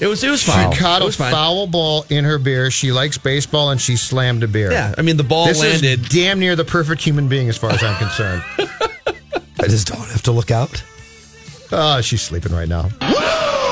It 0.00 0.06
was 0.06 0.24
it 0.24 0.30
was 0.30 0.42
fine. 0.42 0.72
She 0.72 0.78
caught 0.78 1.02
it 1.02 1.08
a 1.08 1.12
fine. 1.12 1.30
foul 1.30 1.66
ball 1.66 2.06
in 2.08 2.24
her 2.24 2.38
beer. 2.38 2.70
She 2.70 2.90
likes 2.90 3.18
baseball 3.18 3.70
and 3.70 3.80
she 3.80 3.96
slammed 3.96 4.42
a 4.42 4.48
beer. 4.48 4.72
Yeah, 4.72 4.94
I 4.96 5.02
mean 5.02 5.18
the 5.18 5.24
ball 5.24 5.46
this 5.46 5.60
landed. 5.60 6.00
is 6.00 6.08
damn 6.08 6.40
near 6.40 6.56
the 6.56 6.64
perfect 6.64 7.02
human 7.02 7.28
being 7.28 7.50
as 7.50 7.58
far 7.58 7.70
as 7.70 7.82
I'm 7.82 7.96
concerned. 7.98 8.42
I 9.60 9.68
just 9.68 9.88
don't 9.88 10.08
have 10.08 10.22
to 10.22 10.32
look 10.32 10.50
out? 10.50 10.82
Oh, 11.70 12.00
she's 12.00 12.22
sleeping 12.22 12.52
right 12.52 12.68
now. 12.68 12.88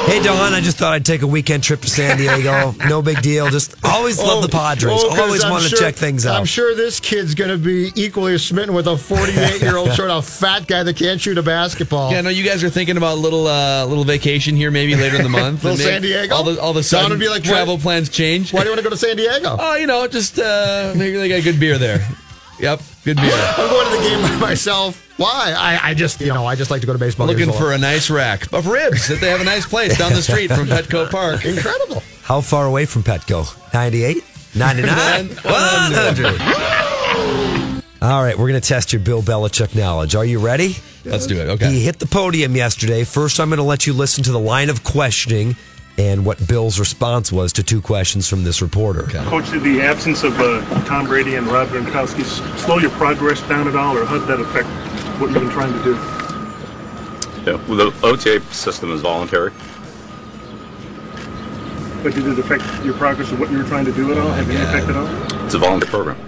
Hey, 0.08 0.22
Dawn, 0.22 0.54
I 0.54 0.60
just 0.62 0.78
thought 0.78 0.94
I'd 0.94 1.04
take 1.04 1.20
a 1.20 1.26
weekend 1.26 1.62
trip 1.62 1.82
to 1.82 1.90
San 1.90 2.16
Diego. 2.16 2.74
no 2.88 3.02
big 3.02 3.20
deal. 3.20 3.50
Just 3.50 3.74
always 3.84 4.18
love 4.18 4.40
the 4.42 4.48
Padres. 4.48 4.98
Oh, 4.98 5.08
'cause 5.10 5.18
always 5.18 5.44
want 5.44 5.62
to 5.64 5.68
sure- 5.68 5.78
check 5.78 5.96
things 5.96 6.24
out. 6.24 6.36
I'm 6.38 6.46
sure 6.46 6.74
this 6.74 6.98
kid's 6.98 7.34
going 7.34 7.50
to 7.50 7.58
be 7.58 7.92
equally 7.94 8.38
smitten 8.38 8.74
with 8.74 8.86
a 8.86 8.96
48 8.96 9.60
year 9.60 9.76
old 9.76 9.92
sort 9.94 10.08
of 10.10 10.24
fat 10.26 10.66
guy 10.66 10.82
that 10.82 10.96
can't 10.96 11.20
shoot 11.20 11.36
a 11.36 11.42
basketball. 11.42 12.10
Yeah, 12.10 12.22
no, 12.22 12.30
you 12.30 12.42
guys 12.42 12.64
are 12.64 12.70
thinking 12.70 12.96
about 12.96 13.18
a 13.18 13.20
little 13.20 13.46
uh, 13.46 13.84
little 13.84 14.04
vacation 14.04 14.56
here, 14.56 14.70
maybe 14.70 14.96
later 14.96 15.16
in 15.16 15.24
the 15.24 15.28
month. 15.40 15.62
Little 15.62 15.78
San 15.78 16.00
Diego? 16.00 16.34
All 16.34 16.42
the 16.44 16.58
all 16.58 16.72
the 16.72 16.80
Don 16.80 16.84
sudden 16.84 17.10
would 17.10 17.20
be 17.20 17.28
like, 17.28 17.42
travel 17.44 17.74
what- 17.74 17.82
plans 17.82 18.08
change. 18.08 18.52
Why 18.54 18.60
do 18.60 18.64
you 18.66 18.70
want 18.70 18.78
to 18.78 18.84
go 18.84 18.90
to 18.90 18.96
San 18.96 19.14
Diego? 19.16 19.56
Oh, 19.60 19.74
you 19.74 19.86
know, 19.86 20.06
just 20.08 20.38
uh, 20.38 20.94
maybe 20.96 21.18
they 21.18 21.28
got 21.28 21.42
good 21.44 21.60
beer 21.60 21.76
there. 21.76 22.00
Yep, 22.60 22.82
good 23.04 23.16
beer. 23.16 23.30
I'm 23.56 23.68
going 23.70 23.86
to 23.90 23.96
the 23.96 24.02
game 24.08 24.22
by 24.22 24.36
myself. 24.48 25.04
Why? 25.16 25.54
I, 25.56 25.90
I 25.90 25.94
just, 25.94 26.20
you 26.20 26.32
know, 26.32 26.44
I 26.46 26.54
just 26.54 26.70
like 26.70 26.80
to 26.80 26.86
go 26.86 26.92
to 26.92 26.98
baseball 26.98 27.26
Looking 27.26 27.52
for 27.52 27.72
a 27.72 27.78
nice 27.78 28.10
rack 28.10 28.52
of 28.52 28.66
ribs 28.66 29.08
that 29.08 29.20
they 29.20 29.30
have 29.30 29.40
a 29.40 29.44
nice 29.44 29.66
place 29.66 29.96
down 29.98 30.12
the 30.12 30.22
street 30.22 30.48
from 30.48 30.66
Petco 30.66 31.10
Park. 31.10 31.44
Incredible. 31.44 32.02
How 32.22 32.40
far 32.40 32.66
away 32.66 32.86
from 32.86 33.02
Petco? 33.02 33.46
98? 33.72 34.24
99? 34.54 35.28
100. 35.28 36.40
All 38.00 38.22
right, 38.22 38.38
we're 38.38 38.48
going 38.48 38.60
to 38.60 38.68
test 38.68 38.92
your 38.92 39.00
Bill 39.00 39.22
Belichick 39.22 39.74
knowledge. 39.74 40.14
Are 40.14 40.24
you 40.24 40.38
ready? 40.38 40.76
Let's 41.04 41.26
do 41.26 41.40
it. 41.40 41.48
Okay. 41.48 41.72
He 41.72 41.84
hit 41.84 41.98
the 41.98 42.06
podium 42.06 42.54
yesterday. 42.54 43.02
First, 43.02 43.40
I'm 43.40 43.48
going 43.48 43.56
to 43.56 43.64
let 43.64 43.88
you 43.88 43.92
listen 43.92 44.22
to 44.24 44.32
the 44.32 44.38
line 44.38 44.70
of 44.70 44.84
questioning 44.84 45.56
and 45.98 46.24
what 46.24 46.46
Bill's 46.46 46.78
response 46.78 47.32
was 47.32 47.52
to 47.54 47.62
two 47.62 47.82
questions 47.82 48.28
from 48.28 48.44
this 48.44 48.62
reporter. 48.62 49.02
Coach, 49.02 49.50
did 49.50 49.62
the 49.62 49.82
absence 49.82 50.22
of 50.22 50.38
uh, 50.40 50.62
Tom 50.84 51.06
Brady 51.06 51.34
and 51.34 51.46
Rob 51.48 51.68
Gronkowski 51.68 52.24
slow 52.56 52.78
your 52.78 52.90
progress 52.90 53.46
down 53.48 53.66
at 53.66 53.74
all, 53.74 53.98
or 53.98 54.04
how 54.04 54.18
did 54.18 54.28
that 54.28 54.40
affect 54.40 54.68
what 55.20 55.30
you've 55.30 55.42
been 55.42 55.50
trying 55.50 55.72
to 55.72 55.82
do? 55.82 55.94
Yeah, 57.44 57.64
well, 57.66 57.90
the 57.90 58.06
OTA 58.06 58.40
system 58.52 58.92
is 58.92 59.00
voluntary. 59.00 59.50
But 62.02 62.14
did 62.14 62.26
it 62.26 62.38
affect 62.38 62.62
your 62.84 62.94
progress 62.94 63.32
of 63.32 63.40
what 63.40 63.50
you 63.50 63.58
were 63.58 63.64
trying 63.64 63.84
to 63.86 63.92
do 63.92 64.12
at 64.12 64.18
all? 64.18 64.30
Have 64.30 64.48
any 64.48 64.60
effect 64.60 64.86
at 64.88 64.96
all? 64.96 65.44
It's 65.44 65.54
a 65.54 65.58
voluntary 65.58 65.90
program. 65.90 66.24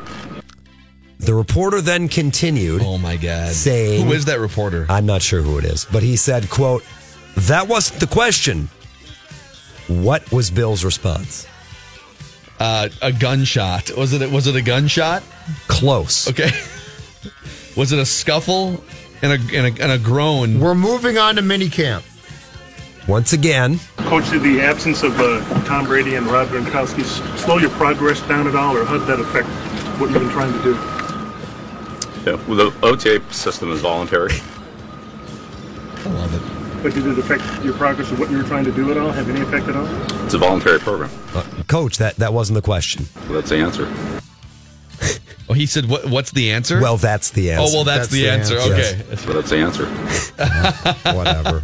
The 1.20 1.34
reporter 1.34 1.80
then 1.80 2.08
continued. 2.08 2.82
Oh 2.82 2.98
my 2.98 3.16
God! 3.16 3.52
Saying, 3.52 4.06
Who 4.06 4.12
is 4.12 4.24
that 4.24 4.40
reporter? 4.40 4.86
I'm 4.88 5.06
not 5.06 5.22
sure 5.22 5.42
who 5.42 5.58
it 5.58 5.64
is, 5.64 5.84
but 5.84 6.02
he 6.02 6.16
said, 6.16 6.48
"quote 6.48 6.82
That 7.36 7.68
wasn't 7.68 8.00
the 8.00 8.06
question." 8.06 8.70
What 9.90 10.30
was 10.30 10.52
Bill's 10.52 10.84
response? 10.84 11.48
Uh, 12.60 12.90
a 13.02 13.10
gunshot. 13.10 13.90
Was 13.96 14.12
it? 14.12 14.30
Was 14.30 14.46
it 14.46 14.54
a 14.54 14.62
gunshot? 14.62 15.24
Close. 15.66 16.28
Okay. 16.28 16.50
was 17.76 17.90
it 17.90 17.98
a 17.98 18.06
scuffle 18.06 18.84
and 19.20 19.32
a 19.32 19.56
and 19.56 19.78
a, 19.78 19.82
and 19.82 19.90
a 19.90 19.98
groan? 19.98 20.60
We're 20.60 20.76
moving 20.76 21.18
on 21.18 21.34
to 21.36 21.42
minicamp. 21.42 22.04
Once 23.08 23.32
again, 23.32 23.80
Coach, 23.96 24.30
did 24.30 24.42
the 24.42 24.60
absence 24.60 25.02
of 25.02 25.18
uh, 25.18 25.40
Tom 25.64 25.86
Brady 25.86 26.14
and 26.14 26.26
Rob 26.28 26.46
Gronkowski 26.48 27.02
slow 27.36 27.58
your 27.58 27.70
progress 27.70 28.20
down 28.28 28.46
at 28.46 28.54
all, 28.54 28.76
or 28.76 28.84
how 28.84 28.96
did 28.96 29.08
that 29.08 29.18
affect 29.18 29.48
what 29.98 30.10
you've 30.10 30.22
been 30.22 30.30
trying 30.30 30.52
to 30.52 30.62
do? 30.62 30.74
Yeah, 32.30 32.46
well, 32.46 32.70
the 32.70 32.86
OTA 32.86 33.32
system 33.32 33.72
is 33.72 33.80
voluntary. 33.80 34.34
I 36.04 36.08
love 36.10 36.34
it. 36.34 36.49
But 36.82 36.94
did 36.94 37.06
it 37.06 37.18
affect 37.18 37.42
your 37.64 37.74
progress 37.74 38.10
or 38.10 38.16
what 38.16 38.30
you 38.30 38.38
were 38.38 38.44
trying 38.44 38.64
to 38.64 38.72
do 38.72 38.90
at 38.90 38.96
all? 38.96 39.10
Have 39.10 39.28
any 39.28 39.40
effect 39.40 39.68
at 39.68 39.76
all? 39.76 39.86
It's 40.24 40.34
a 40.34 40.38
voluntary 40.38 40.78
program. 40.78 41.10
Uh, 41.34 41.44
Coach, 41.68 41.98
that, 41.98 42.16
that 42.16 42.32
wasn't 42.32 42.54
the 42.54 42.62
question. 42.62 43.06
Well, 43.28 43.34
that's 43.34 43.50
the 43.50 43.56
answer. 43.58 43.92
Oh, 45.48 45.52
he 45.52 45.66
said, 45.66 45.86
what, 45.86 46.06
"What's 46.08 46.30
the 46.30 46.52
answer?" 46.52 46.80
Well, 46.80 46.96
that's 46.96 47.30
the 47.30 47.50
answer. 47.50 47.64
Oh, 47.68 47.74
well, 47.74 47.82
that's, 47.82 48.06
the, 48.06 48.28
answer. 48.28 48.56
Okay. 48.56 49.02
Well, 49.26 49.34
that's 49.34 49.50
the 49.50 49.56
answer. 49.56 49.86
Whatever. 51.16 51.62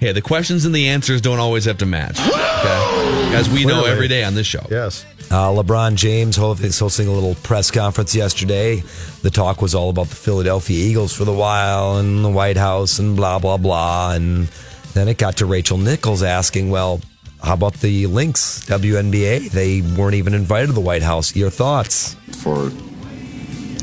Hey, 0.00 0.12
the 0.12 0.22
questions 0.22 0.64
and 0.64 0.74
the 0.74 0.88
answers 0.88 1.20
don't 1.20 1.38
always 1.38 1.66
have 1.66 1.76
to 1.78 1.86
match. 1.86 2.18
Okay? 2.20 3.34
As 3.36 3.50
we 3.50 3.66
know 3.66 3.84
every 3.84 4.08
day 4.08 4.24
on 4.24 4.34
this 4.34 4.46
show. 4.46 4.66
Yes. 4.70 5.04
Uh, 5.30 5.50
LeBron 5.50 5.94
James 5.94 6.36
ho- 6.36 6.54
hosting 6.54 7.06
a 7.06 7.12
little 7.12 7.34
press 7.36 7.70
conference 7.70 8.14
yesterday. 8.14 8.82
The 9.22 9.30
talk 9.30 9.60
was 9.60 9.74
all 9.74 9.90
about 9.90 10.06
the 10.08 10.14
Philadelphia 10.16 10.82
Eagles 10.88 11.14
for 11.14 11.24
the 11.24 11.34
while 11.34 11.98
and 11.98 12.24
the 12.24 12.30
White 12.30 12.56
House 12.56 12.98
and 12.98 13.14
blah, 13.14 13.38
blah, 13.38 13.58
blah. 13.58 14.12
And 14.12 14.48
then 14.94 15.06
it 15.08 15.18
got 15.18 15.36
to 15.38 15.46
Rachel 15.46 15.76
Nichols 15.76 16.22
asking, 16.22 16.70
well, 16.70 17.00
how 17.42 17.54
about 17.54 17.74
the 17.74 18.06
Lynx, 18.06 18.64
WNBA? 18.66 19.50
They 19.50 19.82
weren't 19.82 20.14
even 20.14 20.32
invited 20.32 20.68
to 20.68 20.72
the 20.72 20.80
White 20.80 21.02
House. 21.02 21.36
Your 21.36 21.50
thoughts? 21.50 22.16
for 22.42 22.70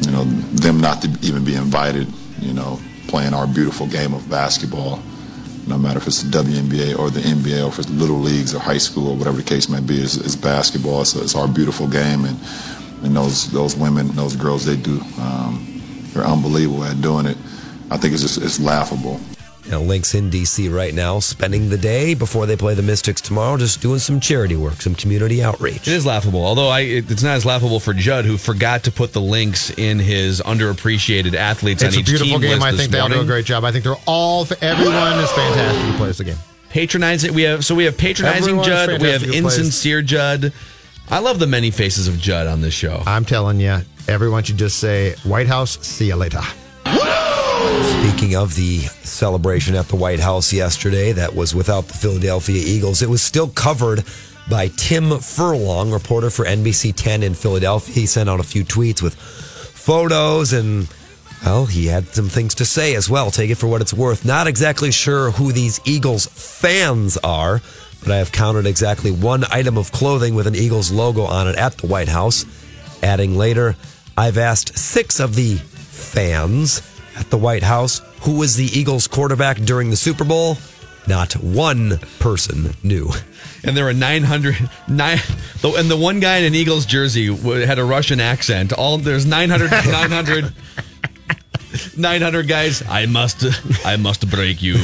you 0.01 0.11
know 0.11 0.23
them 0.63 0.79
not 0.79 1.01
to 1.01 1.09
even 1.21 1.43
be 1.43 1.55
invited 1.55 2.07
you 2.39 2.53
know 2.53 2.79
playing 3.07 3.33
our 3.33 3.47
beautiful 3.47 3.87
game 3.87 4.13
of 4.13 4.29
basketball 4.29 4.99
no 5.67 5.77
matter 5.77 5.97
if 5.97 6.07
it's 6.07 6.21
the 6.21 6.37
WNBA 6.37 6.97
or 6.97 7.09
the 7.09 7.21
NBA 7.21 7.63
or 7.63 7.69
if 7.69 7.79
it's 7.79 7.89
little 7.89 8.17
leagues 8.19 8.53
or 8.53 8.59
high 8.59 8.77
school 8.77 9.09
or 9.09 9.15
whatever 9.15 9.37
the 9.37 9.43
case 9.43 9.67
may 9.69 9.79
be 9.79 9.99
it's, 9.99 10.17
it's 10.17 10.35
basketball. 10.35 11.01
It's 11.01 11.35
our 11.35 11.47
beautiful 11.47 11.87
game 11.87 12.25
and 12.25 12.39
and 13.03 13.15
those 13.15 13.51
those 13.51 13.75
women 13.75 14.07
those 14.15 14.35
girls 14.35 14.65
they 14.65 14.75
do 14.75 15.01
um, 15.19 15.81
they're 16.13 16.23
unbelievable 16.23 16.83
at 16.83 17.01
doing 17.01 17.25
it. 17.25 17.37
I 17.91 17.97
think 17.97 18.13
it's 18.13 18.21
just 18.21 18.37
it's 18.41 18.59
laughable 18.59 19.19
You 19.65 19.71
know, 19.71 19.81
Lynx 19.81 20.13
in 20.13 20.29
D.C. 20.29 20.69
right 20.69 20.93
now, 20.93 21.17
spending 21.19 21.69
the 21.69 21.77
day 21.77 22.13
before 22.13 22.45
they 22.45 22.55
play 22.55 22.75
the 22.75 22.83
Mystics 22.83 23.19
tomorrow, 23.19 23.57
just 23.57 23.81
doing 23.81 23.97
some 23.97 24.19
charity 24.19 24.55
work, 24.55 24.79
some 24.79 24.93
community 24.93 25.41
outreach. 25.43 25.87
It 25.87 25.93
is 25.93 26.05
laughable, 26.05 26.45
although 26.45 26.67
I, 26.67 26.81
it- 26.81 27.09
it's 27.09 27.23
not 27.23 27.35
as 27.35 27.45
laughable 27.47 27.79
for 27.79 27.91
Judd, 27.93 28.25
who 28.25 28.37
forgot 28.37 28.83
to 28.83 28.91
put 28.91 29.11
the 29.13 29.21
Lynx 29.21 29.71
in 29.71 29.97
his 29.97 30.39
underappreciated 30.41 31.33
athletes 31.33 31.81
It's 31.81 31.95
on 31.95 31.97
a 31.97 32.01
each 32.01 32.05
beautiful 32.05 32.39
team 32.39 32.41
game. 32.41 32.61
I 32.61 32.73
think 32.73 32.91
they 32.91 32.99
all 32.99 33.09
do 33.09 33.21
a 33.21 33.25
great 33.25 33.45
job. 33.45 33.63
I 33.63 33.71
think 33.71 33.83
they're 33.83 33.95
all, 34.05 34.41
everyone 34.61 35.19
is 35.19 35.31
fantastic 35.31 35.81
who 35.91 35.97
plays 35.97 36.17
the 36.19 36.25
game. 36.25 36.37
Patronizing, 36.69 37.33
we 37.33 37.41
have 37.43 37.65
so 37.65 37.73
we 37.73 37.85
have 37.85 37.97
patronizing 37.97 38.43
Everyone's 38.59 38.67
Judd, 38.67 38.87
we 39.01 39.07
have 39.09 39.21
fantastic 39.21 39.27
who 39.33 39.41
plays. 39.41 39.57
insincere 39.57 40.01
Judd. 40.03 40.53
I 41.09 41.19
love 41.19 41.39
the 41.39 41.47
many 41.47 41.71
faces 41.71 42.07
of 42.07 42.19
Judd 42.19 42.45
on 42.47 42.61
this 42.61 42.73
show. 42.73 43.01
I'm 43.07 43.25
telling 43.25 43.59
you, 43.59 43.79
everyone 44.07 44.43
should 44.43 44.57
just 44.57 44.77
say, 44.79 45.15
White 45.23 45.47
House, 45.47 45.79
see 45.85 46.07
you 46.07 46.15
later. 46.15 46.41
Speaking 47.83 48.35
of 48.37 48.55
the 48.55 48.79
celebration 49.03 49.75
at 49.75 49.89
the 49.89 49.97
White 49.97 50.21
House 50.21 50.53
yesterday, 50.53 51.11
that 51.11 51.35
was 51.35 51.53
without 51.53 51.87
the 51.87 51.93
Philadelphia 51.93 52.61
Eagles. 52.65 53.01
It 53.01 53.09
was 53.09 53.21
still 53.21 53.49
covered 53.49 54.05
by 54.49 54.69
Tim 54.69 55.19
Furlong, 55.19 55.91
reporter 55.91 56.29
for 56.29 56.45
NBC 56.45 56.93
10 56.95 57.23
in 57.23 57.33
Philadelphia. 57.33 57.93
He 57.93 58.05
sent 58.05 58.29
out 58.29 58.39
a 58.39 58.43
few 58.43 58.63
tweets 58.63 59.01
with 59.01 59.15
photos 59.15 60.53
and, 60.53 60.87
well, 61.43 61.65
he 61.65 61.87
had 61.87 62.07
some 62.07 62.29
things 62.29 62.55
to 62.55 62.65
say 62.65 62.95
as 62.95 63.09
well. 63.09 63.29
Take 63.29 63.49
it 63.49 63.55
for 63.55 63.67
what 63.67 63.81
it's 63.81 63.93
worth. 63.93 64.23
Not 64.23 64.47
exactly 64.47 64.91
sure 64.91 65.31
who 65.31 65.51
these 65.51 65.81
Eagles 65.83 66.27
fans 66.27 67.17
are, 67.17 67.61
but 67.99 68.11
I 68.11 68.17
have 68.17 68.31
counted 68.31 68.67
exactly 68.67 69.11
one 69.11 69.43
item 69.51 69.77
of 69.77 69.91
clothing 69.91 70.33
with 70.33 70.47
an 70.47 70.55
Eagles 70.55 70.91
logo 70.91 71.23
on 71.23 71.49
it 71.49 71.57
at 71.57 71.77
the 71.77 71.87
White 71.87 72.09
House. 72.09 72.45
Adding 73.03 73.35
later, 73.35 73.75
I've 74.17 74.37
asked 74.37 74.77
six 74.77 75.19
of 75.19 75.35
the 75.35 75.55
fans 75.55 76.94
at 77.17 77.29
the 77.29 77.37
White 77.37 77.63
House 77.63 78.01
who 78.21 78.37
was 78.37 78.55
the 78.55 78.65
Eagles 78.65 79.07
quarterback 79.07 79.57
during 79.57 79.89
the 79.91 79.95
Super 79.95 80.23
Bowl. 80.23 80.57
Not 81.07 81.33
one 81.33 81.99
person 82.19 82.75
knew. 82.81 83.11
And 83.63 83.77
there 83.77 83.85
were 83.85 83.93
900, 83.93 84.55
nine, 84.87 85.19
and 85.63 85.89
the 85.91 85.97
one 85.97 86.19
guy 86.19 86.37
in 86.37 86.45
an 86.45 86.55
Eagles 86.55 86.85
jersey 86.85 87.35
had 87.65 87.77
a 87.77 87.83
Russian 87.83 88.19
accent. 88.19 88.73
All 88.73 88.97
there's 88.97 89.25
900, 89.25 89.69
900, 89.71 90.53
900 91.95 92.47
guys. 92.47 92.83
I 92.89 93.05
must, 93.05 93.45
I 93.85 93.95
must 93.97 94.29
break 94.29 94.63
you, 94.63 94.77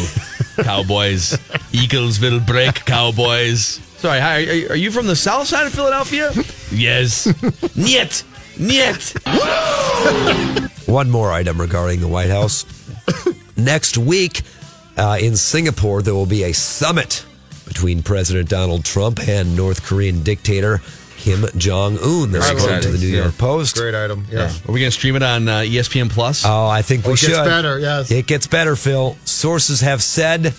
Cowboys. 0.57 1.37
Eagles 1.73 2.19
will 2.19 2.39
break 2.39 2.75
Cowboys. 2.85 3.79
Sorry, 3.97 4.19
hi, 4.19 4.43
are, 4.45 4.71
are 4.73 4.75
you 4.75 4.91
from 4.91 5.07
the 5.07 5.15
south 5.15 5.47
side 5.47 5.65
of 5.65 5.73
Philadelphia? 5.73 6.31
yes. 6.71 7.27
Niet, 7.75 8.23
niet. 8.57 9.13
One 10.91 11.09
more 11.09 11.31
item 11.31 11.59
regarding 11.61 12.01
the 12.01 12.07
White 12.09 12.29
House. 12.29 12.65
Next 13.57 13.97
week 13.97 14.41
uh, 14.97 15.17
in 15.21 15.37
Singapore, 15.37 16.01
there 16.01 16.13
will 16.13 16.25
be 16.25 16.43
a 16.43 16.51
summit 16.51 17.25
between 17.65 18.03
President 18.03 18.49
Donald 18.49 18.83
Trump 18.83 19.19
and 19.25 19.55
North 19.55 19.85
Korean 19.85 20.21
dictator 20.21 20.81
Kim 21.15 21.45
Jong 21.55 21.97
Un. 21.99 22.31
This 22.33 22.45
Very 22.45 22.57
according 22.57 22.81
to 22.81 22.87
the 22.89 22.97
New 22.97 23.07
exciting. 23.07 23.13
York 23.23 23.37
Post. 23.37 23.77
Great 23.77 23.95
item. 23.95 24.25
Yeah. 24.29 24.51
Are 24.67 24.71
we 24.73 24.81
going 24.81 24.91
to 24.91 24.97
stream 24.97 25.15
it 25.15 25.23
on 25.23 25.47
uh, 25.47 25.59
ESPN 25.59 26.09
Plus? 26.09 26.43
Oh, 26.45 26.67
I 26.67 26.81
think 26.81 27.05
we 27.05 27.11
Oh, 27.11 27.13
it 27.13 27.17
should. 27.19 27.29
gets 27.29 27.47
better, 27.47 27.79
yes. 27.79 28.11
It 28.11 28.27
gets 28.27 28.47
better, 28.47 28.75
Phil. 28.75 29.15
Sources 29.23 29.79
have 29.79 30.03
said 30.03 30.53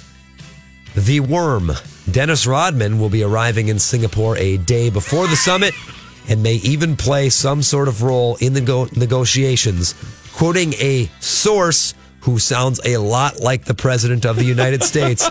the 0.95 1.21
worm, 1.21 1.73
Dennis 2.11 2.47
Rodman, 2.47 2.99
will 2.99 3.11
be 3.11 3.23
arriving 3.23 3.69
in 3.69 3.79
Singapore 3.79 4.39
a 4.39 4.57
day 4.57 4.89
before 4.89 5.27
the 5.27 5.37
summit 5.37 5.75
and 6.29 6.43
may 6.43 6.55
even 6.55 6.97
play 6.97 7.29
some 7.29 7.61
sort 7.61 7.89
of 7.89 8.03
role 8.03 8.37
in 8.37 8.55
the 8.55 8.61
go- 8.63 8.89
negotiations. 8.97 9.95
Quoting 10.35 10.75
a 10.75 11.11
source 11.21 11.95
who 12.21 12.39
sounds 12.39 12.81
a 12.85 12.99
lot 12.99 13.41
like 13.41 13.65
the 13.65 13.75
President 13.75 14.25
of 14.25 14.37
the 14.37 14.45
United 14.45 14.83
States. 14.83 15.29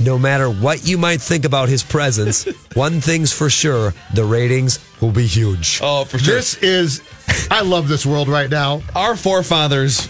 No 0.00 0.18
matter 0.18 0.50
what 0.50 0.86
you 0.86 0.98
might 0.98 1.20
think 1.20 1.44
about 1.44 1.68
his 1.68 1.82
presence, 1.82 2.44
one 2.74 3.00
thing's 3.00 3.32
for 3.32 3.48
sure 3.48 3.94
the 4.14 4.24
ratings 4.24 4.80
will 5.00 5.12
be 5.12 5.26
huge. 5.26 5.80
Oh, 5.82 6.04
for 6.04 6.18
sure. 6.18 6.34
This 6.34 6.56
is, 6.62 7.02
I 7.50 7.62
love 7.62 7.86
this 7.86 8.04
world 8.04 8.28
right 8.28 8.50
now. 8.50 8.82
Our 8.96 9.14
forefathers 9.16 10.08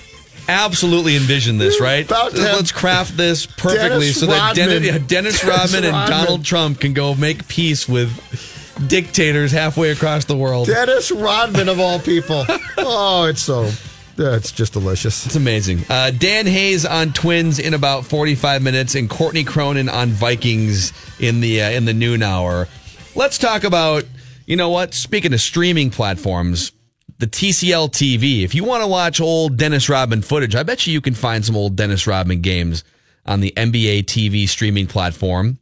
absolutely 0.49 1.17
envisioned 1.17 1.61
this, 1.61 1.81
right? 1.81 2.07
about 2.07 2.33
Let's 2.35 2.73
craft 2.73 3.17
this 3.17 3.47
perfectly 3.47 3.89
Dennis 3.89 4.21
so 4.21 4.27
that 4.27 4.39
Rodman. 4.39 4.69
Dennis, 4.69 4.87
yeah, 4.87 4.99
Dennis 4.99 5.41
Dennis 5.41 5.45
Rodman 5.45 5.85
and 5.85 5.93
Rodman. 5.93 6.11
Donald 6.11 6.45
Trump 6.45 6.81
can 6.81 6.95
go 6.95 7.15
make 7.15 7.47
peace 7.49 7.89
with 7.89 8.11
dictators 8.89 9.53
halfway 9.53 9.91
across 9.91 10.25
the 10.25 10.37
world. 10.37 10.67
Dennis 10.69 11.11
Rodman 11.11 11.69
of 11.69 11.81
all 11.81 11.99
people. 11.99 12.45
Oh, 12.79 13.27
it's 13.29 13.43
so, 13.43 13.71
it's 14.19 14.53
just 14.53 14.73
delicious. 14.73 15.27
It's 15.27 15.37
amazing. 15.37 15.81
Uh, 15.89 16.11
Dan 16.11 16.47
Hayes 16.47 16.85
on 16.85 17.13
Twins 17.13 17.59
in 17.59 17.75
about 17.75 18.05
45 18.05 18.63
minutes, 18.63 18.95
and 18.95 19.09
Courtney 19.09 19.45
Cronin 19.45 19.89
on 19.89 20.11
Vikings 20.11 20.93
in 21.21 21.41
the 21.41 21.63
uh, 21.63 21.71
in 21.71 21.85
the 21.85 21.95
noon 21.95 22.23
hour. 22.23 22.69
Let's 23.15 23.39
talk 23.39 23.65
about 23.65 24.05
you 24.47 24.57
know 24.57 24.71
what? 24.71 24.95
Speaking 24.95 25.33
of 25.33 25.41
streaming 25.41 25.91
platforms, 25.91 26.73
the 27.19 27.27
TCL 27.27 27.91
TV. 27.91 28.43
If 28.45 28.55
you 28.55 28.65
want 28.65 28.83
to 28.83 28.87
watch 28.87 29.21
old 29.21 29.57
Dennis 29.57 29.89
Rodman 29.89 30.23
footage, 30.23 30.55
I 30.55 30.63
bet 30.63 30.87
you 30.87 30.93
you 30.93 31.01
can 31.01 31.15
find 31.15 31.45
some 31.45 31.57
old 31.57 31.77
Dennis 31.77 32.07
Rodman 32.07 32.41
games 32.41 32.85
on 33.27 33.41
the 33.41 33.53
NBA 33.57 34.05
TV 34.05 34.49
streaming 34.49 34.87
platform 34.87 35.59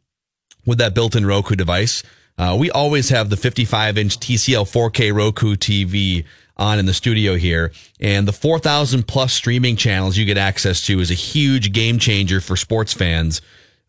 with 0.65 0.79
that 0.79 0.93
built-in 0.93 1.25
Roku 1.25 1.55
device. 1.55 2.03
Uh, 2.37 2.57
we 2.59 2.71
always 2.71 3.09
have 3.09 3.29
the 3.29 3.35
55-inch 3.35 4.19
TCL 4.19 4.65
4K 4.65 5.13
Roku 5.13 5.55
TV 5.55 6.25
on 6.57 6.79
in 6.79 6.85
the 6.85 6.93
studio 6.93 7.35
here, 7.35 7.71
and 7.99 8.27
the 8.27 8.33
4,000 8.33 9.07
plus 9.07 9.33
streaming 9.33 9.75
channels 9.75 10.17
you 10.17 10.25
get 10.25 10.37
access 10.37 10.85
to 10.85 10.99
is 10.99 11.11
a 11.11 11.15
huge 11.15 11.71
game 11.71 11.97
changer 11.99 12.39
for 12.41 12.55
sports 12.55 12.93
fans. 12.93 13.41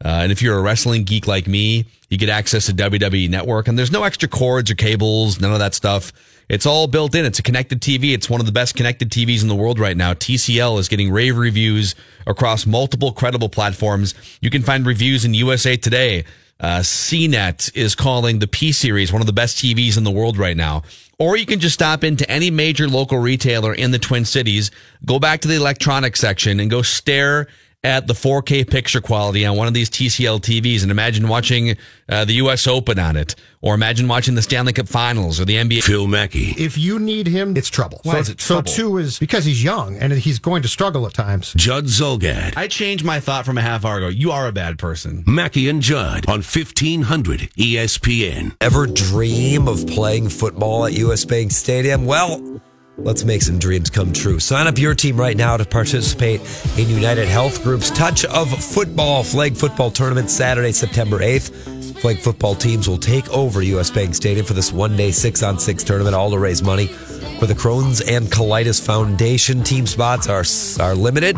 Uh, 0.04 0.08
and 0.22 0.32
if 0.32 0.42
you're 0.42 0.58
a 0.58 0.62
wrestling 0.62 1.04
geek 1.04 1.26
like 1.26 1.46
me, 1.46 1.86
you 2.08 2.18
get 2.18 2.28
access 2.28 2.66
to 2.66 2.72
WWE 2.72 3.28
Network, 3.28 3.68
and 3.68 3.78
there's 3.78 3.92
no 3.92 4.04
extra 4.04 4.28
cords 4.28 4.70
or 4.70 4.74
cables, 4.74 5.40
none 5.40 5.52
of 5.52 5.58
that 5.58 5.74
stuff. 5.74 6.12
It's 6.48 6.66
all 6.66 6.86
built 6.86 7.14
in. 7.14 7.24
It's 7.24 7.38
a 7.38 7.42
connected 7.42 7.80
TV. 7.80 8.12
It's 8.12 8.28
one 8.28 8.40
of 8.40 8.46
the 8.46 8.52
best 8.52 8.74
connected 8.74 9.10
TVs 9.10 9.42
in 9.42 9.48
the 9.48 9.54
world 9.54 9.78
right 9.78 9.96
now. 9.96 10.12
TCL 10.12 10.78
is 10.78 10.88
getting 10.88 11.10
rave 11.10 11.38
reviews 11.38 11.94
across 12.26 12.66
multiple 12.66 13.12
credible 13.12 13.48
platforms. 13.48 14.14
You 14.40 14.50
can 14.50 14.62
find 14.62 14.84
reviews 14.84 15.24
in 15.24 15.32
USA 15.34 15.76
Today. 15.76 16.24
Uh, 16.60 16.80
CNET 16.80 17.74
is 17.74 17.94
calling 17.94 18.38
the 18.38 18.46
P 18.46 18.72
Series 18.72 19.12
one 19.12 19.22
of 19.22 19.26
the 19.26 19.32
best 19.32 19.56
TVs 19.56 19.96
in 19.96 20.04
the 20.04 20.10
world 20.10 20.36
right 20.38 20.56
now. 20.56 20.82
Or 21.18 21.36
you 21.36 21.46
can 21.46 21.60
just 21.60 21.74
stop 21.74 22.02
into 22.04 22.28
any 22.30 22.50
major 22.50 22.88
local 22.88 23.18
retailer 23.18 23.72
in 23.72 23.90
the 23.90 23.98
Twin 23.98 24.24
Cities, 24.24 24.70
go 25.04 25.18
back 25.18 25.40
to 25.42 25.48
the 25.48 25.54
electronics 25.54 26.20
section 26.20 26.60
and 26.60 26.70
go 26.70 26.82
stare 26.82 27.46
at 27.84 28.06
the 28.06 28.14
4K 28.14 28.68
picture 28.68 29.00
quality 29.00 29.44
on 29.44 29.56
one 29.56 29.68
of 29.68 29.74
these 29.74 29.90
TCL 29.90 30.40
TVs 30.40 30.82
and 30.82 30.90
imagine 30.90 31.28
watching 31.28 31.76
uh, 32.08 32.24
the 32.24 32.32
U.S. 32.34 32.66
Open 32.66 32.98
on 32.98 33.16
it, 33.16 33.34
or 33.60 33.74
imagine 33.74 34.08
watching 34.08 34.34
the 34.34 34.42
Stanley 34.42 34.72
Cup 34.72 34.88
Finals 34.88 35.38
or 35.38 35.44
the 35.44 35.56
NBA. 35.56 35.82
Phil 35.82 36.06
Mackey. 36.06 36.54
If 36.56 36.76
you 36.78 36.98
need 36.98 37.26
him, 37.26 37.56
it's 37.56 37.68
trouble. 37.68 38.00
Why 38.02 38.14
so, 38.14 38.18
is 38.18 38.28
it 38.30 38.40
so 38.40 38.54
trouble? 38.56 38.72
two 38.72 38.98
is 38.98 39.18
because 39.18 39.44
he's 39.44 39.62
young 39.62 39.96
and 39.98 40.12
he's 40.12 40.38
going 40.38 40.62
to 40.62 40.68
struggle 40.68 41.06
at 41.06 41.14
times. 41.14 41.52
Judd 41.54 41.84
Zulgad. 41.84 42.56
I 42.56 42.68
changed 42.68 43.04
my 43.04 43.20
thought 43.20 43.44
from 43.44 43.58
a 43.58 43.62
half 43.62 43.84
hour 43.84 43.98
ago. 43.98 44.08
You 44.08 44.32
are 44.32 44.46
a 44.48 44.52
bad 44.52 44.78
person. 44.78 45.22
Mackey 45.26 45.68
and 45.68 45.82
Judd 45.82 46.26
on 46.28 46.38
1500 46.42 47.40
ESPN. 47.56 48.56
Ever 48.60 48.86
dream 48.86 49.68
of 49.68 49.86
playing 49.86 50.30
football 50.30 50.86
at 50.86 50.92
US 50.94 51.24
Bank 51.24 51.52
Stadium? 51.52 52.06
Well, 52.06 52.53
Let's 52.96 53.24
make 53.24 53.42
some 53.42 53.58
dreams 53.58 53.90
come 53.90 54.12
true. 54.12 54.38
Sign 54.38 54.68
up 54.68 54.78
your 54.78 54.94
team 54.94 55.18
right 55.18 55.36
now 55.36 55.56
to 55.56 55.64
participate 55.64 56.40
in 56.78 56.88
United 56.88 57.26
Health 57.26 57.62
Group's 57.64 57.90
Touch 57.90 58.24
of 58.24 58.48
Football 58.48 59.24
Flag 59.24 59.56
Football 59.56 59.90
Tournament 59.90 60.30
Saturday, 60.30 60.70
September 60.70 61.18
8th. 61.18 62.00
Flag 62.00 62.18
football 62.18 62.54
teams 62.54 62.88
will 62.88 62.98
take 62.98 63.28
over 63.30 63.62
US 63.62 63.90
Bank 63.90 64.14
Stadium 64.14 64.46
for 64.46 64.52
this 64.52 64.72
one 64.72 64.96
day 64.96 65.10
six 65.10 65.42
on 65.42 65.58
six 65.58 65.82
tournament, 65.82 66.14
all 66.14 66.30
to 66.30 66.38
raise 66.38 66.62
money 66.62 66.86
for 66.86 67.46
the 67.46 67.54
Crohn's 67.54 68.00
and 68.02 68.26
Colitis 68.26 68.84
Foundation. 68.84 69.64
Team 69.64 69.86
spots 69.86 70.28
are, 70.28 70.44
are 70.84 70.94
limited, 70.94 71.36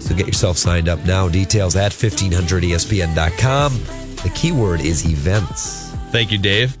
so 0.00 0.14
get 0.14 0.26
yourself 0.26 0.56
signed 0.56 0.88
up 0.88 1.04
now. 1.04 1.28
Details 1.28 1.76
at 1.76 1.92
E 1.92 2.08
1500ESPN.com. 2.08 3.72
The 4.22 4.32
keyword 4.34 4.80
is 4.80 5.06
events. 5.06 5.90
Thank 6.10 6.32
you, 6.32 6.38
Dave. 6.38 6.76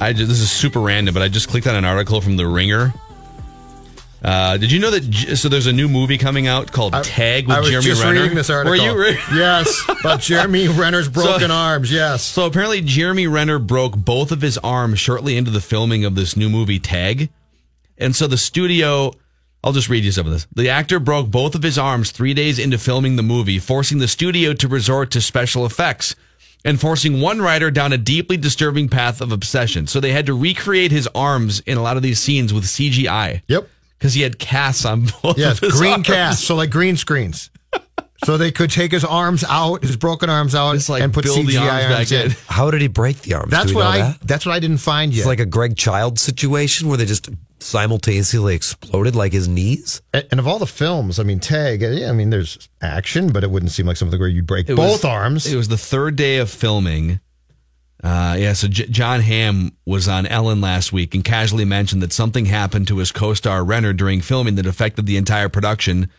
I 0.00 0.12
just, 0.12 0.28
this 0.28 0.40
is 0.40 0.50
super 0.50 0.80
random, 0.80 1.14
but 1.14 1.22
I 1.22 1.28
just 1.28 1.48
clicked 1.48 1.66
on 1.66 1.76
an 1.76 1.84
article 1.84 2.20
from 2.20 2.36
The 2.36 2.46
Ringer. 2.46 2.92
Uh, 4.22 4.56
did 4.58 4.70
you 4.70 4.78
know 4.80 4.90
that? 4.90 5.36
So 5.36 5.48
there's 5.48 5.66
a 5.66 5.72
new 5.72 5.88
movie 5.88 6.18
coming 6.18 6.46
out 6.46 6.70
called 6.72 6.92
Tag 7.04 7.46
with 7.48 7.56
I 7.56 7.60
was 7.60 7.70
Jeremy 7.70 7.86
just 7.88 8.02
Renner. 8.04 8.20
reading 8.20 8.36
this 8.36 8.50
article. 8.50 8.70
Were 8.78 8.84
you? 8.92 8.98
Re- 9.00 9.18
yes, 9.34 9.82
about 9.88 10.20
Jeremy 10.20 10.68
Renner's 10.78 11.08
broken 11.08 11.48
So- 11.48 11.54
arms. 11.54 11.90
Yes. 11.90 12.22
So 12.22 12.44
apparently, 12.46 12.82
Jeremy 12.82 13.26
Renner 13.26 13.58
broke 13.58 13.96
both 13.96 14.30
of 14.30 14.42
his 14.42 14.58
arms 14.58 14.98
shortly 14.98 15.36
into 15.36 15.50
the 15.50 15.60
filming 15.60 16.04
of 16.04 16.14
this 16.14 16.36
new 16.36 16.50
movie 16.50 16.78
Tag, 16.78 17.30
and 17.98 18.14
so 18.14 18.26
the 18.26 18.38
studio. 18.38 19.12
I'll 19.62 19.72
just 19.74 19.90
read 19.90 20.04
you 20.04 20.10
some 20.12 20.24
of 20.26 20.32
this. 20.32 20.46
The 20.54 20.70
actor 20.70 20.98
broke 20.98 21.30
both 21.30 21.54
of 21.54 21.62
his 21.62 21.76
arms 21.76 22.12
three 22.12 22.32
days 22.32 22.58
into 22.58 22.78
filming 22.78 23.16
the 23.16 23.22
movie, 23.22 23.58
forcing 23.58 23.98
the 23.98 24.08
studio 24.08 24.54
to 24.54 24.68
resort 24.68 25.10
to 25.10 25.20
special 25.20 25.66
effects 25.66 26.14
and 26.64 26.80
forcing 26.80 27.20
one 27.20 27.42
writer 27.42 27.70
down 27.70 27.92
a 27.92 27.98
deeply 27.98 28.38
disturbing 28.38 28.88
path 28.88 29.20
of 29.20 29.32
obsession. 29.32 29.86
So 29.86 30.00
they 30.00 30.12
had 30.12 30.24
to 30.26 30.32
recreate 30.38 30.92
his 30.92 31.06
arms 31.14 31.60
in 31.60 31.76
a 31.76 31.82
lot 31.82 31.98
of 31.98 32.02
these 32.02 32.18
scenes 32.18 32.54
with 32.54 32.64
CGI. 32.64 33.42
Yep. 33.48 33.68
Because 34.00 34.14
he 34.14 34.22
had 34.22 34.38
casts 34.38 34.84
on 34.84 35.06
both 35.22 35.38
Yes, 35.38 35.58
of 35.62 35.70
his 35.70 35.78
green 35.78 35.92
arms. 35.92 36.06
cast, 36.06 36.44
so 36.44 36.56
like 36.56 36.70
green 36.70 36.96
screens. 36.96 37.50
so 38.24 38.36
they 38.38 38.50
could 38.50 38.70
take 38.70 38.90
his 38.92 39.04
arms 39.04 39.44
out, 39.48 39.82
his 39.82 39.96
broken 39.96 40.28
arms 40.30 40.54
out, 40.54 40.72
and 40.90 41.12
put 41.14 41.24
build 41.24 41.46
the 41.46 41.54
CGI 41.56 41.60
arms 41.60 41.84
arms, 41.94 42.10
back 42.10 42.12
in. 42.24 42.30
in. 42.32 42.36
How 42.48 42.70
did 42.70 42.80
he 42.80 42.88
break 42.88 43.20
the 43.20 43.34
arms? 43.34 43.50
That's 43.50 43.72
what 43.74 43.86
I. 43.86 43.98
that? 43.98 44.20
That's 44.22 44.44
what 44.46 44.52
I 44.52 44.58
didn't 44.58 44.78
find 44.78 45.12
yet. 45.12 45.20
It's 45.20 45.26
like 45.26 45.38
a 45.40 45.46
Greg 45.46 45.76
Child 45.76 46.18
situation 46.18 46.88
where 46.88 46.96
they 46.96 47.04
just 47.06 47.28
simultaneously 47.60 48.54
exploded 48.54 49.14
like 49.14 49.32
his 49.32 49.46
knees. 49.48 50.02
And 50.12 50.26
and 50.30 50.40
of 50.40 50.46
all 50.48 50.58
the 50.58 50.66
films, 50.66 51.18
I 51.18 51.22
mean, 51.22 51.38
Tag. 51.40 51.82
Yeah, 51.82 52.08
I 52.08 52.12
mean, 52.12 52.30
there's 52.30 52.68
action, 52.82 53.32
but 53.32 53.44
it 53.44 53.50
wouldn't 53.50 53.72
seem 53.72 53.86
like 53.86 53.96
something 53.96 54.18
where 54.18 54.28
you'd 54.28 54.46
break 54.46 54.68
It 54.68 54.76
both 54.76 54.92
was- 54.92 55.04
arms. 55.04 55.46
It 55.46 55.56
was 55.56 55.68
the 55.68 55.78
third 55.78 56.16
day 56.16 56.38
of 56.38 56.50
filming. 56.50 57.20
Uh, 58.02 58.36
yeah, 58.38 58.54
so 58.54 58.66
J- 58.66 58.86
Jon 58.86 59.20
Hamm 59.20 59.76
was 59.84 60.08
on 60.08 60.26
Ellen 60.26 60.60
last 60.60 60.92
week 60.92 61.14
and 61.14 61.24
casually 61.24 61.66
mentioned 61.66 62.02
that 62.02 62.12
something 62.12 62.46
happened 62.46 62.88
to 62.88 62.98
his 62.98 63.12
co-star 63.12 63.62
Renner 63.62 63.92
during 63.92 64.22
filming 64.22 64.54
that 64.54 64.66
affected 64.66 65.06
the 65.06 65.18
entire 65.18 65.48
production 65.50 66.10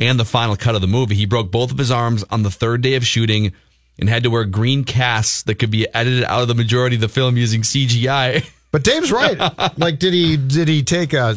and 0.00 0.20
the 0.20 0.24
final 0.24 0.56
cut 0.56 0.74
of 0.74 0.82
the 0.82 0.86
movie. 0.86 1.14
He 1.14 1.26
broke 1.26 1.50
both 1.50 1.72
of 1.72 1.78
his 1.78 1.90
arms 1.90 2.24
on 2.30 2.42
the 2.42 2.50
third 2.50 2.82
day 2.82 2.94
of 2.94 3.06
shooting 3.06 3.52
and 3.98 4.08
had 4.08 4.22
to 4.24 4.30
wear 4.30 4.44
green 4.44 4.84
casts 4.84 5.42
that 5.44 5.56
could 5.56 5.70
be 5.70 5.86
edited 5.94 6.24
out 6.24 6.42
of 6.42 6.48
the 6.48 6.54
majority 6.54 6.96
of 6.96 7.00
the 7.00 7.08
film 7.08 7.36
using 7.36 7.62
CGI. 7.62 8.46
But 8.70 8.84
Dave's 8.84 9.10
right. 9.10 9.38
like, 9.78 9.98
did 9.98 10.12
he 10.12 10.36
did 10.36 10.68
he 10.68 10.82
take 10.82 11.12
a 11.12 11.36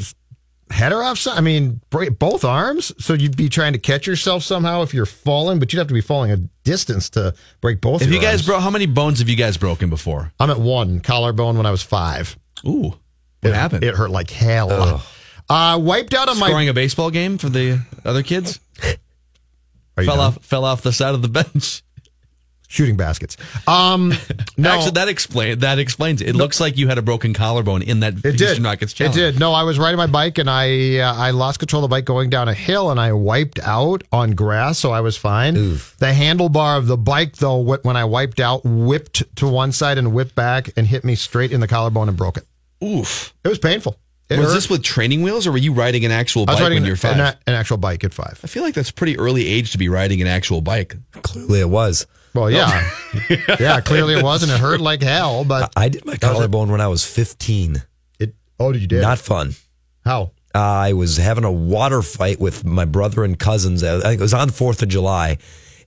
header 0.69 1.03
off? 1.03 1.17
some- 1.19 1.37
I 1.37 1.41
mean, 1.41 1.81
break 1.89 2.17
both 2.19 2.43
arms. 2.43 2.91
So 3.03 3.13
you'd 3.13 3.37
be 3.37 3.49
trying 3.49 3.73
to 3.73 3.79
catch 3.79 4.07
yourself 4.07 4.43
somehow 4.43 4.81
if 4.81 4.93
you're 4.93 5.05
falling, 5.05 5.59
but 5.59 5.71
you'd 5.71 5.79
have 5.79 5.87
to 5.87 5.93
be 5.93 6.01
falling 6.01 6.31
a 6.31 6.37
distance 6.63 7.09
to 7.11 7.33
break 7.61 7.81
both. 7.81 8.01
Have 8.01 8.11
you 8.11 8.19
guys 8.19 8.39
arms. 8.39 8.45
broke? 8.45 8.61
How 8.61 8.69
many 8.69 8.85
bones 8.85 9.19
have 9.19 9.29
you 9.29 9.35
guys 9.35 9.57
broken 9.57 9.89
before? 9.89 10.31
I'm 10.39 10.49
at 10.49 10.59
one 10.59 10.99
collarbone 10.99 11.57
when 11.57 11.65
I 11.65 11.71
was 11.71 11.81
five. 11.81 12.37
Ooh, 12.65 12.81
what 12.81 12.99
it, 13.43 13.53
happened? 13.53 13.83
It 13.83 13.95
hurt 13.95 14.09
like 14.09 14.29
hell. 14.29 15.03
Uh, 15.49 15.77
wiped 15.81 16.13
out 16.13 16.29
on 16.29 16.39
my 16.39 16.47
Scoring 16.47 16.69
a 16.69 16.73
baseball 16.73 17.11
game 17.11 17.37
for 17.37 17.49
the 17.49 17.81
other 18.05 18.23
kids? 18.23 18.59
Fell 19.95 20.05
done? 20.05 20.19
off 20.19 20.43
fell 20.43 20.65
off 20.65 20.81
the 20.81 20.91
side 20.91 21.13
of 21.13 21.21
the 21.21 21.27
bench. 21.27 21.83
Shooting 22.73 22.97
baskets. 22.97 23.37
Um, 23.67 24.13
no, 24.57 24.71
Actually, 24.71 24.91
that 24.91 25.07
explain 25.07 25.59
that 25.59 25.77
explains 25.79 26.21
it. 26.21 26.29
It 26.29 26.35
looks 26.35 26.59
like 26.59 26.77
you 26.77 26.87
had 26.87 26.97
a 26.97 27.01
broken 27.01 27.33
collarbone 27.33 27.83
in 27.83 27.99
that 27.99 28.15
It 28.25 28.35
Houston 28.39 28.55
did. 28.55 28.63
Rockets 28.63 28.99
It 28.99 29.13
did. 29.13 29.39
No, 29.39 29.53
I 29.53 29.63
was 29.63 29.77
riding 29.77 29.97
my 29.97 30.07
bike 30.07 30.39
and 30.39 30.49
I 30.49 30.97
uh, 30.97 31.13
I 31.13 31.31
lost 31.31 31.59
control 31.59 31.83
of 31.83 31.89
the 31.89 31.93
bike 31.93 32.05
going 32.05 32.29
down 32.29 32.49
a 32.49 32.53
hill 32.53 32.89
and 32.89 32.99
I 32.99 33.13
wiped 33.13 33.59
out 33.59 34.03
on 34.11 34.31
grass, 34.31 34.79
so 34.79 34.91
I 34.91 35.01
was 35.01 35.15
fine. 35.15 35.53
The 35.53 36.11
handlebar 36.13 36.77
of 36.77 36.87
the 36.87 36.97
bike, 36.97 37.35
though, 37.37 37.59
when 37.61 37.95
I 37.95 38.05
wiped 38.05 38.39
out, 38.39 38.61
whipped 38.65 39.23
to 39.37 39.47
one 39.47 39.71
side 39.71 39.97
and 39.97 40.13
whipped 40.13 40.35
back 40.35 40.71
and 40.75 40.87
hit 40.87 41.03
me 41.03 41.15
straight 41.15 41.51
in 41.51 41.59
the 41.61 41.67
collarbone 41.67 42.09
and 42.09 42.17
broke 42.17 42.37
it. 42.37 42.45
Oof. 42.83 43.33
It 43.43 43.47
was 43.49 43.59
painful. 43.59 43.97
It 44.29 44.39
was 44.39 44.47
hurt. 44.47 44.53
this 44.55 44.69
with 44.69 44.83
training 44.83 45.21
wheels, 45.21 45.45
or 45.45 45.51
were 45.51 45.57
you 45.59 45.73
riding 45.73 46.05
an 46.05 46.11
actual 46.11 46.43
I 46.43 46.45
bike 46.45 46.53
was 46.55 46.61
riding 46.61 46.75
when 46.77 46.85
you 46.85 46.91
were 46.93 46.95
five? 46.97 47.19
an, 47.19 47.35
an 47.45 47.53
actual 47.53 47.77
bike 47.77 48.03
at 48.03 48.13
five. 48.13 48.39
I 48.43 48.47
feel 48.47 48.63
like 48.63 48.73
that's 48.73 48.89
pretty 48.89 49.17
early 49.19 49.45
age 49.47 49.73
to 49.73 49.77
be 49.77 49.89
riding 49.89 50.21
an 50.21 50.27
actual 50.27 50.61
bike. 50.61 50.95
Clearly, 51.21 51.59
it 51.59 51.69
was. 51.69 52.07
Well, 52.33 52.49
yeah, 52.49 52.89
yeah. 53.59 53.79
Clearly, 53.81 54.15
it 54.15 54.23
was, 54.23 54.43
and 54.43 54.51
it 54.51 54.59
hurt 54.59 54.81
like 54.81 55.01
hell. 55.03 55.43
But 55.45 55.71
I 55.75 55.89
did 55.89 56.05
my 56.05 56.17
collarbone 56.17 56.71
when 56.71 56.81
I 56.81 56.87
was 56.87 57.05
15. 57.05 57.83
It. 58.19 58.33
Oh, 58.59 58.71
did 58.71 58.81
you 58.81 58.87
did? 58.87 59.01
Not 59.01 59.19
fun. 59.19 59.53
How? 60.03 60.31
I 60.55 60.93
was 60.93 61.17
having 61.17 61.43
a 61.43 61.51
water 61.51 62.01
fight 62.01 62.39
with 62.39 62.63
my 62.65 62.85
brother 62.85 63.23
and 63.23 63.37
cousins. 63.39 63.83
I 63.83 63.99
think 64.01 64.19
it 64.19 64.21
was 64.23 64.33
on 64.33 64.49
4th 64.49 64.81
of 64.83 64.89
July. 64.89 65.37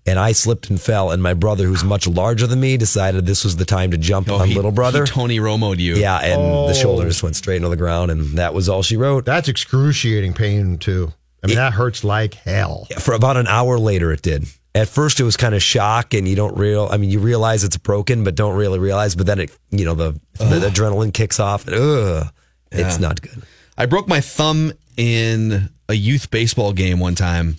And 0.09 0.21
I 0.21 0.31
slipped 0.31 0.71
and 0.71 0.81
fell, 0.81 1.11
and 1.11 1.21
my 1.21 1.35
brother, 1.35 1.65
who's 1.67 1.83
much 1.83 2.07
larger 2.07 2.47
than 2.47 2.61
me, 2.61 2.77
decided 2.77 3.27
this 3.27 3.43
was 3.43 3.57
the 3.57 3.65
time 3.65 3.91
to 3.91 3.99
jump 3.99 4.29
Oh, 4.31 4.37
on 4.37 4.47
he- 4.49 4.55
little 4.55 4.71
brother. 4.71 5.05
he 5.05 5.11
Tony 5.11 5.41
Romo'd 5.41 5.81
you. 5.81 5.97
yeah, 5.97 6.19
and 6.19 6.41
Oh. 6.41 6.69
the 6.69 6.75
shoulder 6.75 7.09
just 7.09 7.25
went 7.25 7.35
straight 7.35 7.57
into 7.57 7.69
the 7.69 7.77
ground, 7.77 8.13
and 8.13 8.39
that 8.39 8.55
was 8.55 8.69
all 8.69 8.85
she 8.85 8.97
wrote. 8.97 9.25
That's 9.25 9.49
excruciating 9.49 10.35
pain 10.35 10.79
too. 10.79 11.13
I 11.43 11.49
mean, 11.49 11.57
that 11.57 11.73
hurts 11.73 12.05
like 12.05 12.35
hell. 12.35 12.87
For 13.01 13.15
about 13.15 13.37
an 13.37 13.49
hour 13.49 13.81
later, 13.81 14.13
it 14.13 14.23
did. 14.23 14.47
At 14.77 14.89
first, 14.89 15.21
it 15.21 15.25
was 15.25 15.39
kind 15.39 15.55
of 15.55 15.63
shock, 15.63 16.13
and 16.13 16.29
you 16.29 16.37
don't 16.37 16.55
real. 16.55 16.87
I 16.91 16.99
mean, 16.99 17.09
you 17.09 17.19
realize 17.19 17.65
it's 17.65 17.79
broken, 17.79 18.25
but 18.25 18.35
don't 18.35 18.55
really 18.57 18.79
realize. 18.79 19.15
But 19.15 19.27
then 19.27 19.41
it, 19.41 19.59
you 19.71 19.87
know, 19.87 19.95
the, 19.95 20.21
the 20.35 20.69
adrenaline 20.71 21.15
kicks 21.15 21.41
off, 21.41 21.67
and 21.67 21.77
ugh, 21.77 22.29
it's 22.71 22.99
not 22.99 23.23
good. 23.23 23.43
I 23.79 23.87
broke 23.87 24.07
my 24.07 24.21
thumb 24.21 24.75
in 24.99 25.71
a 25.89 25.95
youth 25.95 26.31
baseball 26.31 26.75
game 26.75 27.01
one 27.01 27.15
time. 27.15 27.57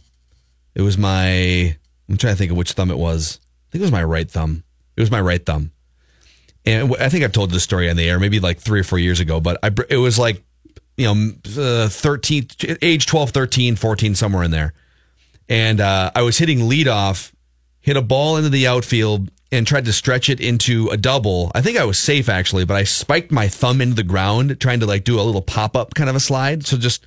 It 0.76 0.84
was 0.84 0.96
my. 0.96 1.76
I'm 2.08 2.18
trying 2.18 2.34
to 2.34 2.38
think 2.38 2.52
of 2.52 2.58
which 2.58 2.74
thumb 2.74 2.92
it 2.92 3.00
was. 3.00 3.40
I 3.42 3.72
think 3.72 3.82
it 3.82 3.86
was 3.86 3.92
my 3.92 4.04
right 4.04 4.30
thumb. 4.30 4.64
It 4.96 5.02
was 5.02 5.10
my 5.10 5.20
right 5.20 5.44
thumb. 5.44 5.72
And 6.68 6.96
I 6.98 7.10
think 7.10 7.24
I've 7.24 7.32
told 7.32 7.50
this 7.50 7.64
story 7.64 7.90
on 7.90 7.96
the 7.96 8.08
air, 8.08 8.20
maybe 8.20 8.40
like 8.40 8.60
three 8.60 8.82
or 8.82 8.84
four 8.84 9.00
years 9.00 9.20
ago, 9.20 9.40
but 9.40 9.58
I, 9.64 9.72
it 9.90 9.98
was 9.98 10.20
like, 10.20 10.44
you 10.98 11.06
know, 11.06 11.84
uh, 11.86 11.88
13, 11.88 12.48
age 12.82 13.06
12, 13.08 13.32
13, 13.32 13.76
14, 13.76 14.16
somewhere 14.16 14.44
in 14.44 14.52
there. 14.52 14.74
And 15.50 15.80
uh, 15.80 16.12
I 16.14 16.22
was 16.24 16.38
hitting 16.38 16.60
leadoff, 16.60 17.32
hit 17.80 17.96
a 17.98 18.02
ball 18.02 18.38
into 18.38 18.50
the 18.50 18.68
outfield, 18.68 19.32
and 19.52 19.66
tried 19.66 19.86
to 19.86 19.94
stretch 19.94 20.30
it 20.30 20.42
into 20.42 20.90
a 20.90 20.98
double. 20.98 21.52
I 21.56 21.62
think 21.62 21.78
I 21.78 21.86
was 21.86 21.98
safe 21.98 22.28
actually, 22.28 22.66
but 22.66 22.76
I 22.76 22.84
spiked 22.84 23.32
my 23.32 23.48
thumb 23.48 23.80
into 23.80 23.96
the 23.96 24.04
ground 24.04 24.60
trying 24.60 24.82
to 24.82 24.86
like 24.86 25.06
do 25.06 25.20
a 25.20 25.24
little 25.24 25.42
pop 25.42 25.78
up 25.78 25.94
kind 25.96 26.10
of 26.10 26.18
a 26.18 26.20
slide. 26.20 26.66
So 26.66 26.78
just 26.78 27.06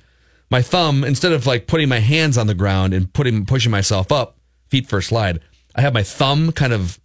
my 0.49 0.63
thumb, 0.63 1.03
instead 1.03 1.33
of 1.33 1.45
like 1.45 1.67
putting 1.67 1.87
my 1.87 1.99
hands 1.99 2.37
on 2.39 2.47
the 2.47 2.55
ground 2.55 2.95
and 2.95 3.13
putting 3.13 3.45
pushing 3.45 3.69
myself 3.71 4.11
up, 4.11 4.37
feet 4.69 4.87
first 4.87 5.09
slide, 5.09 5.39
I 5.75 5.81
had 5.81 5.93
my 5.93 6.01
thumb 6.01 6.51
kind 6.51 6.73
of 6.73 6.99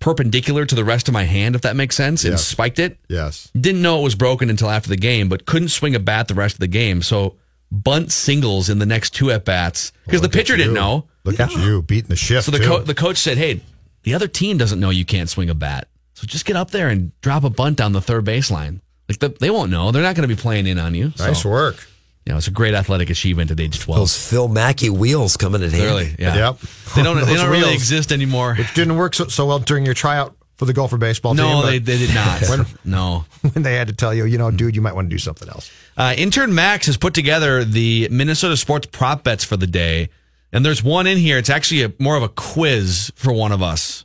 perpendicular 0.00 0.64
to 0.66 0.74
the 0.74 0.84
rest 0.84 1.08
of 1.08 1.14
my 1.14 1.24
hand, 1.24 1.54
if 1.56 1.62
that 1.62 1.74
makes 1.74 1.96
sense, 1.96 2.22
and 2.24 2.32
Yes. 2.34 2.44
spiked 2.46 2.78
it. 2.78 2.98
Yes. 3.08 3.50
Didn't 3.58 3.82
know 3.82 4.00
it 4.00 4.04
was 4.04 4.14
broken 4.14 4.48
until 4.50 4.70
after 4.70 4.88
the 4.90 4.96
game, 4.96 5.28
but 5.30 5.46
couldn't 5.46 5.68
swing 5.70 5.94
a 5.94 5.98
bat 5.98 6.28
the 6.28 6.34
rest 6.34 6.54
of 6.56 6.60
the 6.60 6.68
game. 6.68 7.02
So 7.02 7.34
bunt 7.70 8.12
singles 8.12 8.68
in 8.68 8.78
the 8.78 8.86
next 8.86 9.10
two 9.10 9.30
at 9.30 9.44
bats 9.44 9.92
because 10.04 10.20
the 10.20 10.28
pitcher 10.28 10.56
didn't 10.56 10.74
know. 10.74 11.06
Look 11.24 11.40
at 11.40 11.52
you 11.52 11.82
beating 11.82 12.08
the 12.08 12.16
shift. 12.16 12.46
So 12.46 12.50
the 12.50 12.58
too. 12.58 12.66
co- 12.68 12.82
the 12.82 12.94
coach 12.94 13.18
said, 13.18 13.36
"Hey, 13.38 13.60
the 14.02 14.14
other 14.14 14.28
team 14.28 14.56
doesn't 14.56 14.80
know 14.80 14.90
you 14.90 15.04
can't 15.04 15.28
swing 15.28 15.50
a 15.50 15.54
bat, 15.54 15.88
so 16.14 16.26
just 16.26 16.44
get 16.46 16.56
up 16.56 16.70
there 16.70 16.88
and 16.88 17.12
drop 17.20 17.44
a 17.44 17.50
bunt 17.50 17.76
down 17.76 17.92
the 17.92 18.00
third 18.00 18.24
baseline. 18.24 18.80
Like 19.08 19.18
the, 19.18 19.28
they 19.28 19.50
won't 19.50 19.70
know. 19.70 19.90
They're 19.90 20.02
not 20.02 20.14
going 20.14 20.28
to 20.28 20.34
be 20.34 20.40
playing 20.40 20.66
in 20.66 20.78
on 20.78 20.94
you. 20.94 21.12
nice 21.18 21.42
so, 21.42 21.48
work. 21.48 21.86
You 22.26 22.32
know, 22.32 22.38
it's 22.38 22.48
a 22.48 22.50
great 22.50 22.74
athletic 22.74 23.08
achievement 23.08 23.50
at 23.50 23.58
age 23.58 23.80
twelve. 23.80 24.00
Those 24.00 24.28
Phil 24.30 24.48
Mackey 24.48 24.90
wheels 24.90 25.36
coming 25.36 25.62
in 25.62 25.70
handy. 25.70 25.86
Clearly, 25.86 26.16
yeah. 26.18 26.34
Yep. 26.36 26.58
They 26.94 27.02
don't. 27.02 27.24
They 27.24 27.34
don't 27.36 27.50
really 27.50 27.62
wheels. 27.62 27.74
exist 27.74 28.12
anymore. 28.12 28.54
Which 28.54 28.74
didn't 28.74 28.96
work 28.96 29.14
so, 29.14 29.28
so 29.28 29.46
well 29.46 29.58
during 29.58 29.84
your 29.84 29.94
tryout 29.94 30.34
for 30.58 30.64
the 30.64 30.72
Gopher 30.72 30.98
baseball 30.98 31.34
team. 31.34 31.44
No, 31.44 31.64
they, 31.64 31.78
they 31.78 31.96
did 31.96 32.14
not. 32.14 32.42
When, 32.48 32.66
no. 32.84 33.24
when 33.52 33.62
they 33.62 33.74
had 33.74 33.88
to 33.88 33.94
tell 33.94 34.12
you, 34.12 34.24
you 34.24 34.36
know, 34.36 34.50
dude, 34.50 34.74
you 34.74 34.82
might 34.82 34.94
want 34.94 35.08
to 35.08 35.14
do 35.14 35.18
something 35.18 35.48
else. 35.48 35.70
Uh, 35.96 36.14
intern 36.16 36.54
Max 36.54 36.86
has 36.86 36.96
put 36.96 37.14
together 37.14 37.64
the 37.64 38.08
Minnesota 38.10 38.56
sports 38.56 38.86
prop 38.86 39.24
bets 39.24 39.44
for 39.44 39.56
the 39.56 39.66
day, 39.66 40.10
and 40.52 40.66
there's 40.66 40.82
one 40.82 41.06
in 41.06 41.16
here. 41.16 41.38
It's 41.38 41.50
actually 41.50 41.82
a, 41.84 41.92
more 41.98 42.16
of 42.16 42.22
a 42.22 42.28
quiz 42.28 43.12
for 43.14 43.32
one 43.32 43.52
of 43.52 43.62
us, 43.62 44.04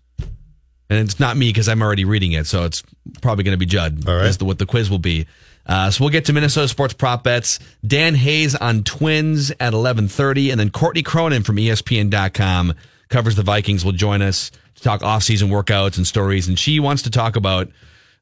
and 0.89 0.99
it's 0.99 1.20
not 1.20 1.36
me 1.36 1.49
because 1.49 1.68
I'm 1.68 1.82
already 1.82 2.06
reading 2.06 2.34
it, 2.34 2.45
so 2.45 2.66
it's 2.66 2.84
probably 3.22 3.43
going 3.43 3.54
to 3.54 3.60
be 3.60 3.66
Judd. 3.66 4.08
All 4.08 4.16
right. 4.16 4.34
To 4.34 4.45
what 4.45 4.60
the 4.60 4.66
quiz 4.66 4.89
will 4.89 4.99
be. 4.99 5.26
Uh, 5.66 5.89
so 5.89 6.04
we'll 6.04 6.12
get 6.12 6.26
to 6.26 6.34
Minnesota 6.34 6.68
sports 6.68 6.93
prop 6.93 7.24
bets. 7.24 7.58
Dan 7.86 8.16
Hayes 8.16 8.54
on 8.54 8.84
Twins 8.84 9.51
at 9.51 9.74
11:30, 9.74 10.51
and 10.51 10.60
then 10.60 10.70
Courtney 10.70 11.04
Cronin 11.04 11.43
from 11.43 11.56
ESPN.com 11.56 12.74
covers 13.14 13.36
the 13.36 13.43
Vikings. 13.43 13.86
Will 13.86 13.93
join 13.93 14.22
us 14.22 14.51
to 14.76 14.84
talk 14.84 15.01
off-season 15.03 15.47
workouts 15.49 15.95
and 15.97 16.05
stories, 16.05 16.47
and 16.49 16.59
she 16.59 16.80
wants 16.82 17.03
to 17.03 17.09
talk 17.09 17.38
about 17.38 17.70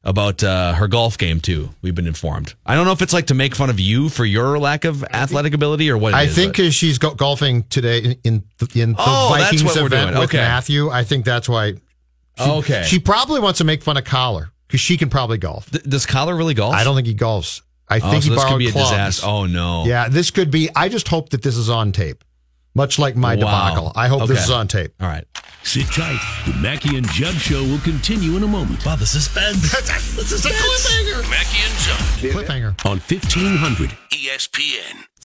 about 0.04 0.42
uh, 0.42 0.72
her 0.74 0.88
golf 0.88 1.16
game 1.16 1.40
too. 1.40 1.70
We've 1.80 1.94
been 1.94 2.06
informed. 2.08 2.54
I 2.66 2.74
don't 2.74 2.86
know 2.86 2.92
if 2.92 3.02
it's 3.02 3.12
like 3.12 3.26
to 3.28 3.34
make 3.34 3.54
fun 3.54 3.70
of 3.70 3.78
you 3.78 4.08
for 4.08 4.24
your 4.24 4.58
lack 4.58 4.84
of 4.84 5.04
athletic 5.04 5.54
ability 5.54 5.90
or 5.90 5.96
what. 5.96 6.12
it 6.12 6.16
I 6.16 6.22
is, 6.24 6.34
think 6.34 6.52
because 6.52 6.74
she's 6.74 6.98
go- 6.98 7.14
golfing 7.14 7.62
today 7.64 7.98
in 8.00 8.16
in 8.24 8.44
the, 8.58 8.80
in 8.82 8.92
the 8.92 8.96
Oh, 9.00 9.30
that's 9.32 9.44
Vikings 9.44 9.64
what 9.64 9.76
we're 9.76 9.86
event 9.86 10.10
doing. 10.10 10.20
with 10.20 10.30
Okay. 10.30 10.38
Matthew. 10.38 10.90
I 10.90 11.04
think 11.04 11.24
that's 11.24 11.48
why. 11.48 11.74
She, 12.38 12.44
Okay. 12.50 12.82
She 12.86 12.98
probably 12.98 13.40
wants 13.40 13.58
to 13.58 13.64
make 13.64 13.82
fun 13.82 13.96
of 13.96 14.04
Coller 14.04 14.50
because 14.66 14.80
she 14.80 14.96
can 14.96 15.08
probably 15.10 15.38
golf. 15.38 15.70
does 15.70 16.06
Coller 16.06 16.34
really 16.34 16.54
golf? 16.54 16.74
I 16.74 16.82
don't 16.82 16.94
think 16.96 17.06
he 17.06 17.14
golfs. 17.14 17.60
I 17.88 17.98
Oh, 17.98 18.10
think 18.10 18.22
so 18.24 18.30
he 18.30 18.34
this 18.34 18.42
could 18.42 18.48
borrowed 18.48 18.58
be 18.58 18.68
a 18.68 18.72
clubs. 18.72 18.90
disaster. 18.90 19.26
Oh 19.26 19.46
no. 19.46 19.84
Yeah, 19.86 20.08
this 20.08 20.30
could 20.30 20.50
be. 20.50 20.68
I 20.74 20.88
just 20.88 21.06
hope 21.08 21.28
that 21.30 21.42
this 21.42 21.56
is 21.56 21.68
on 21.70 21.92
tape, 21.92 22.24
much 22.74 22.98
like 22.98 23.16
my 23.16 23.34
Wow. 23.36 23.40
debacle. 23.68 23.92
I 23.96 24.08
hope 24.08 24.28
this 24.28 24.44
is 24.44 24.50
on 24.50 24.68
tape. 24.68 24.92
All 25.00 25.08
right. 25.08 25.24
Sit 25.64 25.86
tight. 25.86 26.18
The 26.46 26.54
Mackey 26.54 26.96
and 26.96 27.06
Judd 27.12 27.34
show 27.36 27.62
will 27.62 27.78
continue 27.80 28.36
in 28.36 28.42
a 28.42 28.48
moment. 28.48 28.84
Wow, 28.84 28.96
the 28.96 29.06
suspense. 29.06 29.60
this 30.16 30.32
is 30.32 30.44
a 30.44 30.50
cliffhanger. 30.50 31.30
Mackey 31.30 31.58
and 31.64 31.78
Judd. 31.78 32.46
Cliffhanger. 32.46 32.84
On 32.86 32.98
1500 32.98 33.90
ESPN. 34.12 35.04